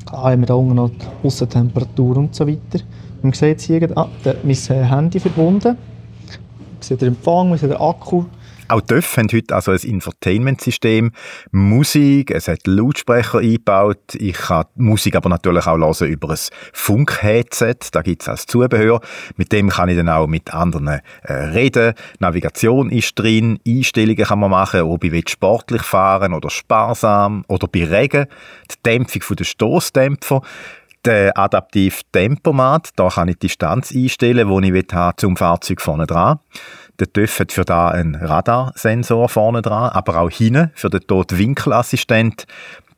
Klar 0.06 0.32
haben 0.32 0.42
wir 0.42 0.48
da 0.48 0.56
unten 0.56 0.76
noch 0.76 0.90
die 0.90 1.28
Aussentemperatur 1.28 2.18
und 2.18 2.36
so 2.36 2.48
weiter. 2.48 2.84
Man 3.22 3.34
sieht 3.34 3.62
hier, 3.62 3.90
ah, 3.96 4.08
mein 4.44 4.56
Handy 4.90 5.20
verbunden. 5.20 5.78
Man 5.78 6.82
sieht 6.82 7.02
den 7.02 7.10
Empfang, 7.10 7.50
man 7.50 7.58
sieht 7.58 7.70
den 7.70 7.78
Akku. 7.78 8.26
Auch 8.72 8.80
TÜV 8.80 9.18
haben 9.18 9.28
heute 9.34 9.54
also 9.54 9.72
ein 9.72 9.80
Infotainment-System, 9.80 11.12
Musik, 11.52 12.32
es 12.32 12.48
hat 12.48 12.66
Lautsprecher 12.66 13.40
eingebaut. 13.40 14.16
Ich 14.16 14.38
kann 14.38 14.64
die 14.78 14.84
Musik 14.84 15.18
aber 15.18 15.28
natürlich 15.28 15.68
auch 15.68 15.78
hören 15.78 16.08
über 16.08 16.30
ein 16.30 16.38
Funk-Headset. 16.72 17.76
Da 17.92 18.02
gibt 18.02 18.22
es 18.22 18.30
als 18.30 18.46
Zubehör. 18.46 19.02
Mit 19.36 19.52
dem 19.52 19.68
kann 19.68 19.90
ich 19.90 19.98
dann 19.98 20.08
auch 20.08 20.26
mit 20.28 20.54
anderen 20.54 20.88
äh, 20.88 21.02
reden. 21.34 21.96
Navigation 22.20 22.92
ist 22.92 23.20
drin, 23.20 23.60
Einstellungen 23.68 24.24
kann 24.24 24.40
man 24.40 24.52
machen, 24.52 24.84
ob 24.84 25.04
ich 25.04 25.12
will 25.12 25.28
sportlich 25.28 25.82
fahren 25.82 26.34
oder 26.34 26.50
sparsam 26.50 27.44
oder 27.50 27.68
bei 27.68 27.84
Regen. 27.84 28.28
Die 28.72 28.84
Dämpfung 28.86 29.36
der 29.36 29.44
Stoßdämpfer. 29.44 30.44
Der 31.04 31.36
adaptive 31.36 31.96
Tempomat, 32.12 32.90
da 32.96 33.10
kann 33.10 33.28
ich 33.28 33.40
die 33.40 33.48
Distanz 33.48 33.92
einstellen, 33.92 34.48
die 34.48 34.68
ich 34.68 34.74
will 34.74 35.14
zum 35.18 35.36
Fahrzeug 35.36 35.82
vorne 35.82 36.06
dran. 36.06 36.38
Der 37.00 37.12
TÜV 37.12 37.40
hat 37.40 37.52
für 37.52 37.66
da 37.66 37.90
einen 37.90 38.16
Radarsensor 38.16 39.30
vorne 39.30 39.62
dran, 39.62 39.90
aber 39.90 40.20
auch 40.20 40.30
hinten 40.30 40.72
für 40.76 40.90
den 40.90 41.02
Totwinkelassistent. 41.02 42.46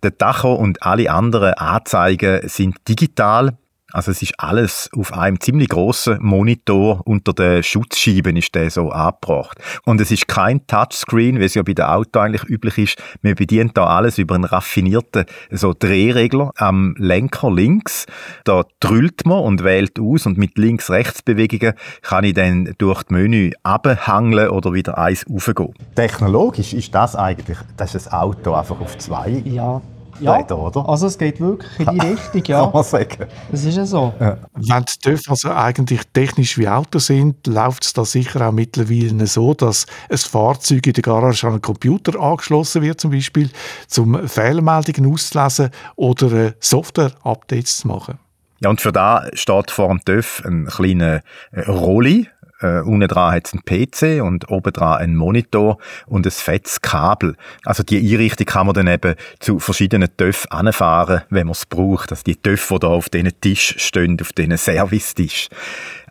Der 0.03 0.17
Tacho 0.17 0.53
und 0.53 0.84
alle 0.84 1.10
anderen 1.12 1.53
Anzeigen 1.53 2.47
sind 2.49 2.75
digital. 2.88 3.58
Also 3.93 4.10
es 4.10 4.23
ist 4.23 4.34
alles 4.39 4.89
auf 4.97 5.13
einem 5.13 5.39
ziemlich 5.39 5.69
großen 5.69 6.17
Monitor 6.19 7.01
unter 7.06 7.32
den 7.32 7.62
Schutzscheiben 7.62 8.36
ist 8.36 8.56
der 8.56 8.71
so 8.71 8.89
angebracht. 8.89 9.60
Und 9.86 10.01
es 10.01 10.10
ist 10.10 10.27
kein 10.27 10.65
Touchscreen, 10.65 11.39
wie 11.39 11.45
es 11.45 11.53
ja 11.53 11.62
bei 11.62 11.73
den 11.73 11.86
Auto 11.86 12.19
eigentlich 12.19 12.43
üblich 12.49 12.77
ist. 12.79 13.03
Man 13.21 13.36
bedient 13.36 13.77
da 13.77 13.86
alles 13.86 14.17
über 14.17 14.34
einen 14.34 14.45
raffinierten 14.45 15.25
so 15.51 15.75
Drehregler 15.77 16.51
am 16.58 16.95
Lenker 16.97 17.51
links. 17.51 18.08
Da 18.45 18.63
drüllt 18.79 19.27
man 19.27 19.43
und 19.43 19.63
wählt 19.63 19.99
aus 19.99 20.25
und 20.25 20.39
mit 20.39 20.58
Links-Rechts-Bewegungen 20.58 21.73
kann 22.01 22.23
ich 22.23 22.34
dann 22.34 22.73
durch 22.79 23.03
die 23.03 23.13
Menü 23.13 23.51
abhangeln 23.62 24.49
oder 24.49 24.73
wieder 24.73 24.97
eins 24.97 25.23
raufgehen. 25.29 25.73
Technologisch 25.95 26.73
ist 26.73 26.95
das 26.95 27.15
eigentlich, 27.15 27.60
das 27.77 27.93
ein 28.08 28.13
Auto 28.13 28.56
einfach 28.56 28.82
auf 28.82 28.97
zwei 28.97 29.29
Ja. 29.45 29.84
Ja, 30.19 30.36
Räder, 30.36 30.58
oder? 30.58 30.88
also 30.88 31.08
es 31.08 31.17
geht 31.17 31.39
wirklich 31.39 31.80
in 31.80 31.99
die 31.99 32.06
Richtung, 32.08 32.43
ja. 32.45 32.63
Kann 32.63 32.73
man 32.73 32.84
sagen. 32.84 33.28
Das 33.52 33.63
ist 33.63 33.76
ja 33.76 33.86
so. 33.86 34.13
Wenn 34.19 34.86
die 34.86 34.99
TÜV 35.02 35.30
also 35.30 35.52
eigentlich 35.52 36.02
technisch 36.13 36.58
wie 36.58 36.67
Autos 36.67 37.08
sind, 37.08 37.45
läuft 37.47 37.86
es 37.86 37.93
da 37.93 38.06
sicher 38.06 38.47
auch 38.47 38.52
mittlerweile 38.52 39.28
so, 39.28 39.54
dass 39.54 39.86
ein 40.10 40.17
Fahrzeug 40.17 40.86
in 40.88 40.93
der 40.93 41.04
Garage 41.04 41.47
an 41.47 41.54
einen 41.54 41.62
Computer 41.62 42.19
angeschlossen 42.19 42.82
wird, 42.82 42.99
zum 43.02 43.12
Beispiel, 43.12 43.49
um 43.97 44.28
Fehlermeldungen 44.28 45.12
auszulesen 45.12 45.69
oder 45.95 46.32
äh, 46.32 46.54
Software-Updates 46.60 47.80
zu 47.80 47.88
machen. 47.88 48.19
Ja, 48.60 48.69
und 48.69 48.80
für 48.80 48.93
da 48.93 49.28
steht 49.34 49.71
vor 49.71 49.89
dem 49.89 50.04
TÜV 50.06 50.41
ein 50.45 50.67
kleiner 50.67 51.21
äh, 51.52 51.69
Rolli. 51.69 52.30
Äh, 52.63 52.80
unten 52.82 53.10
dran 53.10 53.34
hat 53.34 53.47
es 53.47 53.54
einen 53.54 53.63
PC 53.65 54.23
und 54.23 54.49
oben 54.49 54.71
dran 54.71 54.99
einen 54.99 55.15
Monitor 55.15 55.78
und 56.08 56.26
ein 56.26 56.32
fettes 56.32 56.82
Kabel. 56.82 57.36
Also 57.65 57.84
die 57.84 57.99
Einrichtung 57.99 58.45
kann 58.45 58.67
man 58.67 58.73
dann 58.73 58.88
eben 58.88 59.15
zu 59.39 59.60
verschiedenen 59.60 60.15
TÜV 60.15 60.47
anfahren, 60.49 61.23
wenn 61.30 61.47
man 61.47 61.52
es 61.52 61.65
braucht. 61.65 62.12
Also 62.12 62.23
die 62.23 62.38
TÜV, 62.38 62.69
die 62.69 62.80
da 62.80 62.88
auf 62.88 63.10
diesen 63.10 63.39
Tisch 63.41 63.76
stehen, 63.78 64.17
auf 64.21 64.32
diesen 64.32 64.56
Servicetisch. 64.56 65.49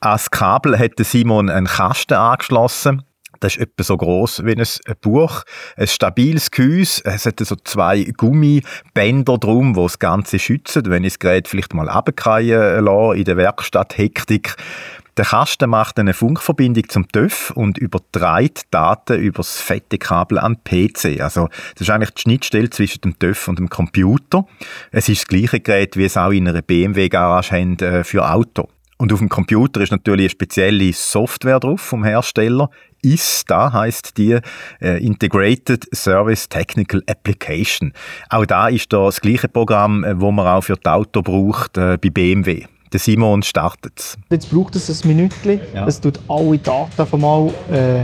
Als 0.01 0.31
Kabel 0.31 0.79
hat 0.79 0.93
Simon 0.99 1.49
einen 1.49 1.67
Kasten 1.67 2.15
angeschlossen. 2.15 3.03
Das 3.41 3.57
ist 3.57 3.63
etwa 3.63 3.83
so 3.83 3.97
groß 3.97 4.45
wie 4.45 4.55
ein 4.55 4.65
Buch. 5.01 5.43
Ein 5.77 5.89
stabiles 5.89 6.51
Gehäuse. 6.51 7.03
Es 7.05 7.27
hat 7.27 7.41
so 7.41 7.57
zwei 7.57 8.05
Gummibänder 8.17 9.37
drum, 9.39 9.75
die 9.75 9.81
das 9.81 9.99
Ganze 9.99 10.39
schützen, 10.39 10.85
wenn 10.87 11.03
ich 11.03 11.15
das 11.15 11.19
Gerät 11.19 11.49
vielleicht 11.49 11.75
mal 11.75 11.89
runterfallen 11.89 12.85
lasse 12.85 13.19
in 13.19 13.25
der 13.25 13.37
Werkstatt-Hektik. 13.37 14.55
Der 15.19 15.27
Kasten 15.27 15.69
macht 15.69 15.99
eine 15.99 16.15
Funkverbindung 16.15 16.89
zum 16.89 17.07
TÜV 17.07 17.51
und 17.55 17.77
überträgt 17.77 18.63
Daten 18.71 19.21
über 19.21 19.39
das 19.39 19.61
fette 19.61 19.99
Kabel 19.99 20.39
an 20.39 20.65
PC. 20.65 21.21
Also, 21.21 21.49
das 21.75 21.83
ist 21.83 21.91
eigentlich 21.91 22.15
die 22.15 22.23
Schnittstelle 22.23 22.71
zwischen 22.71 23.03
dem 23.03 23.19
TÜV 23.19 23.49
und 23.49 23.59
dem 23.59 23.69
Computer. 23.69 24.47
Es 24.91 25.11
ist 25.11 25.23
das 25.23 25.29
gleiche 25.29 25.61
Gerät, 25.61 25.99
wie 25.99 26.07
es 26.07 26.17
auch 26.17 26.31
in 26.31 26.49
einer 26.49 26.63
BMW-Garage 26.63 27.55
haben 27.55 27.79
äh, 27.81 28.05
für 28.05 28.27
Auto. 28.27 28.69
Und 28.97 29.13
auf 29.13 29.19
dem 29.19 29.29
Computer 29.29 29.83
ist 29.83 29.91
natürlich 29.91 30.27
eine 30.27 30.31
spezielle 30.31 30.93
Software 30.95 31.61
drauf 31.61 31.83
vom 31.83 32.05
Hersteller. 32.05 32.71
ISTA 33.03 33.71
heißt 33.71 34.17
die 34.17 34.39
äh, 34.81 35.05
Integrated 35.05 35.89
Service 35.95 36.49
Technical 36.49 37.03
Application. 37.07 37.93
Auch 38.31 38.47
da 38.47 38.69
ist 38.69 38.93
da 38.93 39.05
das 39.05 39.21
gleiche 39.21 39.49
Programm, 39.49 40.05
äh, 40.05 40.19
wo 40.19 40.31
man 40.31 40.47
auch 40.47 40.63
für 40.63 40.77
das 40.77 40.91
Auto 40.91 41.21
braucht 41.21 41.77
äh, 41.77 41.99
bei 42.01 42.09
BMW. 42.09 42.65
Der 42.93 43.01
Simon 43.01 43.43
startet 43.43 44.19
Jetzt 44.31 44.51
braucht 44.51 44.77
es 44.77 45.05
ein 45.05 45.09
Minütchen. 45.09 45.61
Es 45.87 46.01
tut 46.01 46.21
alle 46.29 46.59
Daten 46.59 47.07
von 47.07 47.21
mal 47.21 47.49
äh, 47.71 48.03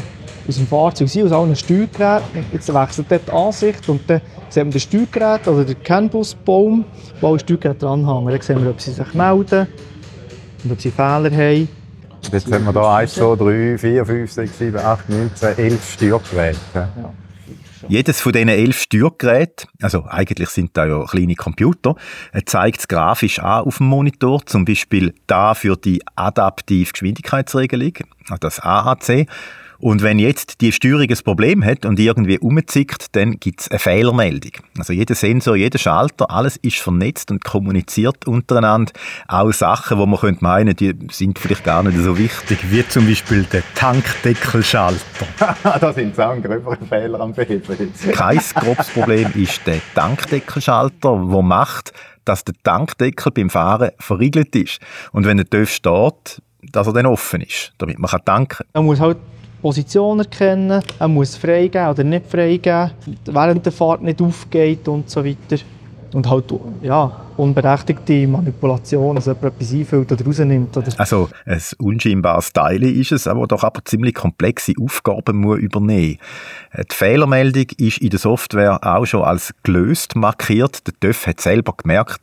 aus 0.49 0.57
dem 0.57 0.67
Fahrzeug 0.67 1.09
sein, 1.09 1.25
aus 1.27 1.33
allen 1.33 1.55
Steuergeräten. 1.55 2.47
Jetzt 2.53 2.73
wechselt 2.73 3.07
dort 3.11 3.29
die 3.29 3.33
Ansicht 3.33 3.89
und 3.89 4.09
dann 4.09 4.23
sieht 4.49 4.65
man 4.65 4.73
das 4.73 4.83
Steuergerät 4.83 5.47
oder 5.47 5.65
den 5.65 5.83
CAN-Bus-Baum, 5.83 6.87
wo 7.21 7.29
alle 7.29 7.39
Steuergeräte 7.39 7.81
dranhängen. 7.81 8.29
Dann 8.31 8.41
sehen 8.41 8.65
wir, 8.65 8.71
ob 8.71 8.81
sie 8.81 8.93
sich 8.93 9.15
melden 9.15 9.69
und 10.65 10.73
ob 10.73 10.81
sie 10.81 10.91
Fehler 10.91 11.31
haben. 11.31 11.69
Jetzt 12.33 12.53
haben 12.53 12.65
wir 12.65 12.73
hier 12.73 12.91
1, 12.91 13.15
2, 13.15 13.37
3, 13.37 13.79
4, 13.79 14.07
5, 14.07 14.33
6, 14.33 14.59
7, 14.59 14.79
8, 14.79 15.09
9, 15.09 15.31
10, 15.35 15.59
11 15.59 15.93
Steuergeräte. 15.93 16.59
Ja. 16.75 16.89
Jedes 17.89 18.21
von 18.21 18.33
diesen 18.33 18.49
elf 18.49 18.81
Steuergeräten, 18.81 19.69
also 19.81 20.05
eigentlich 20.07 20.49
sind 20.49 20.77
da 20.77 20.87
ja 20.87 21.05
kleine 21.05 21.35
Computer, 21.35 21.95
äh, 22.33 22.43
zeigt 22.45 22.81
es 22.81 22.89
grafisch 22.89 23.39
an 23.39 23.65
auf 23.65 23.79
dem 23.79 23.87
Monitor, 23.87 24.45
zum 24.47 24.65
Beispiel 24.65 25.15
da 25.27 25.55
für 25.55 25.77
die 25.77 26.03
adaptive 26.17 26.91
Geschwindigkeitsregelung, 26.91 27.93
also 28.29 28.39
das 28.41 28.61
AAC, 28.61 29.27
und 29.81 30.03
wenn 30.03 30.19
jetzt 30.19 30.61
die 30.61 30.73
Steuerung 30.73 31.09
ein 31.09 31.19
Problem 31.25 31.65
hat 31.65 31.87
und 31.87 32.01
irgendwie 32.01 32.39
umzickt, 32.39 33.15
dann 33.15 33.39
gibt 33.39 33.61
es 33.61 33.71
eine 33.71 33.79
Fehlermeldung. 33.79 34.51
Also 34.77 34.93
jeder 34.93 35.15
Sensor, 35.15 35.55
jeder 35.55 35.79
Schalter, 35.79 36.31
alles 36.31 36.57
ist 36.57 36.79
vernetzt 36.79 37.31
und 37.31 37.45
kommuniziert 37.45 38.27
untereinander. 38.27 38.93
Auch 39.29 39.53
Sachen, 39.53 39.99
wo 39.99 40.07
man 40.07 40.19
könnte 40.19 40.43
meinen, 40.43 40.75
die 40.75 40.95
sind 41.13 41.39
vielleicht 41.39 41.63
gar 41.63 41.85
nicht 41.85 41.97
so 41.97 42.19
wichtig, 42.19 42.59
wie 42.71 42.87
zum 42.89 43.07
Beispiel 43.07 43.45
der 43.45 43.63
Tankdeckelschalter. 43.77 44.99
da 45.81 45.93
sind 45.93 46.19
auch 46.19 46.31
ein 46.31 46.43
gröberer 46.43 46.79
Fehler 46.89 47.21
am 47.21 47.33
Beheben. 47.33 47.93
Kein 48.13 48.41
grobes 48.57 48.89
Problem 48.89 49.31
ist 49.35 49.65
der 49.65 49.81
Tankdeckelschalter, 49.95 51.25
der 51.31 51.43
macht, 51.43 51.93
dass 52.25 52.45
der 52.45 52.55
Tankdeckel 52.65 53.31
beim 53.31 53.49
Fahren 53.49 53.93
verriegelt 54.01 54.57
ist. 54.57 54.81
Und 55.13 55.25
wenn 55.25 55.37
der 55.37 55.49
TÜV 55.49 55.71
steht, 55.71 56.43
dass 56.73 56.87
er 56.89 56.93
dann 56.93 57.07
offen 57.07 57.43
ist, 57.43 57.73
damit 57.79 58.01
man 58.01 58.11
tanken 58.25 58.49
kann. 58.49 58.67
Man 58.75 58.85
muss 58.85 59.01
halt 59.01 59.19
Position 59.61 60.21
erkennen, 60.21 60.83
er 60.99 61.09
muss 61.09 61.37
freigeben 61.37 61.89
oder 61.89 62.05
nicht 62.05 62.27
freigeben, 62.27 62.91
während 63.25 63.65
der 63.65 63.73
Fahrt 63.73 64.03
nicht 64.03 64.23
aufgeht 64.23 64.87
und 64.89 65.11
so 65.11 65.25
weiter. 65.25 65.57
Und 66.15 66.29
halt, 66.29 66.45
ja, 66.83 67.13
unberechtigte 67.37 68.27
Manipulation, 68.27 69.17
also 69.17 69.33
jemand 69.33 69.55
etwas 69.55 69.73
einfüllt 69.73 70.11
oder 70.11 70.25
rausnimmt. 70.25 70.77
Oder 70.77 70.93
Also 70.97 71.29
ein 71.45 71.61
unscheinbares 71.79 72.53
Teil 72.53 72.83
ist 72.83 73.13
es, 73.13 73.27
aber 73.27 73.47
doch 73.47 73.63
aber 73.63 73.85
ziemlich 73.85 74.15
komplexe 74.15 74.73
Aufgaben 74.83 75.39
muss 75.39 75.59
übernehmen. 75.59 76.19
Die 76.77 76.95
Fehlermeldung 76.95 77.67
ist 77.77 77.99
in 77.99 78.11
der 78.11 78.19
Software 78.19 78.81
auch 78.83 79.05
schon 79.05 79.23
als 79.23 79.55
gelöst 79.63 80.17
markiert. 80.17 80.87
Der 80.87 80.95
TÜV 80.99 81.27
hat 81.27 81.41
selber 81.41 81.75
gemerkt, 81.77 82.21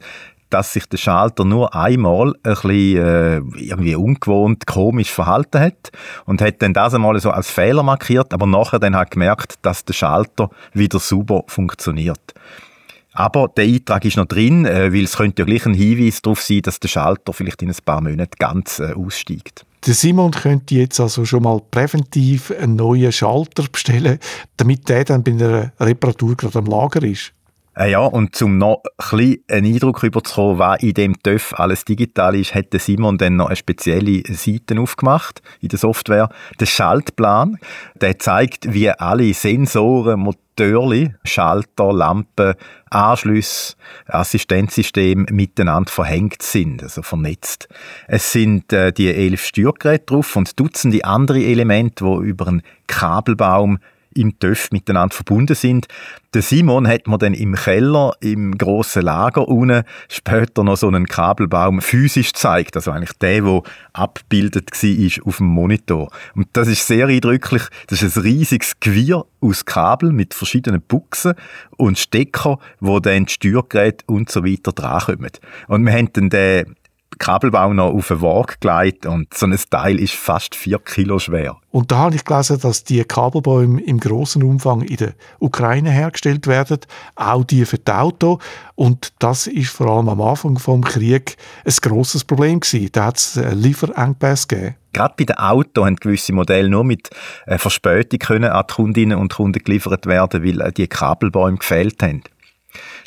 dass 0.56 0.72
sich 0.72 0.86
der 0.86 0.96
Schalter 0.96 1.44
nur 1.44 1.76
einmal 1.76 2.34
ein 2.44 2.54
bisschen 2.54 2.98
äh, 2.98 3.38
irgendwie 3.58 3.96
ungewohnt, 3.96 4.66
komisch 4.66 5.12
verhalten 5.12 5.60
hat 5.60 5.92
und 6.24 6.42
hat 6.42 6.62
dann 6.62 6.74
das 6.74 6.94
einmal 6.94 7.20
so 7.20 7.30
als 7.30 7.52
Fehler 7.52 7.84
markiert, 7.84 8.34
aber 8.34 8.46
nachher 8.46 8.80
dann 8.80 8.96
hat 8.96 9.12
gemerkt, 9.12 9.56
dass 9.64 9.84
der 9.84 9.92
Schalter 9.92 10.50
wieder 10.72 11.00
super 11.00 11.44
funktioniert. 11.48 12.34
Aber 13.12 13.50
der 13.50 13.66
Eintrag 13.66 14.06
ist 14.06 14.16
noch 14.16 14.28
drin, 14.28 14.66
äh, 14.66 14.94
weil 14.94 15.04
es 15.04 15.18
könnte 15.18 15.42
ja 15.42 15.46
gleich 15.46 15.66
ein 15.66 15.74
Hinweis 15.74 16.22
darauf 16.22 16.42
sein, 16.42 16.62
dass 16.62 16.80
der 16.80 16.88
Schalter 16.88 17.34
vielleicht 17.34 17.62
in 17.62 17.70
ein 17.70 17.76
paar 17.84 18.00
Monaten 18.00 18.36
ganz 18.40 18.80
äh, 18.80 18.94
aussteigt. 18.94 19.66
Der 19.86 19.94
Simon 19.94 20.32
könnte 20.32 20.76
jetzt 20.76 21.02
also 21.02 21.26
schon 21.26 21.44
mal 21.44 21.60
präventiv 21.70 22.52
einen 22.52 22.78
neuen 22.78 23.12
Schalter 23.12 23.66
bestellen, 23.70 24.20
damit 24.56 24.88
der 24.88 25.04
dann 25.04 25.22
bei 25.22 25.32
einer 25.32 25.74
Reparatur 25.82 26.38
gerade 26.38 26.60
am 26.60 26.66
Lager 26.66 27.04
ist. 27.04 27.35
Äh, 27.78 27.92
ja, 27.92 28.00
und 28.00 28.36
zum 28.36 28.58
noch 28.58 28.84
ein 29.12 29.36
einen 29.50 29.74
Eindruck 29.74 30.04
überzukommen, 30.04 30.60
was 30.60 30.82
in 30.82 30.94
dem 30.94 31.22
TÜV 31.22 31.54
alles 31.58 31.84
digital 31.84 32.36
ist, 32.36 32.56
hat 32.56 32.68
Simon 32.74 33.18
dann 33.18 33.36
noch 33.36 33.48
eine 33.48 33.56
spezielle 33.56 34.24
Seite 34.28 34.80
aufgemacht 34.80 35.42
in 35.62 35.70
der 35.70 35.80
Software. 35.80 36.30
Der 36.60 36.66
Schaltplan, 36.66 37.58
der 37.96 38.18
zeigt, 38.18 38.74
wie 38.74 38.90
alle 38.90 39.34
Sensoren, 39.34 40.22
Motoren, 40.22 41.18
Schalter, 41.26 41.92
Lampen, 41.92 42.54
Anschlüsse, 42.90 43.76
Assistenzsystem 44.08 45.26
miteinander 45.30 45.92
verhängt 45.92 46.42
sind, 46.42 46.82
also 46.82 47.02
vernetzt. 47.02 47.68
Es 48.08 48.32
sind 48.32 48.72
äh, 48.72 48.94
die 48.94 49.14
elf 49.14 49.44
Steuergeräte 49.44 50.06
drauf 50.06 50.36
und 50.38 50.58
Dutzende 50.58 51.04
andere 51.04 51.44
Elemente, 51.44 52.06
die 52.06 52.28
über 52.28 52.48
einen 52.48 52.62
Kabelbaum 52.88 53.80
im 54.16 54.40
TÜV 54.40 54.72
miteinander 54.72 55.14
verbunden 55.14 55.56
sind. 55.56 55.88
Der 56.34 56.42
Simon 56.42 56.88
hat 56.88 57.08
mir 57.08 57.18
dann 57.18 57.34
im 57.34 57.56
Keller, 57.56 58.14
im 58.20 58.58
grossen 58.58 59.04
Lager 59.04 59.48
unten, 59.48 59.84
später 60.10 60.64
noch 60.64 60.78
so 60.78 60.88
einen 60.88 61.06
Kabelbaum 61.06 61.82
physisch 61.82 62.34
gezeigt. 62.34 62.76
Also 62.76 62.92
eigentlich 62.92 63.18
der, 63.20 63.42
der 63.42 63.62
abgebildet 63.94 64.72
war 64.72 65.28
auf 65.28 65.38
dem 65.38 65.48
Monitor. 65.48 66.10
Und 66.34 66.48
das 66.54 66.68
ist 66.68 66.88
sehr 66.88 67.08
eindrücklich. 67.08 67.64
Das 67.88 68.02
ist 68.02 68.18
ein 68.18 68.24
riesiges 68.24 68.80
Gewirr 68.80 69.26
aus 69.40 69.66
Kabel 69.66 70.12
mit 70.12 70.34
verschiedenen 70.34 70.82
Buchsen 70.82 71.36
und 71.78 72.00
Stecker, 72.00 72.60
wo 72.80 73.00
dann 73.00 73.26
die 73.26 73.34
Steuergeräte 73.34 74.06
und 74.08 74.32
so 74.32 74.44
weiter 74.44 74.72
drankommen. 74.72 75.32
Und 75.68 75.86
wir 75.86 75.94
haben 75.94 76.12
dann 76.14 76.30
den 76.30 76.76
Kabelbau 77.18 77.74
noch 77.74 77.94
auf 77.94 78.12
eine 78.12 78.22
Waage 78.22 78.56
gelegt 78.60 79.06
und 79.06 79.34
so 79.34 79.46
ein 79.46 79.58
Teil 79.70 80.00
ist 80.00 80.14
fast 80.14 80.56
vier 80.56 80.80
Kilo 80.80 81.20
schwer. 81.20 81.58
Und 81.72 81.92
da 81.92 81.98
habe 81.98 82.16
ich 82.16 82.24
gelesen, 82.24 82.60
dass 82.62 82.84
die 82.84 83.04
Kabelbäume 83.04 83.82
im 83.82 84.00
großen 84.00 84.42
Umfang 84.44 84.82
in 84.82 84.98
der 84.98 85.14
Ukraine 85.40 85.92
hergestellt 85.92 86.48
werden, 86.48 86.80
auch 87.16 87.44
die 87.44 87.66
für 87.66 87.78
die 87.78 87.92
Auto. 87.92 88.40
Und 88.76 89.14
das 89.20 89.48
ist 89.48 89.72
vor 89.72 89.88
allem 89.88 90.10
am 90.10 90.22
Anfang 90.22 90.58
vom 90.58 90.84
Krieg 90.84 91.36
ein 91.66 91.74
grosses 91.82 92.24
Problem 92.24 92.62
gewesen. 92.62 92.90
Da 92.92 93.06
hat 93.06 93.18
es 93.18 93.36
Lieferengpässe 93.36 94.48
gegeben. 94.48 94.76
Gerade 94.96 95.16
bei 95.18 95.26
den 95.26 95.38
Autos 95.38 95.86
haben 95.86 95.98
gewisse 95.98 96.32
Modelle 96.32 96.70
nur 96.70 96.86
mit 96.86 97.10
äh, 97.48 97.58
Verspätung 97.58 98.20
können 98.20 98.50
an 98.50 98.64
die 98.70 98.74
Kundinnen 98.74 99.18
und 99.18 99.34
Kunden 99.34 99.62
geliefert 99.62 100.06
werden, 100.06 100.46
weil 100.46 100.62
äh, 100.62 100.72
die 100.72 100.88
Kabelbäume 100.88 101.58
gefehlt 101.58 102.02
haben. 102.02 102.24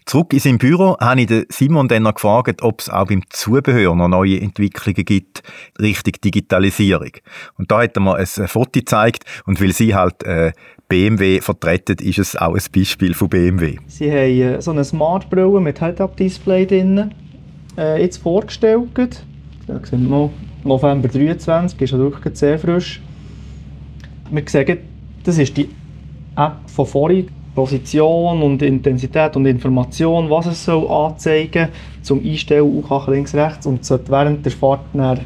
Zurück 0.07 0.33
in 0.33 0.39
seinem 0.39 0.59
Büro 0.59 0.97
habe 1.01 1.21
ich 1.21 1.47
Simon 1.51 1.89
dann 1.89 2.05
noch 2.05 2.15
gefragt, 2.15 2.63
ob 2.63 2.81
es 2.81 2.89
auch 2.89 3.07
beim 3.07 3.23
Zubehör 3.31 3.95
noch 3.95 4.09
neue 4.09 4.41
Entwicklungen 4.41 5.05
gibt, 5.05 5.43
Richtung 5.81 6.15
Digitalisierung. 6.25 7.13
Und 7.59 7.71
da 7.71 7.83
hat 7.83 7.97
er 7.97 8.01
mir 8.01 8.17
ein 8.17 8.27
Foto 8.27 8.71
gezeigt 8.73 9.25
und 9.47 9.61
weil 9.61 9.73
sie 9.73 9.95
halt 9.95 10.23
äh, 10.23 10.53
BMW 10.89 11.41
vertreten, 11.41 11.97
ist 12.01 12.19
es 12.19 12.37
auch 12.37 12.55
ein 12.55 12.63
Beispiel 12.75 13.13
von 13.13 13.29
BMW. 13.29 13.77
Sie 13.87 14.11
haben 14.11 14.57
äh, 14.57 14.63
so 14.63 14.71
eine 14.71 14.85
Smart-Brille 14.85 15.61
mit 15.61 15.79
Head-Up-Display 15.79 16.67
drin, 16.67 17.11
äh, 17.77 18.01
jetzt 18.01 18.19
vorgestellt. 18.19 18.89
Da 19.67 19.81
sehen 19.85 20.09
wir 20.09 20.31
November 20.65 21.09
23, 21.09 21.81
ist 21.83 21.91
ja 21.91 21.99
wirklich 21.99 22.37
sehr 22.37 22.59
frisch. 22.59 23.03
Wir 24.31 24.43
sehen, 24.47 24.79
das 25.25 25.39
ist 25.39 25.57
die 25.57 25.69
App 26.37 26.57
von 26.67 26.87
vorhin, 26.87 27.29
Position 27.59 28.41
und 28.41 28.63
Intensität 28.63 29.35
und 29.35 29.45
Information, 29.45 30.31
was 30.31 30.47
es 30.47 30.65
soll 30.65 30.89
anzeigen 30.89 31.67
zum 32.03 32.25
Einstellen 32.25 32.85
auch 32.89 33.09
links, 33.09 33.35
rechts 33.35 33.67
und 33.67 33.85
sollte 33.85 34.13
während 34.13 34.45
der 34.45 34.53
Fahrt 34.53 34.83
dann 34.93 35.19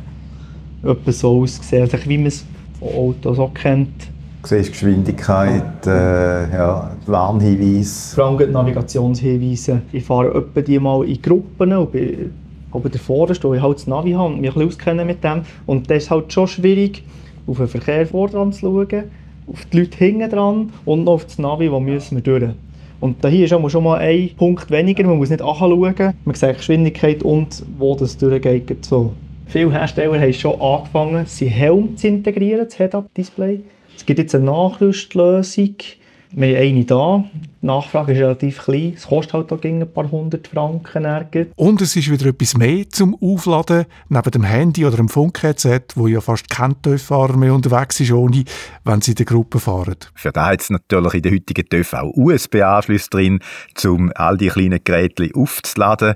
etwas 0.83 1.20
so 1.20 1.43
aussehen, 1.43 1.83
also 1.83 1.99
wie 2.07 2.16
man 2.16 2.28
es 2.28 2.47
von 2.78 2.89
Autos 2.89 3.39
auch 3.39 3.53
kennt. 3.53 4.09
Du 4.41 4.49
siehst 4.49 4.72
Geschwindigkeit, 4.72 5.87
äh, 5.87 6.51
ja, 6.51 6.97
Warnhinweise. 7.05 8.14
Vor 8.14 8.41
allem 8.41 8.51
Navigationshinweise. 8.51 9.83
Ich 9.93 10.03
fahre 10.03 10.35
etwa 10.35 10.62
die 10.62 10.78
mal 10.78 11.05
in 11.07 11.20
Gruppen 11.20 11.74
und 11.74 11.93
bin 11.93 12.33
oben 12.72 12.91
davor 12.91 13.33
stehe 13.35 13.57
ich 13.57 13.62
halt 13.62 13.76
das 13.76 13.87
Navi 13.87 14.12
habe 14.12 14.33
und 14.33 14.41
mich 14.41 14.49
ein 14.49 14.55
bisschen 14.55 14.68
auskenne 14.68 15.05
mit 15.05 15.22
dem. 15.22 15.43
Und 15.66 15.91
das 15.91 16.05
ist 16.05 16.11
halt 16.11 16.33
schon 16.33 16.49
schwierig, 16.49 17.05
auf 17.47 17.59
den 17.59 17.68
Verkehr 17.68 18.07
vor 18.07 18.28
dran 18.28 18.55
zu 18.55 18.61
schauen 18.61 19.05
auf 19.47 19.64
die 19.66 19.80
Leute 19.80 19.99
hinten 19.99 20.30
dran 20.30 20.72
und 20.84 21.05
noch 21.05 21.12
auf 21.12 21.24
das 21.24 21.38
Navi, 21.38 21.70
wo 21.70 21.80
müssen 21.80 22.16
wir 22.16 22.22
durch. 22.22 22.53
Und 23.01 23.26
hier 23.26 23.45
ist 23.47 23.53
auch 23.53 23.68
schon 23.68 23.82
mal 23.82 23.99
ein 23.99 24.30
Punkt 24.36 24.70
weniger, 24.70 25.05
man 25.05 25.18
muss 25.18 25.30
nicht 25.30 25.43
anschauen, 25.43 26.14
man 26.24 26.34
sieht 26.34 26.57
Geschwindigkeit 26.57 27.22
und 27.22 27.64
wo 27.76 27.97
das 27.97 28.16
durchgeht. 28.16 28.84
So. 28.84 29.12
Viele 29.47 29.72
Hersteller 29.72 30.20
haben 30.20 30.32
schon 30.32 30.61
angefangen, 30.61 31.26
sie 31.26 31.49
Helm 31.49 31.97
zu 31.97 32.07
integrieren, 32.07 32.64
das 32.64 32.76
Head-Up-Display. 32.76 33.61
Es 33.97 34.07
gibt 34.07 34.18
jetzt 34.18 34.34
eine 34.34 34.45
Nachrüstlösung, 34.45 35.74
wir 36.33 36.57
haben 36.57 36.68
eine 36.68 36.85
da. 36.85 37.24
Die 37.62 37.66
Nachfrage 37.66 38.12
ist 38.12 38.18
relativ 38.18 38.64
klein. 38.64 38.95
Es 38.97 39.07
kostet 39.07 39.35
halt 39.35 39.53
auch 39.53 39.62
ein 39.62 39.93
paar 39.93 40.11
hundert 40.11 40.49
Franken. 40.49 41.53
Und 41.55 41.80
es 41.80 41.95
ist 41.95 42.11
wieder 42.11 42.26
etwas 42.26 42.57
mehr 42.57 42.89
zum 42.89 43.16
Aufladen, 43.20 43.85
neben 44.09 44.30
dem 44.30 44.43
Handy 44.43 44.85
oder 44.85 44.97
dem 44.97 45.09
Funkheadset, 45.09 45.93
wo 45.95 46.09
ja 46.09 46.20
fast 46.20 46.51
kein 46.51 46.80
TÜV-Fahrer 46.83 47.37
mehr 47.37 47.55
unterwegs 47.55 48.01
ist, 48.01 48.11
ohne, 48.11 48.45
wenn 48.85 49.01
sie 49.01 49.12
in 49.12 49.16
der 49.16 49.26
Gruppe 49.26 49.61
fahren. 49.61 49.97
Für 50.14 50.33
da 50.33 50.47
hat 50.47 50.62
es 50.62 50.70
natürlich 50.70 51.14
in 51.14 51.22
den 51.22 51.35
heutigen 51.35 51.68
TÜV 51.68 51.93
auch 51.93 52.12
USB-Anschlüsse 52.14 53.11
drin, 53.11 53.41
um 53.85 54.11
all 54.14 54.37
die 54.37 54.49
kleinen 54.49 54.80
Geräte 54.83 55.30
aufzuladen. 55.35 56.14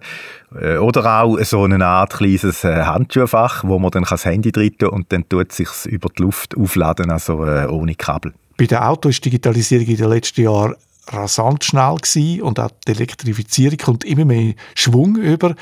Äh, 0.61 0.79
oder 0.79 1.23
auch 1.23 1.39
so 1.41 1.63
eine 1.63 1.85
Art 1.85 2.15
kleines 2.15 2.65
äh, 2.65 2.83
Handschuhfach, 2.83 3.63
wo 3.65 3.79
man 3.79 3.91
dann 3.91 4.05
das 4.09 4.25
Handy 4.25 4.51
drin 4.51 4.75
und 4.91 5.13
dann 5.13 5.29
tut 5.29 5.51
es 5.51 5.57
sich 5.59 5.93
über 5.93 6.09
die 6.09 6.23
Luft 6.23 6.57
aufladen, 6.57 7.11
also 7.11 7.45
äh, 7.45 7.67
ohne 7.67 7.95
Kabel. 7.95 8.33
Bei 8.57 8.67
den 8.67 8.79
Autos 8.79 9.17
ist 9.17 9.25
Digitalisierung 9.25 9.87
in 9.87 9.97
den 9.97 10.09
letzten 10.09 10.43
Jahren 10.43 10.77
rasant 11.09 11.65
schnell 11.65 11.97
gewesen 11.97 12.43
und 12.43 12.59
auch 12.59 12.71
die 12.87 12.93
Elektrifizierung 12.93 13.77
kommt 13.79 14.05
immer 14.05 14.25
mehr 14.25 14.55
Schwung 14.75 15.17
über, 15.17 15.55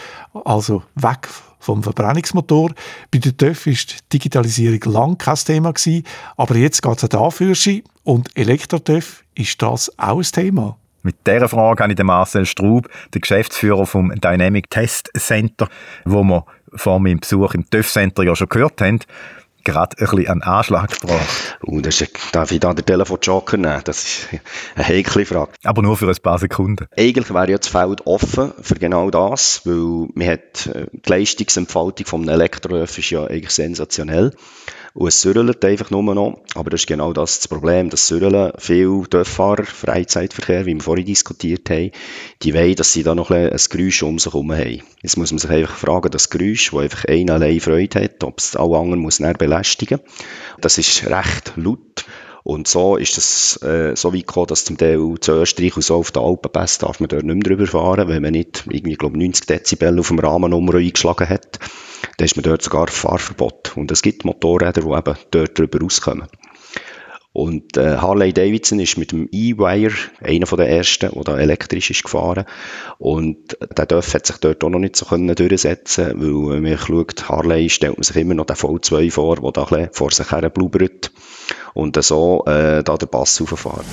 also 0.44 0.82
weg 0.94 1.28
vom 1.58 1.82
Verbrennungsmotor. 1.82 2.70
Bei 3.10 3.18
der 3.18 3.36
TÜV 3.36 3.66
ist 3.66 3.90
die 3.92 4.18
Digitalisierung 4.18 4.92
lang 4.92 5.18
kein 5.18 5.36
Thema 5.36 5.72
gewesen, 5.72 6.04
aber 6.36 6.56
jetzt 6.56 6.82
geht 6.82 7.02
es 7.02 7.08
dafür 7.08 7.54
und 8.04 8.30
Elektro-TÜV 8.36 9.24
ist 9.34 9.60
das 9.60 9.98
auch 9.98 10.18
ein 10.18 10.22
Thema. 10.22 10.76
Mit 11.02 11.26
dieser 11.26 11.48
Frage 11.48 11.82
habe 11.82 11.92
ich 11.92 11.96
den 11.96 12.06
Marcel 12.06 12.46
Straub, 12.46 12.88
den 13.12 13.20
Geschäftsführer 13.20 13.84
vom 13.86 14.14
Dynamic 14.14 14.70
Test 14.70 15.10
Center, 15.18 15.68
wo 16.04 16.22
wir 16.22 16.46
vor 16.74 16.98
meinem 17.00 17.20
Besuch 17.20 17.54
im 17.54 17.68
TÜV 17.68 17.90
Center 17.90 18.22
ja 18.22 18.34
schon 18.34 18.48
gehört 18.48 18.80
haben, 18.80 19.00
gerade 19.64 19.96
ein 19.98 20.06
bisschen 20.06 20.28
an 20.28 20.42
Anschlag 20.42 21.00
gebracht. 21.00 21.58
Uh, 21.62 21.80
das 21.80 22.00
ist, 22.00 22.12
darf 22.32 22.52
ich 22.52 22.60
da 22.60 22.72
den 22.74 22.84
Telefonjoker 22.84 23.56
nehmen? 23.56 23.80
Das 23.84 24.04
ist 24.04 24.28
eine 24.74 24.86
heikle 24.86 25.26
Frage. 25.26 25.52
Aber 25.64 25.82
nur 25.82 25.96
für 25.96 26.08
ein 26.08 26.16
paar 26.22 26.38
Sekunden. 26.38 26.86
Eigentlich 26.96 27.32
wäre 27.32 27.50
ja 27.50 27.58
das 27.58 27.68
Feld 27.68 28.06
offen 28.06 28.52
für 28.60 28.74
genau 28.74 29.10
das, 29.10 29.62
weil 29.64 30.08
man 30.14 30.28
hat, 30.28 30.66
äh, 30.66 30.86
die 30.92 31.10
Leistungsentfaltung 31.10 32.06
vom 32.06 32.28
Elektroöf 32.28 32.98
ist 32.98 33.10
ja 33.10 33.24
eigentlich 33.24 33.50
sensationell. 33.50 34.32
Und 34.94 35.08
es 35.08 35.20
säurelt 35.20 35.64
einfach 35.64 35.90
nur 35.90 36.02
noch. 36.14 36.38
Aber 36.54 36.70
das 36.70 36.82
ist 36.82 36.86
genau 36.86 37.12
das, 37.12 37.38
das 37.38 37.48
Problem. 37.48 37.90
Das 37.90 38.06
Säureln, 38.06 38.52
viele 38.58 39.02
Dörffahrer, 39.10 39.64
Freizeitverkehr, 39.64 40.66
wie 40.66 40.74
wir 40.74 40.80
vorhin 40.80 41.04
diskutiert 41.04 41.68
haben, 41.68 41.90
die 42.42 42.54
wollen, 42.54 42.76
dass 42.76 42.92
sie 42.92 43.02
da 43.02 43.16
noch 43.16 43.32
ein, 43.32 43.50
ein 43.50 43.60
Geräusch 43.70 44.04
um 44.04 44.20
sich 44.20 44.32
herum 44.32 44.52
haben. 44.52 44.82
Jetzt 45.02 45.16
muss 45.16 45.32
man 45.32 45.38
sich 45.38 45.50
einfach 45.50 45.76
fragen, 45.76 46.12
das 46.12 46.30
Geräusch, 46.30 46.72
wo 46.72 46.78
einfach 46.78 47.06
einer 47.06 47.34
allein 47.34 47.58
Freude 47.58 48.04
hat, 48.04 48.22
ob 48.22 48.38
es 48.38 48.54
alle 48.54 48.78
anderen 48.78 49.00
muss 49.00 49.18
belästigen. 49.18 49.98
Das 50.60 50.78
ist 50.78 51.04
recht 51.06 51.54
laut. 51.56 52.04
Und 52.44 52.68
so 52.68 52.96
ist 52.96 53.18
es 53.18 53.60
äh, 53.62 53.96
so 53.96 54.12
weit 54.12 54.26
gekommen, 54.26 54.48
dass 54.48 54.66
zum 54.66 54.76
Teil 54.76 55.00
zu 55.18 55.32
Österreich 55.32 55.76
und 55.76 55.82
so 55.82 55.96
auf 55.96 56.12
der 56.12 56.22
Alpenpässe 56.22 56.80
darf 56.80 57.00
man 57.00 57.08
dort 57.08 57.24
nicht 57.24 57.34
mehr 57.34 57.42
drüber 57.42 57.66
fahren, 57.66 58.06
wenn 58.06 58.22
man 58.22 58.32
nicht 58.32 58.64
irgendwie, 58.68 58.94
glaube 58.94 59.18
90 59.18 59.46
Dezibel 59.46 59.98
auf 59.98 60.08
dem 60.08 60.18
Rahmennummer 60.18 60.74
eingeschlagen 60.74 61.28
hat. 61.28 61.58
Dann 62.24 62.30
ist 62.30 62.36
man 62.36 62.44
dort 62.44 62.62
sogar 62.62 62.86
Fahrverbot. 62.86 63.76
Und 63.76 63.90
es 63.90 64.00
gibt 64.00 64.24
Motorräder, 64.24 64.80
die 64.80 64.88
eben 64.88 65.18
dort 65.30 65.58
drüber 65.58 65.80
rauskommen. 65.82 66.26
Und 67.34 67.76
äh, 67.76 67.98
Harley 67.98 68.32
Davidson 68.32 68.80
ist 68.80 68.96
mit 68.96 69.12
dem 69.12 69.28
E-Wire 69.30 69.92
einer 70.22 70.46
der 70.46 70.68
ersten, 70.70 71.10
der 71.12 71.22
da 71.22 71.36
elektrisch 71.36 71.90
ist 71.90 72.02
gefahren. 72.02 72.46
Und 72.96 73.58
der 73.76 73.84
Dörf 73.84 74.14
hat 74.14 74.24
sich 74.24 74.38
dort 74.38 74.64
auch 74.64 74.70
noch 74.70 74.78
nicht 74.78 74.96
so 74.96 75.04
können 75.04 75.34
durchsetzen 75.34 76.14
weil 76.16 76.54
wenn 76.54 76.62
man 76.62 76.78
schaut, 76.78 77.28
Harley 77.28 77.68
stellt 77.68 77.98
man 77.98 78.04
sich 78.04 78.16
immer 78.16 78.32
noch 78.32 78.46
den 78.46 78.56
V2 78.56 79.10
vor, 79.10 79.36
der 79.36 79.52
da 79.52 79.64
ein 79.64 79.90
vor 79.92 80.10
sich 80.10 80.30
her 80.30 80.48
blubbert 80.48 81.12
und 81.74 82.02
so 82.02 82.42
äh, 82.46 82.82
da 82.82 82.96
der 82.96 83.06
Bass 83.06 83.38
rauffährt. 83.42 83.84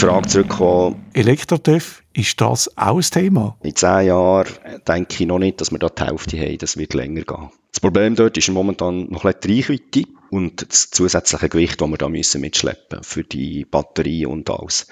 Frage 0.00 0.28
zurückzukommen. 0.28 1.04
Elektro-TÜV, 1.12 2.02
ist 2.14 2.40
das 2.40 2.74
auch 2.78 2.96
ein 2.96 3.02
Thema? 3.02 3.58
In 3.62 3.76
zehn 3.76 4.06
Jahren 4.06 4.48
denke 4.88 5.14
ich 5.18 5.26
noch 5.26 5.38
nicht, 5.38 5.60
dass 5.60 5.72
wir 5.72 5.78
da 5.78 5.90
die 5.90 6.02
Hälfte 6.02 6.40
haben. 6.40 6.56
Das 6.56 6.78
wird 6.78 6.94
länger 6.94 7.20
gehen. 7.20 7.50
Das 7.70 7.80
Problem 7.80 8.14
dort 8.14 8.38
ist 8.38 8.48
momentan 8.48 9.10
noch 9.10 9.26
ein 9.26 9.34
die 9.44 9.56
Reichweite 9.56 10.04
und 10.30 10.66
das 10.66 10.90
zusätzliche 10.90 11.50
Gewicht, 11.50 11.80
das 11.82 11.88
wir 11.88 11.98
da 11.98 12.08
müssen 12.08 12.40
mitschleppen 12.40 13.02
für 13.02 13.24
die 13.24 13.66
Batterie 13.66 14.24
und 14.24 14.48
alles. 14.48 14.86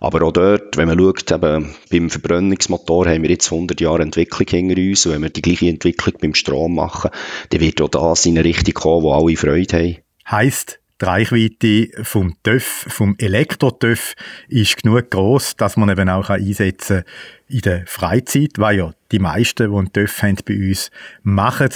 Aber 0.00 0.22
auch 0.22 0.32
dort, 0.32 0.78
wenn 0.78 0.88
man 0.88 0.98
schaut, 0.98 1.30
eben, 1.30 1.74
beim 1.90 2.08
Verbrennungsmotor 2.08 3.06
haben 3.06 3.22
wir 3.22 3.30
jetzt 3.30 3.52
100 3.52 3.80
Jahre 3.82 4.02
Entwicklung 4.02 4.48
hinter 4.48 4.80
uns 4.80 5.04
und 5.04 5.12
wenn 5.12 5.22
wir 5.22 5.30
die 5.30 5.42
gleiche 5.42 5.68
Entwicklung 5.68 6.14
beim 6.22 6.34
Strom 6.34 6.74
machen, 6.74 7.10
dann 7.50 7.60
wird 7.60 7.82
auch 7.82 7.88
das 7.88 8.24
in 8.24 8.38
eine 8.38 8.48
Richtung 8.48 8.74
kommen, 8.74 9.02
wo 9.02 9.12
alle 9.12 9.36
Freude 9.36 9.76
haben. 9.76 9.96
Heißt, 10.30 10.80
die 11.00 11.04
Reichweite 11.04 12.04
vom 12.04 12.34
TÜV, 12.42 12.86
vom 12.88 13.16
Elektro-TÜV 13.18 14.14
ist 14.48 14.82
genug 14.82 15.10
groß, 15.10 15.56
dass 15.56 15.76
man 15.76 15.88
eben 15.88 16.08
auch 16.08 16.30
einsetzen 16.30 17.04
kann 17.04 17.12
in 17.48 17.60
der 17.60 17.86
Freizeit, 17.86 18.52
weil 18.58 18.78
ja 18.78 18.92
die 19.10 19.18
meisten, 19.18 19.70
die 19.70 19.76
einen 19.76 19.92
TÜV 19.92 20.22
haben, 20.22 20.36
bei 20.46 20.56
uns 20.56 20.90
machen. 21.22 21.70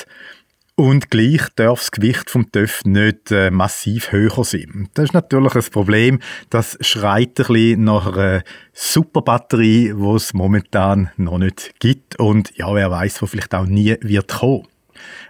Und 0.76 1.10
gleich 1.10 1.42
darf 1.56 1.80
das 1.80 1.90
Gewicht 1.90 2.30
vom 2.30 2.52
TÜV 2.52 2.84
nicht 2.84 3.32
äh, 3.32 3.50
massiv 3.50 4.12
höher 4.12 4.44
sein. 4.44 4.88
Das 4.94 5.06
ist 5.06 5.12
natürlich 5.12 5.56
ein 5.56 5.72
Problem. 5.72 6.20
Das 6.50 6.78
schreit 6.80 7.40
ein 7.40 7.46
bisschen 7.48 7.82
nach 7.82 8.16
einer 8.16 8.44
Superbatterie, 8.74 9.94
die 9.94 10.14
es 10.14 10.34
momentan 10.34 11.10
noch 11.16 11.38
nicht 11.38 11.74
gibt. 11.80 12.20
Und 12.20 12.56
ja, 12.56 12.72
wer 12.72 12.92
weiß, 12.92 13.20
wo 13.22 13.26
vielleicht 13.26 13.56
auch 13.56 13.66
nie 13.66 13.96
wird 14.02 14.28
kommen. 14.28 14.68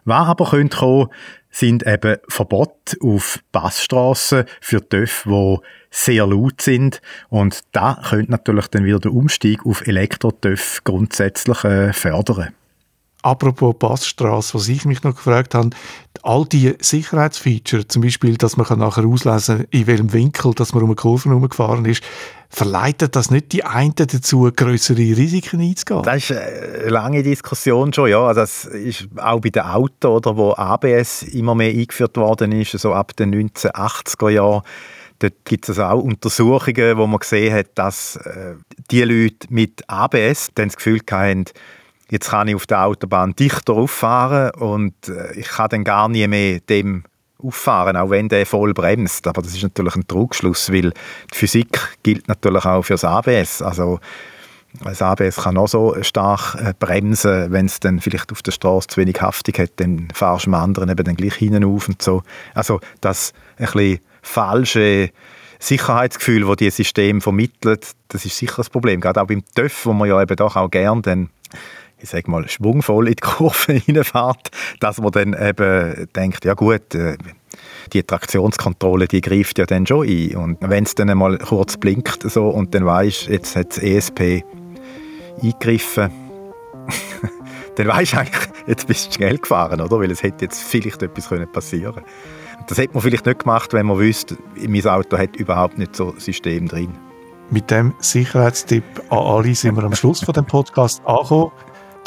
Was 0.05 0.28
aber 0.28 0.51
könnte 0.51 0.76
kommen, 0.76 1.09
sind 1.59 1.86
eben 1.86 2.18
Verbote 2.28 2.96
auf 3.02 3.40
Passstraßen 3.50 4.44
für 4.61 4.88
TÜV, 4.88 5.24
die 5.26 5.56
sehr 5.90 6.26
laut 6.26 6.61
sind. 6.61 7.00
Und 7.28 7.61
da 7.72 8.00
könnte 8.09 8.30
natürlich 8.30 8.68
dann 8.68 8.84
wieder 8.84 9.00
der 9.00 9.12
Umstieg 9.12 9.66
auf 9.66 9.86
Elektro-TÜV 9.86 10.84
grundsätzlich 10.84 11.64
äh, 11.64 11.92
fördern. 11.92 12.54
Apropos 13.22 13.74
Passstraße, 13.78 14.54
was 14.54 14.68
ich 14.68 14.84
mich 14.84 15.02
noch 15.02 15.16
gefragt 15.16 15.54
habe, 15.54 15.70
all 16.22 16.44
die 16.44 16.74
Sicherheitsfeatures, 16.80 17.88
zum 17.88 18.02
Beispiel, 18.02 18.36
dass 18.36 18.56
man 18.56 18.66
nachher 18.78 19.06
auslesen 19.06 19.58
kann, 19.58 19.66
in 19.70 19.86
welchem 19.86 20.12
Winkel 20.12 20.54
dass 20.54 20.72
man 20.72 20.82
um 20.82 20.90
eine 20.90 20.96
Kurve 20.96 21.28
herumgefahren 21.28 21.84
ist, 21.84 22.02
verleitet 22.48 23.16
das 23.16 23.30
nicht 23.30 23.52
die 23.52 23.64
einen 23.64 23.94
dazu, 23.94 24.50
größere 24.54 24.98
Risiken 24.98 25.60
einzugehen? 25.60 26.02
Das 26.02 26.16
ist 26.16 26.32
eine 26.32 26.88
lange 26.90 27.22
Diskussion 27.22 27.92
schon, 27.92 28.08
ja. 28.08 28.24
Also 28.24 28.40
das 28.40 28.64
ist 28.66 29.08
auch 29.16 29.40
bei 29.40 29.50
den 29.50 29.62
Autos, 29.62 30.10
oder, 30.10 30.36
wo 30.36 30.54
ABS 30.54 31.22
immer 31.24 31.54
mehr 31.54 31.70
eingeführt 31.70 32.16
worden 32.16 32.52
ist, 32.52 32.72
so 32.72 32.94
ab 32.94 33.16
den 33.16 33.34
1980er 33.34 34.30
Jahren. 34.30 34.62
Dort 35.18 35.34
gibt 35.44 35.68
es 35.68 35.78
also 35.78 35.94
auch 35.94 36.02
Untersuchungen, 36.02 36.96
wo 36.96 37.06
man 37.06 37.18
gesehen 37.18 37.52
hat, 37.52 37.66
dass 37.74 38.16
äh, 38.16 38.54
die 38.90 39.02
Leute 39.02 39.48
mit 39.50 39.82
ABS 39.88 40.50
dann 40.54 40.68
das 40.68 40.76
Gefühl 40.76 41.00
hatten, 41.10 41.46
jetzt 42.11 42.30
kann 42.30 42.48
ich 42.48 42.54
auf 42.54 42.66
der 42.66 42.84
Autobahn 42.84 43.34
dichter 43.34 43.74
auffahren 43.74 44.50
und 44.61 44.94
äh, 45.09 45.32
ich 45.34 45.48
kann 45.48 45.68
dann 45.70 45.84
gar 45.84 46.09
nie 46.09 46.26
mehr 46.26 46.61
dem 46.61 47.04
auffahren, 47.40 47.96
auch 47.96 48.11
wenn 48.11 48.28
der 48.28 48.46
voll 48.46 48.74
bremst. 48.74 49.26
Aber 49.26 49.42
das 49.42 49.54
ist 49.54 49.62
natürlich 49.62 49.94
ein 49.94 50.06
Trugschluss, 50.09 50.72
weil 50.72 50.90
die 51.32 51.36
Physik 51.36 51.96
gilt 52.02 52.26
natürlich 52.28 52.64
auch 52.64 52.82
für 52.82 52.94
das 52.94 53.04
ABS. 53.04 53.62
Also 53.62 54.00
das 54.82 55.02
ABS 55.02 55.36
kann 55.36 55.56
auch 55.56 55.68
so 55.68 55.96
stark 56.02 56.56
äh, 56.56 56.74
bremsen, 56.78 57.50
wenn 57.52 57.66
es 57.66 57.80
dann 57.80 58.00
vielleicht 58.00 58.32
auf 58.32 58.42
der 58.42 58.52
Straße 58.52 58.88
zu 58.88 59.00
wenig 59.00 59.20
Haftung 59.20 59.54
hat, 59.59 59.72
dann 59.76 60.09
fahrst 60.12 60.46
du 60.46 60.50
dem 60.50 60.54
anderen 60.54 60.88
eben 60.88 61.04
dann 61.04 61.16
gleich 61.16 61.34
hinten 61.34 61.64
auf 61.64 61.88
und 61.88 62.02
so. 62.02 62.22
Also 62.54 62.80
das 63.00 63.32
ein 63.56 63.66
bisschen 63.66 64.00
falsche 64.22 65.11
Sicherheitsgefühl, 65.59 66.44
das 66.46 66.56
dieses 66.56 66.76
System 66.76 67.20
vermittelt, 67.20 67.92
das 68.09 68.24
ist 68.24 68.36
sicher 68.36 68.56
das 68.59 68.70
Problem. 68.70 69.00
Gerade 69.00 69.22
auch 69.22 69.26
beim 69.26 69.42
TÜV, 69.54 69.86
wo 69.86 69.92
man 69.92 70.09
ja 70.09 70.20
eben 70.20 70.36
doch 70.36 70.54
auch 70.54 70.70
gern 70.70 71.02
dann 71.02 71.30
ich 72.01 72.11
sag 72.11 72.28
mal, 72.28 72.49
schwungvoll 72.49 73.09
in 73.09 73.14
die 73.14 73.22
Kurve 73.22 73.80
reinfährt, 73.88 74.51
dass 74.80 75.01
man 75.01 75.12
dann 75.12 75.34
eben 75.34 76.09
denkt, 76.14 76.44
ja 76.44 76.55
gut, 76.55 76.94
äh, 76.94 77.16
die 77.92 78.03
Traktionskontrolle, 78.03 79.09
die 79.09 79.20
greift 79.20 79.59
ja 79.59 79.66
dann 79.66 79.86
schon 79.86 80.07
ein. 80.07 80.36
Und 80.36 80.59
wenn 80.61 80.84
es 80.84 80.94
dann 80.94 81.11
einmal 81.11 81.38
kurz 81.38 81.76
blinkt 81.76 82.22
so, 82.22 82.49
und 82.49 82.74
dann 82.74 82.86
weisst 82.86 83.28
jetzt 83.28 83.57
hat 83.57 83.70
das 83.70 83.78
ESP 83.78 84.44
eingegriffen, 85.42 86.11
dann 87.76 87.88
weisst 87.88 88.12
du 88.12 88.18
eigentlich, 88.18 88.49
jetzt 88.66 88.86
bist 88.86 89.09
du 89.09 89.12
schnell 89.14 89.38
gefahren, 89.38 89.80
oder? 89.80 89.99
Weil 89.99 90.11
es 90.11 90.22
hätte 90.22 90.44
jetzt 90.44 90.62
vielleicht 90.62 91.03
etwas 91.03 91.28
passieren 91.53 91.94
können. 91.94 92.07
Das 92.66 92.76
hätte 92.76 92.94
man 92.94 93.03
vielleicht 93.03 93.24
nicht 93.24 93.40
gemacht, 93.40 93.72
wenn 93.72 93.86
man 93.86 93.99
wüsste, 93.99 94.36
mein 94.66 94.86
Auto 94.86 95.16
hat 95.16 95.36
überhaupt 95.36 95.78
nicht 95.78 95.96
so 95.96 96.12
ein 96.12 96.20
System 96.20 96.68
drin. 96.68 96.92
Mit 97.51 97.70
dem 97.70 97.94
Sicherheitstipp 97.99 98.84
an 99.09 99.18
alle 99.18 99.55
sind 99.55 99.74
wir 99.74 99.84
am 99.84 99.94
Schluss 99.94 100.22
von 100.22 100.34
dem 100.34 100.44
Podcast 100.44 101.01
angekommen. 101.07 101.51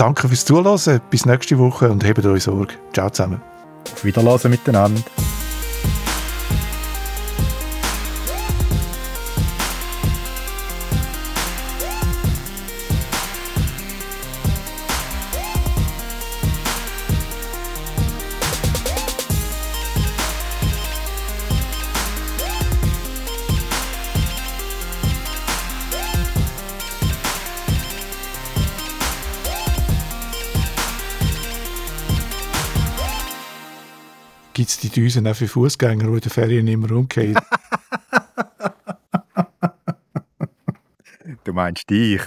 Danke 0.01 0.27
fürs 0.27 0.45
Zuhören. 0.45 0.99
Bis 1.11 1.27
nächste 1.27 1.59
Woche 1.59 1.91
und 1.91 2.03
hebt 2.03 2.25
euch 2.25 2.41
Sorge. 2.41 2.73
Ciao 2.91 3.11
zusammen. 3.11 3.39
Auf 3.93 4.03
Wiederhören 4.03 4.49
miteinander. 4.49 4.99
jetzt 34.71 34.83
die 34.83 34.89
Düsen 34.89 35.27
auch 35.27 35.35
für 35.35 35.47
Fußgänger, 35.47 36.05
die 36.05 36.13
in 36.13 36.19
den 36.19 36.29
Ferien 36.29 36.67
immer 36.67 36.91
umgehen. 36.91 37.35
du 41.43 41.53
meinst 41.53 41.89
dich? 41.89 42.21